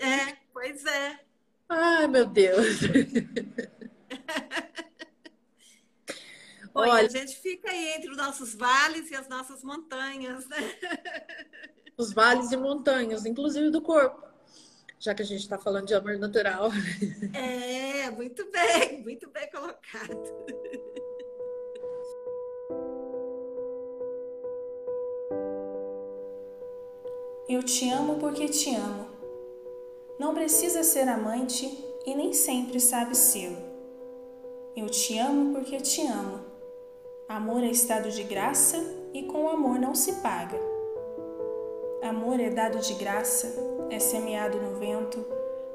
É, 0.00 0.36
pois 0.52 0.84
é. 0.84 1.20
Ai, 1.68 2.06
meu 2.06 2.26
Deus. 2.26 2.80
Olha, 6.74 6.92
Olha, 6.92 7.06
a 7.06 7.08
gente 7.08 7.36
fica 7.40 7.70
aí 7.70 7.92
entre 7.94 8.10
os 8.10 8.16
nossos 8.16 8.54
vales 8.54 9.10
e 9.10 9.14
as 9.14 9.28
nossas 9.28 9.62
montanhas, 9.62 10.46
né? 10.48 10.56
Os 11.96 12.12
vales 12.12 12.50
e 12.50 12.56
montanhas, 12.56 13.24
inclusive 13.24 13.70
do 13.70 13.80
corpo, 13.80 14.26
já 14.98 15.14
que 15.14 15.22
a 15.22 15.24
gente 15.24 15.42
está 15.42 15.56
falando 15.56 15.86
de 15.86 15.94
amor 15.94 16.18
natural. 16.18 16.70
É, 17.32 18.10
muito 18.10 18.50
bem, 18.50 19.02
muito 19.02 19.30
bem 19.30 19.48
colocado. 19.50 20.20
Eu 27.46 27.62
te 27.62 27.90
amo 27.90 28.14
porque 28.14 28.48
te 28.48 28.74
amo. 28.74 29.06
Não 30.18 30.32
precisa 30.32 30.82
ser 30.82 31.06
amante 31.06 31.84
e 32.06 32.14
nem 32.14 32.32
sempre 32.32 32.80
sabe 32.80 33.14
ser. 33.14 33.54
Eu 34.74 34.86
te 34.88 35.18
amo 35.18 35.52
porque 35.52 35.76
te 35.76 36.06
amo. 36.06 36.40
Amor 37.28 37.62
é 37.62 37.66
estado 37.66 38.10
de 38.10 38.22
graça 38.22 38.82
e 39.12 39.24
com 39.24 39.46
amor 39.46 39.78
não 39.78 39.94
se 39.94 40.22
paga. 40.22 40.58
Amor 42.02 42.40
é 42.40 42.48
dado 42.48 42.78
de 42.78 42.94
graça, 42.94 43.54
é 43.90 43.98
semeado 43.98 44.58
no 44.58 44.78
vento, 44.78 45.22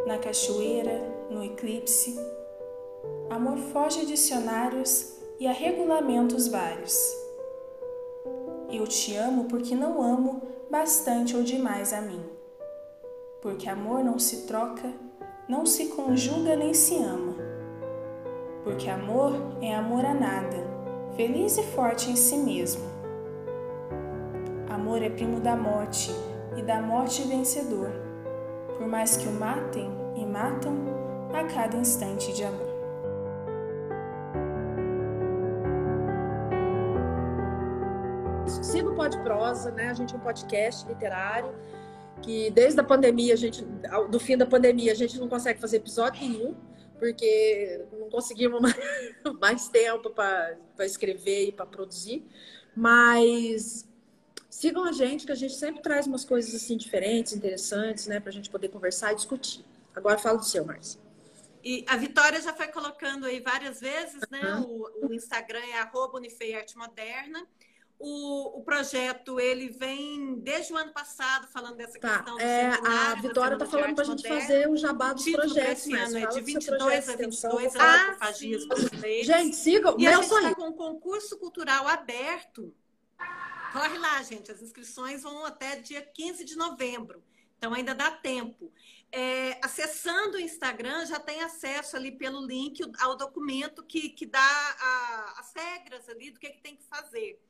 na 0.07 0.17
cachoeira, 0.17 1.27
no 1.29 1.43
eclipse. 1.43 2.17
Amor 3.29 3.59
foge 3.71 4.01
a 4.01 4.05
dicionários 4.05 5.19
e 5.39 5.45
a 5.45 5.51
regulamentos 5.51 6.47
vários. 6.47 7.15
Eu 8.71 8.87
te 8.87 9.15
amo 9.15 9.45
porque 9.45 9.75
não 9.75 10.01
amo 10.01 10.58
bastante 10.69 11.35
ou 11.35 11.43
demais 11.43 11.93
a 11.93 12.01
mim. 12.01 12.23
Porque 13.41 13.67
amor 13.67 14.03
não 14.03 14.19
se 14.19 14.45
troca, 14.45 14.93
não 15.47 15.65
se 15.65 15.87
conjuga 15.87 16.55
nem 16.55 16.73
se 16.73 16.95
ama. 16.95 17.35
Porque 18.63 18.89
amor 18.89 19.33
é 19.61 19.73
amor 19.73 20.05
a 20.05 20.13
nada, 20.13 20.57
feliz 21.15 21.57
e 21.57 21.63
forte 21.63 22.11
em 22.11 22.15
si 22.15 22.37
mesmo. 22.37 22.83
Amor 24.69 25.01
é 25.01 25.09
primo 25.09 25.39
da 25.39 25.55
morte 25.55 26.11
e 26.55 26.61
da 26.61 26.81
morte 26.81 27.23
vencedor, 27.23 27.89
por 28.77 28.87
mais 28.87 29.17
que 29.17 29.27
o 29.27 29.31
matem 29.31 29.89
e 30.15 30.25
matam 30.25 30.75
a 31.33 31.43
cada 31.45 31.77
instante 31.77 32.31
de 32.33 32.43
amor. 32.43 32.68
Siga 38.49 38.89
o 38.89 38.95
Pode 38.95 39.21
Prosa, 39.21 39.71
né? 39.71 39.89
A 39.89 39.93
gente 39.93 40.13
é 40.13 40.17
um 40.17 40.21
podcast 40.21 40.87
literário 40.87 41.53
que 42.21 42.49
desde 42.51 42.79
a 42.79 42.83
pandemia, 42.83 43.33
a 43.33 43.37
gente, 43.37 43.63
do 44.09 44.19
fim 44.19 44.35
da 44.35 44.45
pandemia, 44.45 44.91
a 44.91 44.95
gente 44.95 45.19
não 45.19 45.29
consegue 45.29 45.59
fazer 45.61 45.77
episódio 45.77 46.21
nenhum, 46.21 46.55
porque 46.97 47.85
não 47.97 48.09
conseguimos 48.09 48.59
mais 49.39 49.69
tempo 49.69 50.09
para 50.09 50.57
escrever 50.79 51.47
e 51.47 51.51
para 51.51 51.65
produzir. 51.65 52.25
Mas 52.75 53.87
sigam 54.49 54.83
a 54.83 54.91
gente, 54.91 55.25
que 55.25 55.31
a 55.31 55.35
gente 55.35 55.53
sempre 55.53 55.81
traz 55.81 56.07
umas 56.07 56.25
coisas 56.25 56.53
assim 56.53 56.75
diferentes, 56.75 57.33
interessantes, 57.33 58.07
né, 58.07 58.19
para 58.19 58.29
a 58.29 58.33
gente 58.33 58.49
poder 58.49 58.69
conversar 58.69 59.13
e 59.13 59.15
discutir. 59.15 59.63
Agora 59.95 60.17
fala 60.17 60.37
do 60.37 60.45
seu, 60.45 60.65
Márcia. 60.65 60.99
E 61.63 61.85
a 61.87 61.97
Vitória 61.97 62.41
já 62.41 62.53
foi 62.53 62.67
colocando 62.67 63.25
aí 63.25 63.41
várias 63.41 63.81
vezes, 63.81 64.21
né? 64.31 64.55
Uhum. 64.55 64.89
O, 65.01 65.07
o, 65.07 65.13
Instagram 65.13 65.59
é 65.59 65.79
arroba 65.79 66.17
Unifei 66.17 66.55
Arte 66.55 66.77
Moderna. 66.77 67.45
O, 68.01 68.59
o, 68.59 68.63
projeto 68.63 69.41
ele 69.41 69.67
vem 69.67 70.39
desde 70.39 70.71
o 70.71 70.77
ano 70.77 70.93
passado 70.93 71.47
falando 71.47 71.75
dessa 71.75 71.99
tá, 71.99 72.15
questão 72.15 72.37
do 72.37 72.41
é, 72.41 72.67
A 72.81 73.15
Vitória 73.15 73.55
está 73.55 73.65
falando 73.65 73.93
para 73.93 74.05
a 74.05 74.07
gente 74.07 74.25
fazer 74.25 74.69
o 74.69 74.77
jabá 74.77 75.11
dos 75.11 75.29
projetos. 75.29 75.85
Esse 75.85 75.93
ano 75.93 76.17
é 76.17 76.27
de 76.27 76.39
22 76.39 77.09
a 77.09 77.15
22 77.17 77.75
ah, 77.75 78.15
fagias 78.17 78.65
brasileiras. 78.65 79.27
Gente, 79.27 79.55
sigam. 79.57 79.97
E 79.99 80.07
a 80.07 80.15
gente 80.15 80.33
está 80.33 80.55
com 80.55 80.69
um 80.69 80.73
concurso 80.73 81.37
cultural 81.37 81.89
aberto. 81.89 82.73
Corre 83.73 83.97
lá, 83.97 84.23
gente. 84.23 84.49
As 84.49 84.61
inscrições 84.61 85.23
vão 85.23 85.45
até 85.45 85.75
dia 85.75 86.01
15 86.01 86.45
de 86.45 86.55
novembro. 86.55 87.21
Então 87.57 87.73
ainda 87.73 87.93
dá 87.93 88.09
tempo. 88.11 88.71
É, 89.11 89.59
acessando 89.61 90.37
o 90.37 90.39
Instagram, 90.39 91.05
já 91.05 91.19
tem 91.19 91.41
acesso 91.41 91.97
ali 91.97 92.11
pelo 92.11 92.45
link 92.45 92.79
ao 92.99 93.17
documento 93.17 93.83
que, 93.83 94.09
que 94.09 94.25
dá 94.25 94.39
a, 94.39 95.35
as 95.39 95.53
regras 95.53 96.07
ali 96.07 96.31
do 96.31 96.39
que, 96.39 96.49
que 96.49 96.61
tem 96.61 96.77
que 96.77 96.83
fazer. 96.85 97.41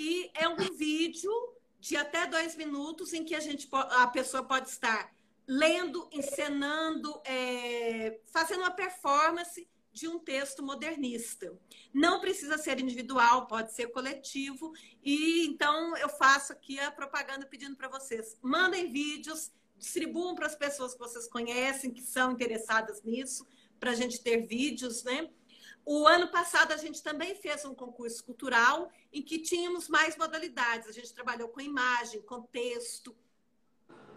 E 0.00 0.30
é 0.32 0.48
um 0.48 0.56
vídeo 0.76 1.32
de 1.80 1.96
até 1.96 2.24
dois 2.24 2.54
minutos 2.54 3.12
em 3.12 3.24
que 3.24 3.34
a, 3.34 3.40
gente, 3.40 3.68
a 3.72 4.06
pessoa 4.06 4.44
pode 4.44 4.68
estar 4.68 5.12
lendo, 5.44 6.08
encenando, 6.12 7.20
é, 7.24 8.20
fazendo 8.32 8.60
uma 8.60 8.70
performance 8.70 9.68
de 9.92 10.06
um 10.06 10.20
texto 10.20 10.62
modernista. 10.62 11.52
Não 11.92 12.20
precisa 12.20 12.56
ser 12.56 12.78
individual, 12.78 13.48
pode 13.48 13.74
ser 13.74 13.88
coletivo. 13.88 14.72
E 15.02 15.44
então 15.46 15.96
eu 15.96 16.08
faço 16.08 16.52
aqui 16.52 16.78
a 16.78 16.92
propaganda 16.92 17.44
pedindo 17.44 17.74
para 17.74 17.88
vocês: 17.88 18.38
mandem 18.40 18.92
vídeos, 18.92 19.50
distribuam 19.76 20.36
para 20.36 20.46
as 20.46 20.54
pessoas 20.54 20.92
que 20.92 21.00
vocês 21.00 21.26
conhecem, 21.26 21.90
que 21.90 22.02
são 22.02 22.30
interessadas 22.30 23.02
nisso, 23.02 23.44
para 23.80 23.90
a 23.90 23.96
gente 23.96 24.22
ter 24.22 24.46
vídeos, 24.46 25.02
né? 25.02 25.28
O 25.90 26.06
ano 26.06 26.28
passado 26.28 26.72
a 26.72 26.76
gente 26.76 27.02
também 27.02 27.34
fez 27.34 27.64
um 27.64 27.74
concurso 27.74 28.22
cultural 28.22 28.92
em 29.10 29.22
que 29.22 29.38
tínhamos 29.38 29.88
mais 29.88 30.18
modalidades. 30.18 30.86
A 30.86 30.92
gente 30.92 31.14
trabalhou 31.14 31.48
com 31.48 31.62
imagem, 31.62 32.20
com 32.20 32.42
texto. 32.42 33.16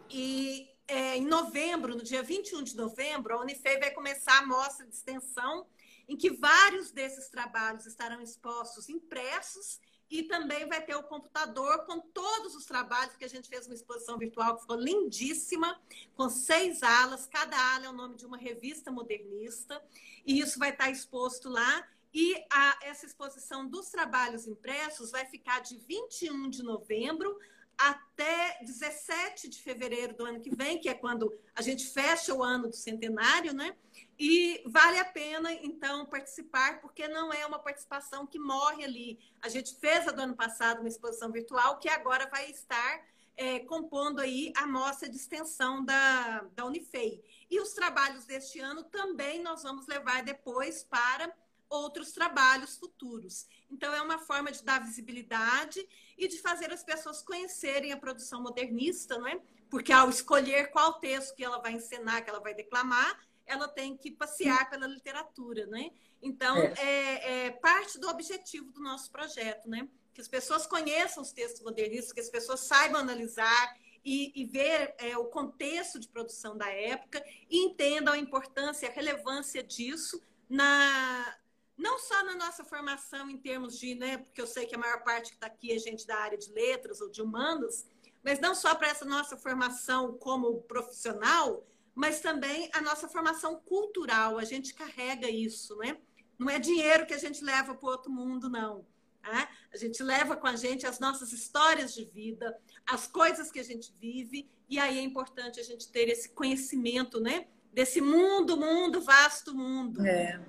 E 0.09 0.69
é, 0.86 1.15
em 1.15 1.26
novembro, 1.26 1.95
no 1.95 2.03
dia 2.03 2.22
21 2.22 2.63
de 2.63 2.76
novembro, 2.76 3.34
a 3.34 3.39
Unifei 3.39 3.80
vai 3.80 3.89
começar 3.91 4.39
a 4.39 4.45
mostra 4.45 4.86
de 4.86 4.93
extensão, 4.93 5.65
em 6.09 6.17
que 6.17 6.30
vários 6.30 6.91
desses 6.91 7.30
trabalhos 7.30 7.86
estarão 7.86 8.19
expostos 8.19 8.89
impressos 8.89 9.80
e 10.12 10.24
também 10.24 10.68
vai 10.68 10.84
ter 10.84 10.93
o 10.93 11.03
computador 11.03 11.86
com 11.86 12.01
todos 12.01 12.53
os 12.53 12.66
trabalhos 12.66 13.16
que 13.16 13.24
a 13.24 13.30
gente 13.30 13.47
fez 13.47 13.66
uma 13.66 13.74
exposição 13.74 14.18
virtual 14.18 14.55
que 14.55 14.62
ficou 14.62 14.76
lindíssima, 14.76 15.80
com 16.16 16.30
seis 16.30 16.84
alas, 16.84 17.26
cada 17.26 17.57
ala 17.74 17.86
é 17.86 17.89
o 17.89 17.93
nome 17.93 18.18
de 18.18 18.26
uma 18.26 18.38
revista 18.38 18.91
modernista, 18.91 19.82
e 20.26 20.39
isso 20.39 20.59
vai 20.59 20.72
estar 20.72 20.91
exposto 20.91 21.47
lá. 21.47 21.88
E 22.14 22.36
a, 22.51 22.80
essa 22.84 23.05
exposição 23.05 23.66
dos 23.66 23.89
trabalhos 23.89 24.45
impressos 24.45 25.12
vai 25.12 25.26
ficar 25.26 25.62
de 25.62 25.78
21 25.78 26.49
de 26.49 26.62
novembro 26.62 27.39
até 27.78 28.59
17 28.62 29.47
de 29.47 29.62
fevereiro 29.62 30.14
do 30.14 30.26
ano 30.26 30.41
que 30.41 30.53
vem, 30.53 30.78
que 30.78 30.89
é 30.89 30.93
quando 30.93 31.34
a 31.55 31.62
gente 31.62 31.88
fecha 31.88 32.36
o 32.36 32.43
ano 32.43 32.68
do 32.68 32.76
centenário, 32.76 33.53
né? 33.53 33.76
E 34.24 34.61
vale 34.67 34.99
a 34.99 35.05
pena, 35.05 35.51
então, 35.51 36.05
participar, 36.05 36.80
porque 36.80 37.07
não 37.07 37.34
é 37.34 37.43
uma 37.43 37.57
participação 37.57 38.28
que 38.28 38.38
morre 38.38 38.84
ali. 38.84 39.19
A 39.41 39.49
gente 39.49 39.76
fez 39.78 40.07
a 40.07 40.11
do 40.11 40.22
ano 40.22 40.36
passado 40.36 40.82
uma 40.82 40.88
exposição 40.88 41.32
virtual, 41.32 41.80
que 41.80 41.89
agora 41.89 42.30
vai 42.30 42.51
estar 42.51 43.03
é, 43.36 43.61
compondo 43.61 44.19
aí 44.19 44.53
a 44.55 44.67
mostra 44.67 45.09
de 45.09 45.15
extensão 45.15 45.84
da, 45.84 46.41
da 46.53 46.65
Unifei. 46.65 47.24
E 47.49 47.59
os 47.59 47.74
trabalhos 47.74 48.24
deste 48.26 48.59
ano 48.59 48.84
também 48.84 49.41
nós 49.41 49.63
vamos 49.63 49.88
levar 49.88 50.22
depois 50.22 50.84
para 50.84 51.36
outros 51.67 52.11
trabalhos 52.11 52.78
futuros. 52.78 53.47
Então, 53.72 53.91
é 53.91 54.03
uma 54.03 54.19
forma 54.19 54.51
de 54.51 54.63
dar 54.63 54.84
visibilidade 54.84 55.84
e 56.15 56.28
de 56.28 56.38
fazer 56.38 56.72
as 56.72 56.84
pessoas 56.84 57.24
conhecerem 57.24 57.91
a 57.91 57.97
produção 57.97 58.39
modernista, 58.39 59.17
não 59.17 59.28
é? 59.28 59.41
Porque 59.67 59.91
ao 59.91 60.11
escolher 60.11 60.69
qual 60.69 60.99
texto 60.99 61.34
que 61.34 61.43
ela 61.43 61.57
vai 61.57 61.72
encenar, 61.72 62.24
que 62.24 62.30
ela 62.30 62.39
vai 62.39 62.53
declamar, 62.53 63.17
ela 63.51 63.67
tem 63.67 63.97
que 63.97 64.11
passear 64.11 64.69
pela 64.69 64.87
literatura, 64.87 65.65
né? 65.67 65.91
Então, 66.21 66.57
é. 66.57 66.73
É, 66.77 67.45
é, 67.45 67.51
parte 67.51 67.99
do 67.99 68.07
objetivo 68.07 68.71
do 68.71 68.81
nosso 68.81 69.11
projeto, 69.11 69.69
né? 69.69 69.87
Que 70.13 70.21
as 70.21 70.27
pessoas 70.27 70.65
conheçam 70.65 71.21
os 71.21 71.31
textos 71.31 71.61
modernistas, 71.61 72.13
que 72.13 72.19
as 72.19 72.29
pessoas 72.29 72.61
saibam 72.61 73.01
analisar 73.01 73.77
e, 74.03 74.31
e 74.35 74.45
ver 74.45 74.95
é, 74.97 75.17
o 75.17 75.25
contexto 75.25 75.99
de 75.99 76.07
produção 76.07 76.57
da 76.57 76.69
época 76.69 77.23
e 77.49 77.65
entendam 77.65 78.13
a 78.13 78.17
importância, 78.17 78.89
a 78.89 78.91
relevância 78.91 79.61
disso 79.63 80.21
na, 80.49 81.37
não 81.77 81.97
só 81.99 82.23
na 82.23 82.35
nossa 82.35 82.63
formação 82.63 83.29
em 83.29 83.37
termos 83.37 83.77
de, 83.77 83.95
né, 83.95 84.17
porque 84.17 84.41
eu 84.41 84.47
sei 84.47 84.65
que 84.65 84.75
a 84.75 84.77
maior 84.77 85.03
parte 85.03 85.29
que 85.29 85.35
está 85.35 85.47
aqui 85.47 85.71
é 85.71 85.77
gente 85.77 86.05
da 86.05 86.17
área 86.17 86.37
de 86.37 86.51
letras 86.51 87.01
ou 87.01 87.09
de 87.09 87.21
humanos, 87.21 87.85
mas 88.23 88.39
não 88.39 88.53
só 88.53 88.75
para 88.75 88.89
essa 88.89 89.05
nossa 89.05 89.35
formação 89.37 90.17
como 90.17 90.61
profissional, 90.63 91.65
mas 91.93 92.19
também 92.19 92.69
a 92.73 92.81
nossa 92.81 93.07
formação 93.07 93.55
cultural. 93.59 94.37
A 94.37 94.43
gente 94.43 94.73
carrega 94.73 95.29
isso, 95.29 95.75
né? 95.77 95.97
Não 96.37 96.49
é 96.49 96.57
dinheiro 96.57 97.05
que 97.05 97.13
a 97.13 97.17
gente 97.17 97.43
leva 97.43 97.75
para 97.75 97.87
o 97.87 97.91
outro 97.91 98.11
mundo, 98.11 98.49
não. 98.49 98.85
Né? 99.23 99.47
A 99.71 99.77
gente 99.77 100.01
leva 100.01 100.35
com 100.35 100.47
a 100.47 100.55
gente 100.55 100.87
as 100.87 100.99
nossas 100.99 101.31
histórias 101.31 101.93
de 101.93 102.03
vida, 102.05 102.57
as 102.87 103.05
coisas 103.05 103.51
que 103.51 103.59
a 103.59 103.63
gente 103.63 103.93
vive, 103.99 104.49
e 104.67 104.79
aí 104.79 104.97
é 104.97 105.01
importante 105.01 105.59
a 105.59 105.63
gente 105.63 105.91
ter 105.91 106.09
esse 106.09 106.29
conhecimento, 106.29 107.19
né? 107.19 107.47
Desse 107.71 108.01
mundo, 108.01 108.57
mundo, 108.57 109.01
vasto 109.01 109.53
mundo. 109.53 110.05
É. 110.05 110.41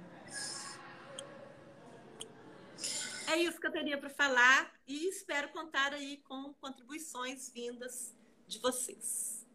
É 3.27 3.37
isso 3.37 3.61
que 3.61 3.67
eu 3.67 3.73
teria 3.73 3.97
para 3.97 4.11
falar 4.11 4.73
e 4.87 5.09
espero 5.09 5.49
contar 5.51 5.95
aí 5.95 6.19
com 6.19 6.53
contribuições 6.55 7.51
vindas 7.51 8.15
de 8.47 8.59
vocês. 8.59 9.47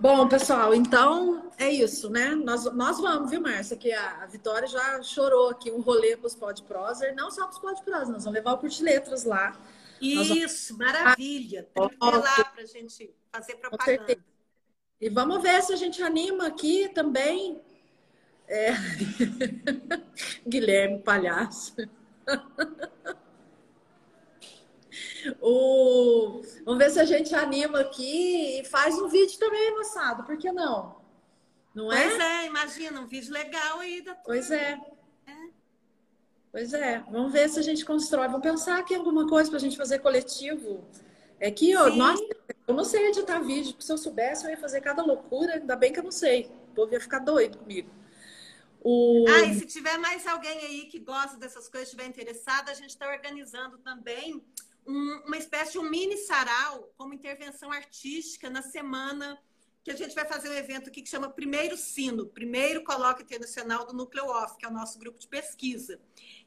Bom, 0.00 0.26
pessoal, 0.26 0.74
então 0.74 1.52
é 1.58 1.68
isso, 1.68 2.08
né? 2.08 2.30
Nós, 2.34 2.64
nós 2.74 2.98
vamos, 2.98 3.30
viu, 3.30 3.38
Márcia? 3.38 3.76
Que 3.76 3.92
a, 3.92 4.22
a 4.22 4.26
Vitória 4.26 4.66
já 4.66 5.02
chorou 5.02 5.50
aqui 5.50 5.70
um 5.70 5.82
rolê 5.82 6.16
para 6.16 6.26
os 6.26 6.34
Pod 6.34 6.62
Proser, 6.62 7.14
não 7.14 7.30
só 7.30 7.42
para 7.42 7.52
os 7.52 7.58
Pod 7.58 7.82
Proser, 7.84 8.08
nós 8.08 8.24
vamos 8.24 8.32
levar 8.32 8.54
o 8.54 8.58
Curte 8.58 8.82
Letras 8.82 9.24
lá. 9.24 9.54
Isso, 10.00 10.74
vamos... 10.74 10.94
maravilha. 10.94 11.68
Tem 11.74 11.88
que 11.90 11.94
ir 11.94 12.16
lá 12.16 12.44
para 12.44 12.62
a 12.62 12.66
gente 12.66 13.14
fazer 13.30 13.56
propaganda. 13.56 14.16
E 14.98 15.10
vamos 15.10 15.42
ver 15.42 15.62
se 15.62 15.74
a 15.74 15.76
gente 15.76 16.02
anima 16.02 16.46
aqui 16.46 16.88
também. 16.94 17.60
É... 18.48 18.70
Guilherme 20.48 21.00
Palhaço. 21.00 21.76
o... 25.40 26.42
Vamos 26.64 26.78
ver 26.78 26.90
se 26.90 27.00
a 27.00 27.04
gente 27.04 27.34
anima 27.34 27.80
aqui 27.80 28.60
e 28.60 28.64
faz 28.64 28.94
um 28.98 29.08
vídeo 29.08 29.38
também, 29.38 29.76
moçada. 29.76 30.22
Por 30.22 30.36
que 30.36 30.50
não? 30.52 31.00
Não 31.74 31.92
é? 31.92 32.08
Pois 32.08 32.20
é, 32.20 32.46
imagina, 32.46 33.00
um 33.00 33.06
vídeo 33.06 33.32
legal 33.32 33.80
aí 33.80 34.02
da 34.02 34.14
Pois 34.14 34.50
é. 34.50 34.78
é. 35.26 35.32
Pois 36.50 36.72
é. 36.72 37.04
Vamos 37.10 37.32
ver 37.32 37.48
se 37.48 37.58
a 37.58 37.62
gente 37.62 37.84
constrói. 37.84 38.26
Vamos 38.28 38.42
pensar 38.42 38.78
aqui 38.78 38.94
alguma 38.94 39.28
coisa 39.28 39.48
para 39.48 39.58
a 39.58 39.62
gente 39.62 39.76
fazer 39.76 40.00
coletivo. 40.00 40.84
É 41.38 41.50
que, 41.50 41.70
eu, 41.70 41.96
nossa, 41.96 42.22
eu 42.66 42.74
não 42.74 42.84
sei 42.84 43.08
editar 43.08 43.40
vídeo, 43.40 43.72
porque 43.72 43.84
se 43.84 43.92
eu 43.92 43.96
soubesse 43.96 44.44
eu 44.44 44.50
ia 44.50 44.58
fazer 44.58 44.80
cada 44.80 45.02
loucura, 45.02 45.54
ainda 45.54 45.74
bem 45.74 45.92
que 45.92 45.98
eu 45.98 46.04
não 46.04 46.10
sei. 46.10 46.50
O 46.70 46.74
povo 46.74 46.92
ia 46.92 47.00
ficar 47.00 47.20
doido 47.20 47.58
comigo. 47.58 47.88
O... 48.82 49.26
Ah, 49.28 49.42
e 49.42 49.54
se 49.58 49.66
tiver 49.66 49.98
mais 49.98 50.26
alguém 50.26 50.58
aí 50.58 50.86
que 50.86 50.98
gosta 50.98 51.36
dessas 51.36 51.68
coisas, 51.68 51.88
estiver 51.88 52.06
interessado, 52.06 52.70
a 52.70 52.74
gente 52.74 52.90
está 52.90 53.08
organizando 53.08 53.78
também 53.78 54.42
um, 54.90 55.22
uma 55.26 55.36
espécie 55.36 55.72
de 55.72 55.78
um 55.78 55.88
mini 55.88 56.16
sarau 56.16 56.92
como 56.96 57.14
intervenção 57.14 57.70
artística 57.70 58.50
na 58.50 58.62
semana 58.62 59.38
que 59.82 59.90
a 59.90 59.96
gente 59.96 60.14
vai 60.14 60.26
fazer 60.26 60.50
um 60.50 60.54
evento 60.54 60.88
aqui 60.88 61.00
que 61.00 61.08
chama 61.08 61.30
Primeiro 61.30 61.76
Sino, 61.76 62.26
Primeiro 62.26 62.84
Colóquio 62.84 63.22
Internacional 63.22 63.86
do 63.86 63.94
Núcleo 63.94 64.26
Off, 64.26 64.58
que 64.58 64.66
é 64.66 64.68
o 64.68 64.72
nosso 64.72 64.98
grupo 64.98 65.18
de 65.18 65.26
pesquisa. 65.26 65.98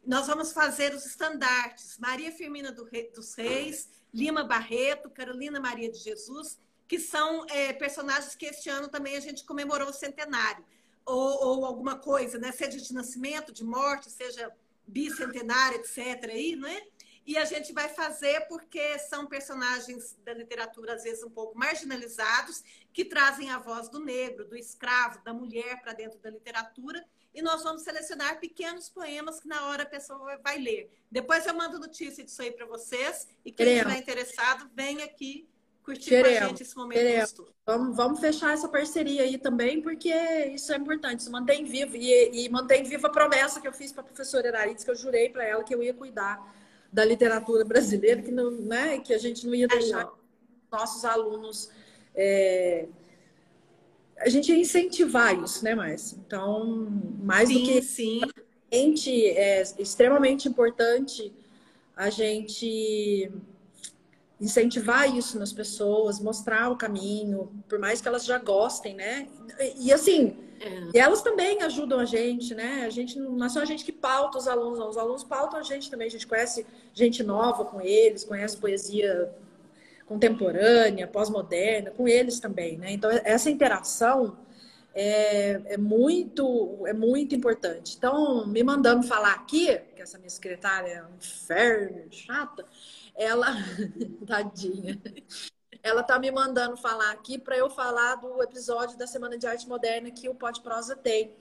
Nós 0.06 0.28
vamos 0.28 0.52
fazer 0.52 0.94
os 0.94 1.06
estandartes 1.06 1.98
Maria 1.98 2.32
Firmina 2.32 2.72
do 2.72 2.84
Rei, 2.84 3.10
dos 3.12 3.34
Reis, 3.34 3.90
Lima 4.14 4.44
Barreto, 4.44 5.10
Carolina 5.10 5.60
Maria 5.60 5.90
de 5.92 5.98
Jesus, 5.98 6.60
que 6.88 7.00
são 7.00 7.46
é, 7.50 7.74
personagens 7.74 8.36
que 8.36 8.46
este 8.46 8.70
ano 8.70 8.88
também 8.88 9.18
a 9.18 9.20
gente 9.20 9.44
comemorou 9.46 9.90
o 9.90 9.94
centenário 9.94 10.64
ou, 11.06 11.48
ou 11.48 11.66
alguma 11.66 11.98
coisa, 11.98 12.38
né? 12.38 12.52
Seja 12.52 12.78
de 12.78 12.94
nascimento, 12.94 13.52
de 13.52 13.64
morte, 13.64 14.12
seja 14.12 14.52
bicentenário, 14.88 15.80
etc. 15.80 16.30
Aí, 16.30 16.56
né? 16.56 16.82
E 17.26 17.38
a 17.38 17.46
gente 17.46 17.72
vai 17.72 17.88
fazer 17.90 18.42
porque 18.48 19.00
são 19.00 19.26
personagens 19.26 20.18
da 20.26 20.34
literatura, 20.34 20.96
às 20.96 21.04
vezes, 21.04 21.24
um 21.24 21.30
pouco 21.30 21.58
marginalizados, 21.58 22.64
que 22.92 23.06
trazem 23.06 23.50
a 23.50 23.60
voz 23.60 23.88
do 23.90 24.00
negro, 24.00 24.46
do 24.46 24.58
escravo, 24.58 25.24
da 25.24 25.34
mulher 25.34 25.82
para 25.82 25.94
dentro 25.94 26.20
da 26.20 26.30
literatura. 26.30 27.04
E 27.34 27.42
nós 27.42 27.64
vamos 27.64 27.82
selecionar 27.82 28.40
pequenos 28.40 28.90
poemas 28.90 29.40
que 29.40 29.48
na 29.48 29.66
hora 29.68 29.84
a 29.84 29.88
pessoa 29.88 30.38
vai 30.44 30.60
ler. 30.60 30.92
Depois 31.10 31.48
eu 31.48 31.54
mando 31.54 31.80
notícia 31.80 32.24
disso 32.24 32.42
aí 32.42 32.52
para 32.52 32.66
vocês. 32.66 33.28
E 33.44 33.52
quem 33.52 33.78
estiver 33.78 33.98
interessado, 33.98 34.70
vem 34.76 35.02
aqui 35.02 35.48
curtir 35.84 36.10
queremos, 36.10 36.40
com 36.40 36.46
a 36.46 36.48
gente 36.50 36.64
esse 36.64 36.76
momento 36.76 36.98
queremos. 36.98 37.36
Vamos, 37.66 37.96
vamos 37.96 38.20
fechar 38.20 38.54
essa 38.54 38.68
parceria 38.68 39.24
aí 39.24 39.38
também, 39.38 39.82
porque 39.82 40.14
isso 40.54 40.72
é 40.74 40.78
importante, 40.78 41.22
isso 41.22 41.32
mantém 41.32 41.64
vivo. 41.64 41.96
E, 41.96 42.46
e 42.46 42.50
mantém 42.50 42.84
viva 42.84 43.08
a 43.08 43.12
promessa 43.12 43.62
que 43.62 43.68
eu 43.68 43.74
fiz 43.74 43.92
para 43.92 44.02
a 44.02 44.06
professora 44.06 44.48
Erarides, 44.48 44.84
que 44.84 44.92
eu 44.92 44.96
jurei 44.96 45.30
para 45.30 45.46
ela 45.46 45.64
que 45.64 45.74
eu 45.74 45.82
ia 45.82 45.94
cuidar 45.94 46.40
da 46.94 47.04
literatura 47.04 47.66
brasileira, 47.66 48.22
que, 48.22 48.32
não, 48.32 48.52
né, 48.52 49.00
que 49.00 49.14
a 49.14 49.18
gente 49.18 49.48
não 49.48 49.56
ia 49.56 49.68
deixar 49.68 50.10
nossos 50.72 51.04
alunos. 51.04 51.72
É, 52.16 52.86
a 54.20 54.30
gente 54.30 54.52
ia 54.52 54.58
incentivar 54.58 55.38
isso, 55.44 55.64
né, 55.64 55.74
Márcia? 55.74 56.18
Então, 56.26 56.88
mais 57.22 57.50
sim, 57.50 57.60
do 57.60 57.66
que. 57.66 57.82
Sim. 57.82 58.22
É 58.72 59.62
extremamente 59.78 60.48
importante 60.48 61.32
a 61.96 62.10
gente 62.10 63.32
incentivar 64.42 65.16
isso 65.16 65.38
nas 65.38 65.54
pessoas, 65.54 66.20
mostrar 66.20 66.70
o 66.72 66.76
caminho, 66.76 67.52
por 67.70 67.78
mais 67.78 68.02
que 68.02 68.08
elas 68.08 68.26
já 68.26 68.40
gostem, 68.40 68.96
né? 68.96 69.28
E, 69.60 69.88
e 69.88 69.94
assim, 69.94 70.36
é. 70.53 70.53
E 70.94 71.00
elas 71.00 71.22
também 71.22 71.62
ajudam 71.62 72.00
a 72.00 72.06
gente, 72.06 72.54
né? 72.54 72.84
A 72.86 72.90
gente 72.90 73.20
não 73.20 73.46
é 73.46 73.50
só 73.50 73.62
a 73.62 73.66
gente 73.66 73.84
que 73.84 73.92
pauta 73.92 74.38
os 74.38 74.48
alunos, 74.48 74.80
não. 74.80 74.90
os 74.90 74.98
alunos 74.98 75.24
pautam 75.24 75.60
a 75.60 75.64
gente 75.64 75.90
também. 75.90 76.08
A 76.08 76.12
gente 76.12 76.28
conhece 76.28 76.66
gente 76.94 77.24
nova 77.24 77.66
com 77.66 77.82
eles, 77.82 78.24
conhece 78.24 78.58
poesia 78.58 79.34
contemporânea, 80.06 81.08
pós-moderna, 81.08 81.92
com 81.92 82.08
eles 82.08 82.40
também, 82.40 82.78
né? 82.78 82.92
Então 82.92 83.10
essa 83.12 83.50
interação 83.50 84.38
é, 84.94 85.74
é, 85.74 85.78
muito 85.78 86.86
é 86.86 86.94
muito 86.94 87.34
importante. 87.36 87.96
Então, 87.98 88.46
me 88.48 88.64
mandando 88.64 89.04
falar 89.04 89.34
aqui, 89.34 89.76
que 89.96 90.02
essa 90.02 90.18
minha 90.18 90.30
secretária 90.30 90.90
é 90.90 91.04
um 91.04 91.16
inferno, 91.16 92.06
chata, 92.12 92.66
ela, 93.16 93.48
tadinha, 94.28 95.02
ela 95.84 96.02
tá 96.02 96.18
me 96.18 96.32
mandando 96.32 96.78
falar 96.78 97.12
aqui 97.12 97.38
para 97.38 97.58
eu 97.58 97.70
falar 97.70 98.16
do 98.16 98.42
episódio 98.42 98.98
da 98.98 99.06
Semana 99.06 99.38
de 99.38 99.46
Arte 99.46 99.68
Moderna 99.68 100.10
que 100.10 100.30
o 100.30 100.34
Pode 100.34 100.62
Prosa 100.62 100.96
tem. 100.96 101.36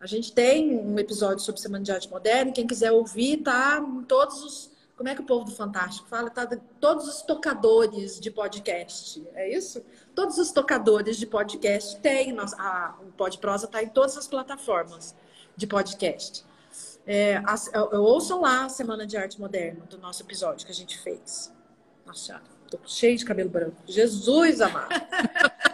A 0.00 0.06
gente 0.06 0.32
tem 0.32 0.78
um 0.78 0.96
episódio 0.98 1.40
sobre 1.40 1.60
Semana 1.60 1.82
de 1.82 1.90
Arte 1.90 2.08
Moderna, 2.08 2.52
quem 2.52 2.66
quiser 2.66 2.92
ouvir, 2.92 3.38
tá 3.38 3.84
em 3.84 4.04
todos 4.04 4.42
os 4.44 4.74
como 4.96 5.08
é 5.08 5.14
que 5.14 5.20
o 5.20 5.24
povo 5.24 5.44
do 5.44 5.50
Fantástico 5.50 6.08
fala? 6.08 6.30
Tá, 6.30 6.46
todos 6.78 7.08
os 7.08 7.22
tocadores 7.22 8.20
de 8.20 8.30
podcast, 8.30 9.26
é 9.34 9.52
isso? 9.52 9.84
Todos 10.14 10.38
os 10.38 10.52
tocadores 10.52 11.16
de 11.16 11.26
podcast 11.26 11.98
têm. 12.00 12.36
A, 12.38 12.96
o 13.00 13.10
Pod 13.10 13.36
Prosa 13.38 13.66
está 13.66 13.82
em 13.82 13.88
todas 13.88 14.16
as 14.16 14.28
plataformas 14.28 15.12
de 15.56 15.66
podcast. 15.66 16.44
É, 17.04 17.42
ouçam 17.92 18.40
lá 18.40 18.66
a 18.66 18.68
Semana 18.68 19.04
de 19.04 19.16
Arte 19.16 19.40
Moderna, 19.40 19.84
do 19.86 19.98
nosso 19.98 20.22
episódio 20.22 20.64
que 20.64 20.70
a 20.70 20.74
gente 20.74 20.96
fez. 21.00 21.52
Nossa, 22.06 22.40
tô 22.78 22.88
cheio 22.88 23.16
de 23.16 23.24
cabelo 23.24 23.50
branco. 23.50 23.76
Jesus 23.86 24.60
amado! 24.60 24.88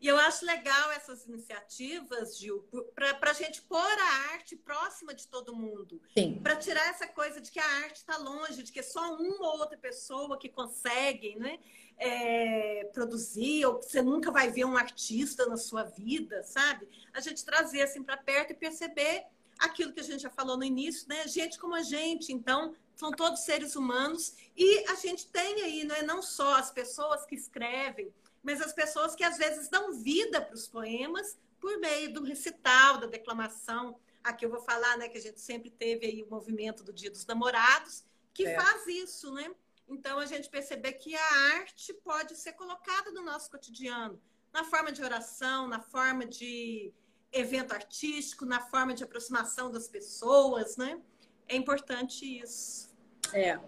E 0.00 0.06
eu 0.08 0.16
acho 0.16 0.46
legal 0.46 0.92
essas 0.92 1.26
iniciativas, 1.26 2.38
Gil, 2.38 2.66
para 2.94 3.30
a 3.30 3.34
gente 3.34 3.60
pôr 3.60 3.76
a 3.76 4.32
arte 4.32 4.56
próxima 4.56 5.12
de 5.12 5.28
todo 5.28 5.54
mundo. 5.54 6.00
Para 6.42 6.56
tirar 6.56 6.88
essa 6.88 7.06
coisa 7.06 7.38
de 7.38 7.50
que 7.50 7.60
a 7.60 7.70
arte 7.84 7.96
está 7.96 8.16
longe, 8.16 8.62
de 8.62 8.72
que 8.72 8.80
é 8.80 8.82
só 8.82 9.14
uma 9.16 9.46
ou 9.52 9.58
outra 9.58 9.76
pessoa 9.76 10.38
que 10.38 10.48
consegue 10.48 11.36
né, 11.36 11.58
é, 11.98 12.88
produzir, 12.94 13.66
ou 13.66 13.78
que 13.78 13.84
você 13.84 14.00
nunca 14.00 14.30
vai 14.30 14.50
ver 14.50 14.64
um 14.64 14.74
artista 14.74 15.44
na 15.44 15.58
sua 15.58 15.82
vida, 15.82 16.42
sabe? 16.44 16.88
A 17.12 17.20
gente 17.20 17.44
trazer 17.44 17.82
assim 17.82 18.02
para 18.02 18.16
perto 18.16 18.52
e 18.52 18.56
perceber 18.56 19.26
aquilo 19.58 19.92
que 19.92 20.00
a 20.00 20.04
gente 20.04 20.22
já 20.22 20.30
falou 20.30 20.56
no 20.56 20.64
início, 20.64 21.06
né? 21.08 21.28
Gente 21.28 21.58
como 21.58 21.74
a 21.74 21.82
gente, 21.82 22.32
então, 22.32 22.74
são 23.00 23.10
todos 23.10 23.40
seres 23.40 23.76
humanos 23.76 24.34
e 24.54 24.84
a 24.90 24.94
gente 24.94 25.26
tem 25.28 25.62
aí, 25.62 25.84
não 25.84 25.96
é 25.96 26.02
não 26.02 26.20
só 26.20 26.56
as 26.56 26.70
pessoas 26.70 27.24
que 27.24 27.34
escrevem, 27.34 28.12
mas 28.42 28.60
as 28.60 28.74
pessoas 28.74 29.14
que 29.14 29.24
às 29.24 29.38
vezes 29.38 29.70
dão 29.70 29.94
vida 29.94 30.38
para 30.42 30.54
os 30.54 30.68
poemas 30.68 31.38
por 31.58 31.78
meio 31.78 32.12
do 32.12 32.22
recital, 32.22 32.98
da 32.98 33.06
declamação. 33.06 33.98
Aqui 34.22 34.44
eu 34.44 34.50
vou 34.50 34.60
falar, 34.60 34.98
né, 34.98 35.08
que 35.08 35.16
a 35.16 35.20
gente 35.20 35.40
sempre 35.40 35.70
teve 35.70 36.04
aí 36.04 36.22
o 36.22 36.28
movimento 36.28 36.84
do 36.84 36.92
Dia 36.92 37.10
dos 37.10 37.24
Namorados, 37.24 38.04
que 38.34 38.46
é. 38.46 38.54
faz 38.54 38.86
isso, 38.86 39.32
né? 39.32 39.50
Então 39.88 40.18
a 40.18 40.26
gente 40.26 40.50
perceber 40.50 40.92
que 40.92 41.16
a 41.16 41.32
arte 41.56 41.94
pode 41.94 42.36
ser 42.36 42.52
colocada 42.52 43.10
no 43.12 43.22
nosso 43.22 43.50
cotidiano, 43.50 44.20
na 44.52 44.62
forma 44.62 44.92
de 44.92 45.02
oração, 45.02 45.66
na 45.66 45.80
forma 45.80 46.26
de 46.26 46.92
evento 47.32 47.72
artístico, 47.72 48.44
na 48.44 48.60
forma 48.60 48.92
de 48.92 49.04
aproximação 49.04 49.70
das 49.70 49.88
pessoas, 49.88 50.76
né? 50.76 51.00
É 51.48 51.56
importante 51.56 52.26
isso. 52.42 52.89
É, 53.32 53.58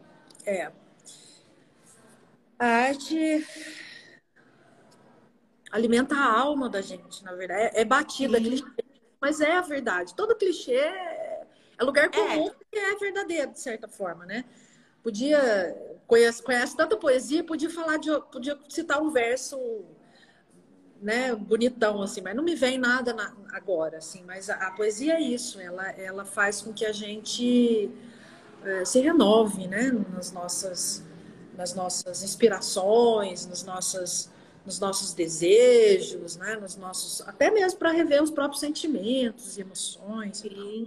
é. 0.47 0.73
A 2.59 2.67
arte 2.67 3.47
alimenta 5.71 6.15
a 6.15 6.41
alma 6.41 6.69
da 6.69 6.81
gente, 6.81 7.25
na 7.25 7.33
verdade. 7.35 7.77
É, 7.77 7.81
é 7.81 7.85
batida, 7.85 8.39
clichê, 8.39 8.65
mas 9.21 9.41
é 9.41 9.57
a 9.57 9.63
verdade. 9.63 10.15
Todo 10.15 10.37
clichê 10.37 10.75
é, 10.75 11.47
é 11.79 11.85
lugar 11.85 12.11
comum 12.11 12.49
é. 12.49 12.55
que 12.71 12.79
é 12.79 12.97
verdadeiro, 12.97 13.53
de 13.53 13.61
certa 13.61 13.89
forma, 13.89 14.27
né? 14.27 14.45
Podia 15.03 15.75
conhece, 16.07 16.43
conhece 16.43 16.77
tanta 16.77 16.97
poesia, 16.97 17.43
podia 17.43 17.71
falar 17.71 17.97
de, 17.97 18.11
podia 18.31 18.59
citar 18.69 19.01
um 19.01 19.11
verso, 19.11 19.57
né, 21.01 21.35
bonitão 21.35 22.03
assim, 22.03 22.21
mas 22.21 22.37
não 22.37 22.45
me 22.45 22.55
vem 22.55 22.77
nada 22.77 23.15
na, 23.15 23.35
agora, 23.53 23.97
assim. 23.99 24.23
Mas 24.25 24.51
a, 24.51 24.55
a, 24.55 24.71
poesia 24.73 25.15
é 25.15 25.21
isso, 25.21 25.59
ela, 25.59 25.89
ela 25.93 26.25
faz 26.25 26.61
com 26.61 26.73
que 26.73 26.85
a 26.85 26.93
gente 26.93 27.91
é, 28.65 28.85
se 28.85 29.01
renove, 29.01 29.67
né, 29.67 29.91
nas 30.15 30.33
nossas, 30.33 31.03
nas 31.57 31.75
nossas 31.75 32.23
inspirações, 32.23 33.47
nas 33.47 33.63
nossas 33.65 34.31
nos 34.65 34.79
nossos 34.79 35.13
desejos, 35.13 36.37
né? 36.37 36.57
nos 36.57 36.77
nossos, 36.77 37.21
até 37.23 37.51
mesmo 37.51 37.79
para 37.79 37.91
rever 37.91 38.23
os 38.23 38.31
próprios 38.31 38.61
sentimentos 38.61 39.59
e 39.59 39.61
emoções. 39.61 40.39
Sim. 40.39 40.87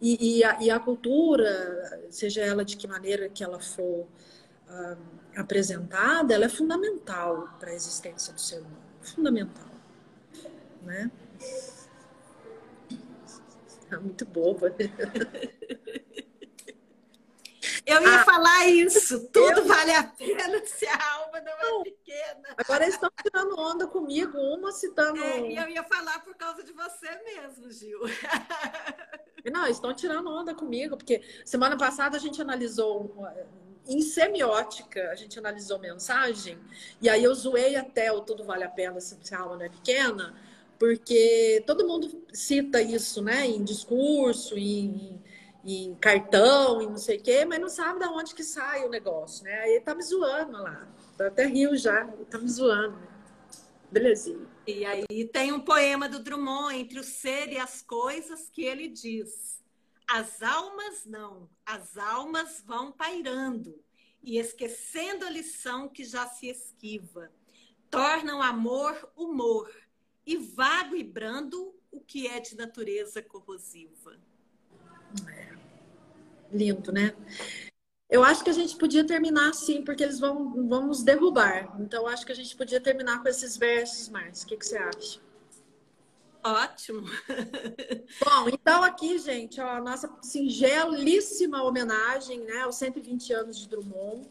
E, 0.00 0.38
e, 0.38 0.44
a, 0.44 0.62
e, 0.62 0.70
a, 0.70 0.80
cultura, 0.80 2.08
seja 2.10 2.40
ela 2.40 2.64
de 2.64 2.76
que 2.76 2.88
maneira 2.88 3.28
que 3.28 3.44
ela 3.44 3.60
for 3.60 4.06
uh, 4.68 4.96
apresentada, 5.36 6.34
ela 6.34 6.46
é 6.46 6.48
fundamental 6.48 7.48
para 7.60 7.70
a 7.70 7.74
existência 7.74 8.32
do 8.32 8.40
ser 8.40 8.60
humano. 8.60 8.82
Fundamental. 9.02 9.70
Né? 10.82 11.10
É 13.90 13.96
muito 13.96 14.24
boba. 14.24 14.74
Eu 17.84 18.00
ia 18.00 18.20
ah, 18.20 18.24
falar 18.24 18.66
isso. 18.66 19.28
Tudo 19.28 19.60
eu... 19.60 19.64
vale 19.64 19.92
a 19.92 20.04
pena 20.04 20.64
se 20.64 20.86
a 20.86 21.12
alma 21.14 21.40
não 21.40 21.80
é 21.80 21.82
pequena. 21.84 22.54
Agora 22.56 22.84
eles 22.84 22.94
estão 22.94 23.10
tirando 23.22 23.58
onda 23.58 23.86
comigo, 23.86 24.38
uma 24.38 24.70
citando. 24.70 25.22
É, 25.22 25.50
e 25.50 25.56
eu 25.56 25.68
ia 25.68 25.82
falar 25.82 26.20
por 26.20 26.34
causa 26.36 26.62
de 26.62 26.72
você 26.72 27.08
mesmo, 27.24 27.70
Gil. 27.70 28.00
Não, 29.52 29.66
estão 29.66 29.92
tirando 29.92 30.30
onda 30.30 30.54
comigo, 30.54 30.96
porque 30.96 31.20
semana 31.44 31.76
passada 31.76 32.16
a 32.16 32.20
gente 32.20 32.40
analisou 32.40 33.12
em 33.86 34.00
semiótica, 34.00 35.10
a 35.10 35.16
gente 35.16 35.36
analisou 35.36 35.80
mensagem, 35.80 36.56
e 37.00 37.08
aí 37.08 37.24
eu 37.24 37.34
zoei 37.34 37.74
até 37.74 38.12
o 38.12 38.20
Tudo 38.20 38.44
Vale 38.44 38.62
a 38.62 38.68
Pena 38.68 39.00
se 39.00 39.34
a 39.34 39.40
alma 39.40 39.56
não 39.56 39.64
é 39.64 39.68
pequena, 39.68 40.32
porque 40.78 41.62
todo 41.66 41.86
mundo 41.86 42.24
cita 42.32 42.80
isso, 42.80 43.20
né, 43.20 43.46
em 43.46 43.64
discurso, 43.64 44.56
em 44.56 45.20
em 45.64 45.94
cartão 45.94 46.82
e 46.82 46.86
não 46.86 46.96
sei 46.96 47.18
o 47.18 47.22
quê, 47.22 47.44
mas 47.44 47.60
não 47.60 47.68
sabe 47.68 48.00
de 48.00 48.06
onde 48.06 48.34
que 48.34 48.42
sai 48.42 48.84
o 48.84 48.90
negócio, 48.90 49.44
né? 49.44 49.60
Aí 49.60 49.80
tá 49.80 49.94
me 49.94 50.02
zoando 50.02 50.58
lá. 50.58 50.88
Tá 51.16 51.28
até 51.28 51.46
rio 51.46 51.76
já, 51.76 52.06
tá 52.30 52.38
me 52.38 52.48
zoando. 52.48 52.98
Belezinha. 53.90 54.46
E 54.66 54.84
aí 54.84 55.28
tem 55.32 55.52
um 55.52 55.60
poema 55.60 56.08
do 56.08 56.18
Drummond, 56.18 56.74
Entre 56.74 56.98
o 56.98 57.04
Ser 57.04 57.52
e 57.52 57.58
as 57.58 57.82
Coisas, 57.82 58.48
que 58.48 58.64
ele 58.64 58.88
diz: 58.88 59.62
As 60.08 60.42
almas 60.42 61.04
não, 61.04 61.48
as 61.64 61.96
almas 61.96 62.62
vão 62.64 62.90
pairando 62.90 63.78
e 64.22 64.38
esquecendo 64.38 65.24
a 65.24 65.30
lição 65.30 65.88
que 65.88 66.04
já 66.04 66.26
se 66.26 66.48
esquiva. 66.48 67.30
Tornam 67.90 68.40
amor 68.40 69.12
humor 69.14 69.70
e 70.24 70.36
vago 70.36 70.96
e 70.96 71.04
brando 71.04 71.74
o 71.90 72.00
que 72.00 72.26
é 72.26 72.40
de 72.40 72.56
natureza 72.56 73.20
corrosiva. 73.20 74.18
É. 75.28 75.51
Lindo, 76.52 76.92
né? 76.92 77.14
Eu 78.08 78.22
acho 78.22 78.44
que 78.44 78.50
a 78.50 78.52
gente 78.52 78.76
podia 78.76 79.06
terminar 79.06 79.48
assim, 79.48 79.82
porque 79.82 80.02
eles 80.02 80.20
vão, 80.20 80.68
vão 80.68 80.86
nos 80.86 81.02
derrubar. 81.02 81.74
Então, 81.80 82.06
acho 82.06 82.26
que 82.26 82.32
a 82.32 82.34
gente 82.34 82.54
podia 82.54 82.78
terminar 82.78 83.22
com 83.22 83.28
esses 83.28 83.56
versos, 83.56 84.10
mais. 84.10 84.42
O 84.42 84.46
que, 84.46 84.56
que 84.58 84.66
você 84.66 84.76
acha? 84.76 85.18
Ótimo! 86.44 87.06
Bom, 88.22 88.48
então 88.52 88.82
aqui, 88.82 89.16
gente, 89.18 89.60
ó, 89.60 89.66
a 89.66 89.80
nossa 89.80 90.12
singelíssima 90.20 91.62
homenagem 91.62 92.40
né, 92.40 92.60
aos 92.60 92.76
120 92.76 93.32
anos 93.32 93.58
de 93.58 93.68
Drummond. 93.68 94.28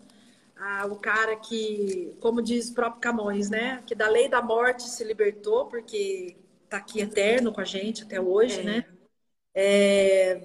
Ah, 0.56 0.86
o 0.86 0.98
cara 0.98 1.38
que, 1.38 2.16
como 2.20 2.40
diz 2.40 2.70
o 2.70 2.76
próprio 2.76 3.02
Camões, 3.02 3.50
né? 3.50 3.82
Que 3.88 3.96
da 3.96 4.08
lei 4.08 4.30
da 4.30 4.44
morte 4.44 4.84
se 4.84 5.04
libertou, 5.04 5.66
porque 5.66 6.38
está 6.66 6.78
aqui 6.78 7.02
eterno 7.02 7.52
com 7.52 7.62
a 7.62 7.66
gente 7.66 8.04
até 8.04 8.22
hoje, 8.22 8.60
é. 8.60 8.64
né? 8.64 8.86
É, 9.56 10.42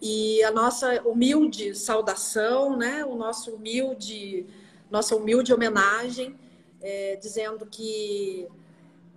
e 0.00 0.42
a 0.44 0.50
nossa 0.50 1.02
humilde 1.02 1.74
saudação, 1.74 2.76
né? 2.76 3.04
O 3.04 3.16
nosso 3.16 3.52
humilde, 3.52 4.46
nossa 4.90 5.16
humilde 5.16 5.52
homenagem, 5.52 6.38
é, 6.80 7.16
dizendo 7.16 7.66
que 7.66 8.46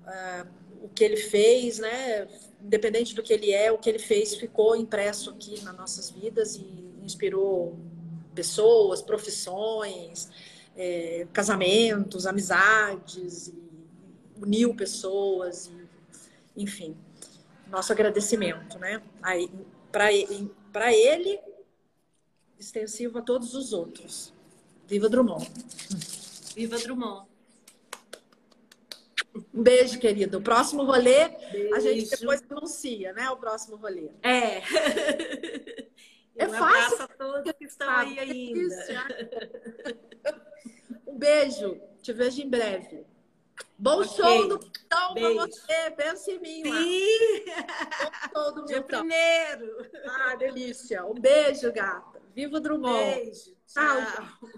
uh, 0.06 0.48
o 0.82 0.90
que 0.90 1.04
ele 1.04 1.18
fez, 1.18 1.80
né? 1.80 2.28
Independente 2.62 3.14
do 3.14 3.22
que 3.22 3.34
ele 3.34 3.52
é, 3.52 3.72
o 3.72 3.78
que 3.78 3.90
ele 3.90 4.00
fez 4.00 4.36
ficou 4.36 4.76
impresso 4.76 5.30
aqui 5.30 5.62
nas 5.64 5.76
nossas 5.76 6.10
vidas 6.10 6.56
e 6.56 6.96
inspirou 7.04 7.78
pessoas, 8.34 9.02
profissões, 9.02 10.30
é, 10.76 11.28
casamentos, 11.32 12.26
amizades, 12.26 13.54
uniu 14.42 14.74
pessoas, 14.74 15.72
enfim, 16.58 16.96
nosso 17.70 17.92
agradecimento, 17.92 18.80
né? 18.80 19.02
Para 19.92 20.10
para 20.72 20.94
ele, 20.94 21.40
extensivo 22.60 23.20
a 23.20 23.22
todos 23.22 23.54
os 23.54 23.74
outros. 23.74 24.34
Viva 24.88 25.10
Drummond. 25.10 25.50
Viva 26.56 26.78
Drummond. 26.78 27.28
Um 29.54 29.64
beijo, 29.64 30.00
querido. 30.00 30.40
O 30.40 30.42
próximo 30.42 30.84
rolê, 30.84 31.30
beijo. 31.30 31.76
a 31.76 31.80
gente 31.80 32.10
depois 32.10 32.44
anuncia, 32.50 33.14
né? 33.14 33.30
O 33.30 33.38
próximo 33.38 33.78
rolê. 33.78 34.10
É. 34.22 34.58
é 36.36 36.48
um 36.48 36.52
fácil. 36.52 37.04
a 37.04 37.08
todos 37.08 37.54
que 37.54 37.66
estão 37.66 37.90
aí 37.90 38.20
ainda. 38.20 39.08
um 41.08 41.18
beijo. 41.18 41.80
Te 42.02 42.12
vejo 42.12 42.42
em 42.42 42.50
breve. 42.50 43.06
Bom 43.78 44.02
Ok. 44.02 44.08
show 44.16 44.48
do 44.48 44.60
Milton 44.60 45.14
pra 45.14 45.30
você. 45.34 45.92
Pensa 45.98 46.32
em 46.32 46.40
mim. 46.40 46.64
Sim, 46.64 47.46
Bom 48.34 48.44
show 48.44 48.52
do 48.54 48.66
dia 48.66 48.82
primeiro. 48.84 49.90
Ah, 50.08 50.36
delícia. 50.36 51.06
Um 51.06 51.16
beijo, 51.16 51.72
gata. 51.74 52.22
Viva 52.36 52.58
o 52.58 52.60
Drummond. 52.60 53.16
Beijo. 53.16 53.56
Tchau, 53.68 53.98
Tchau. 54.16 54.50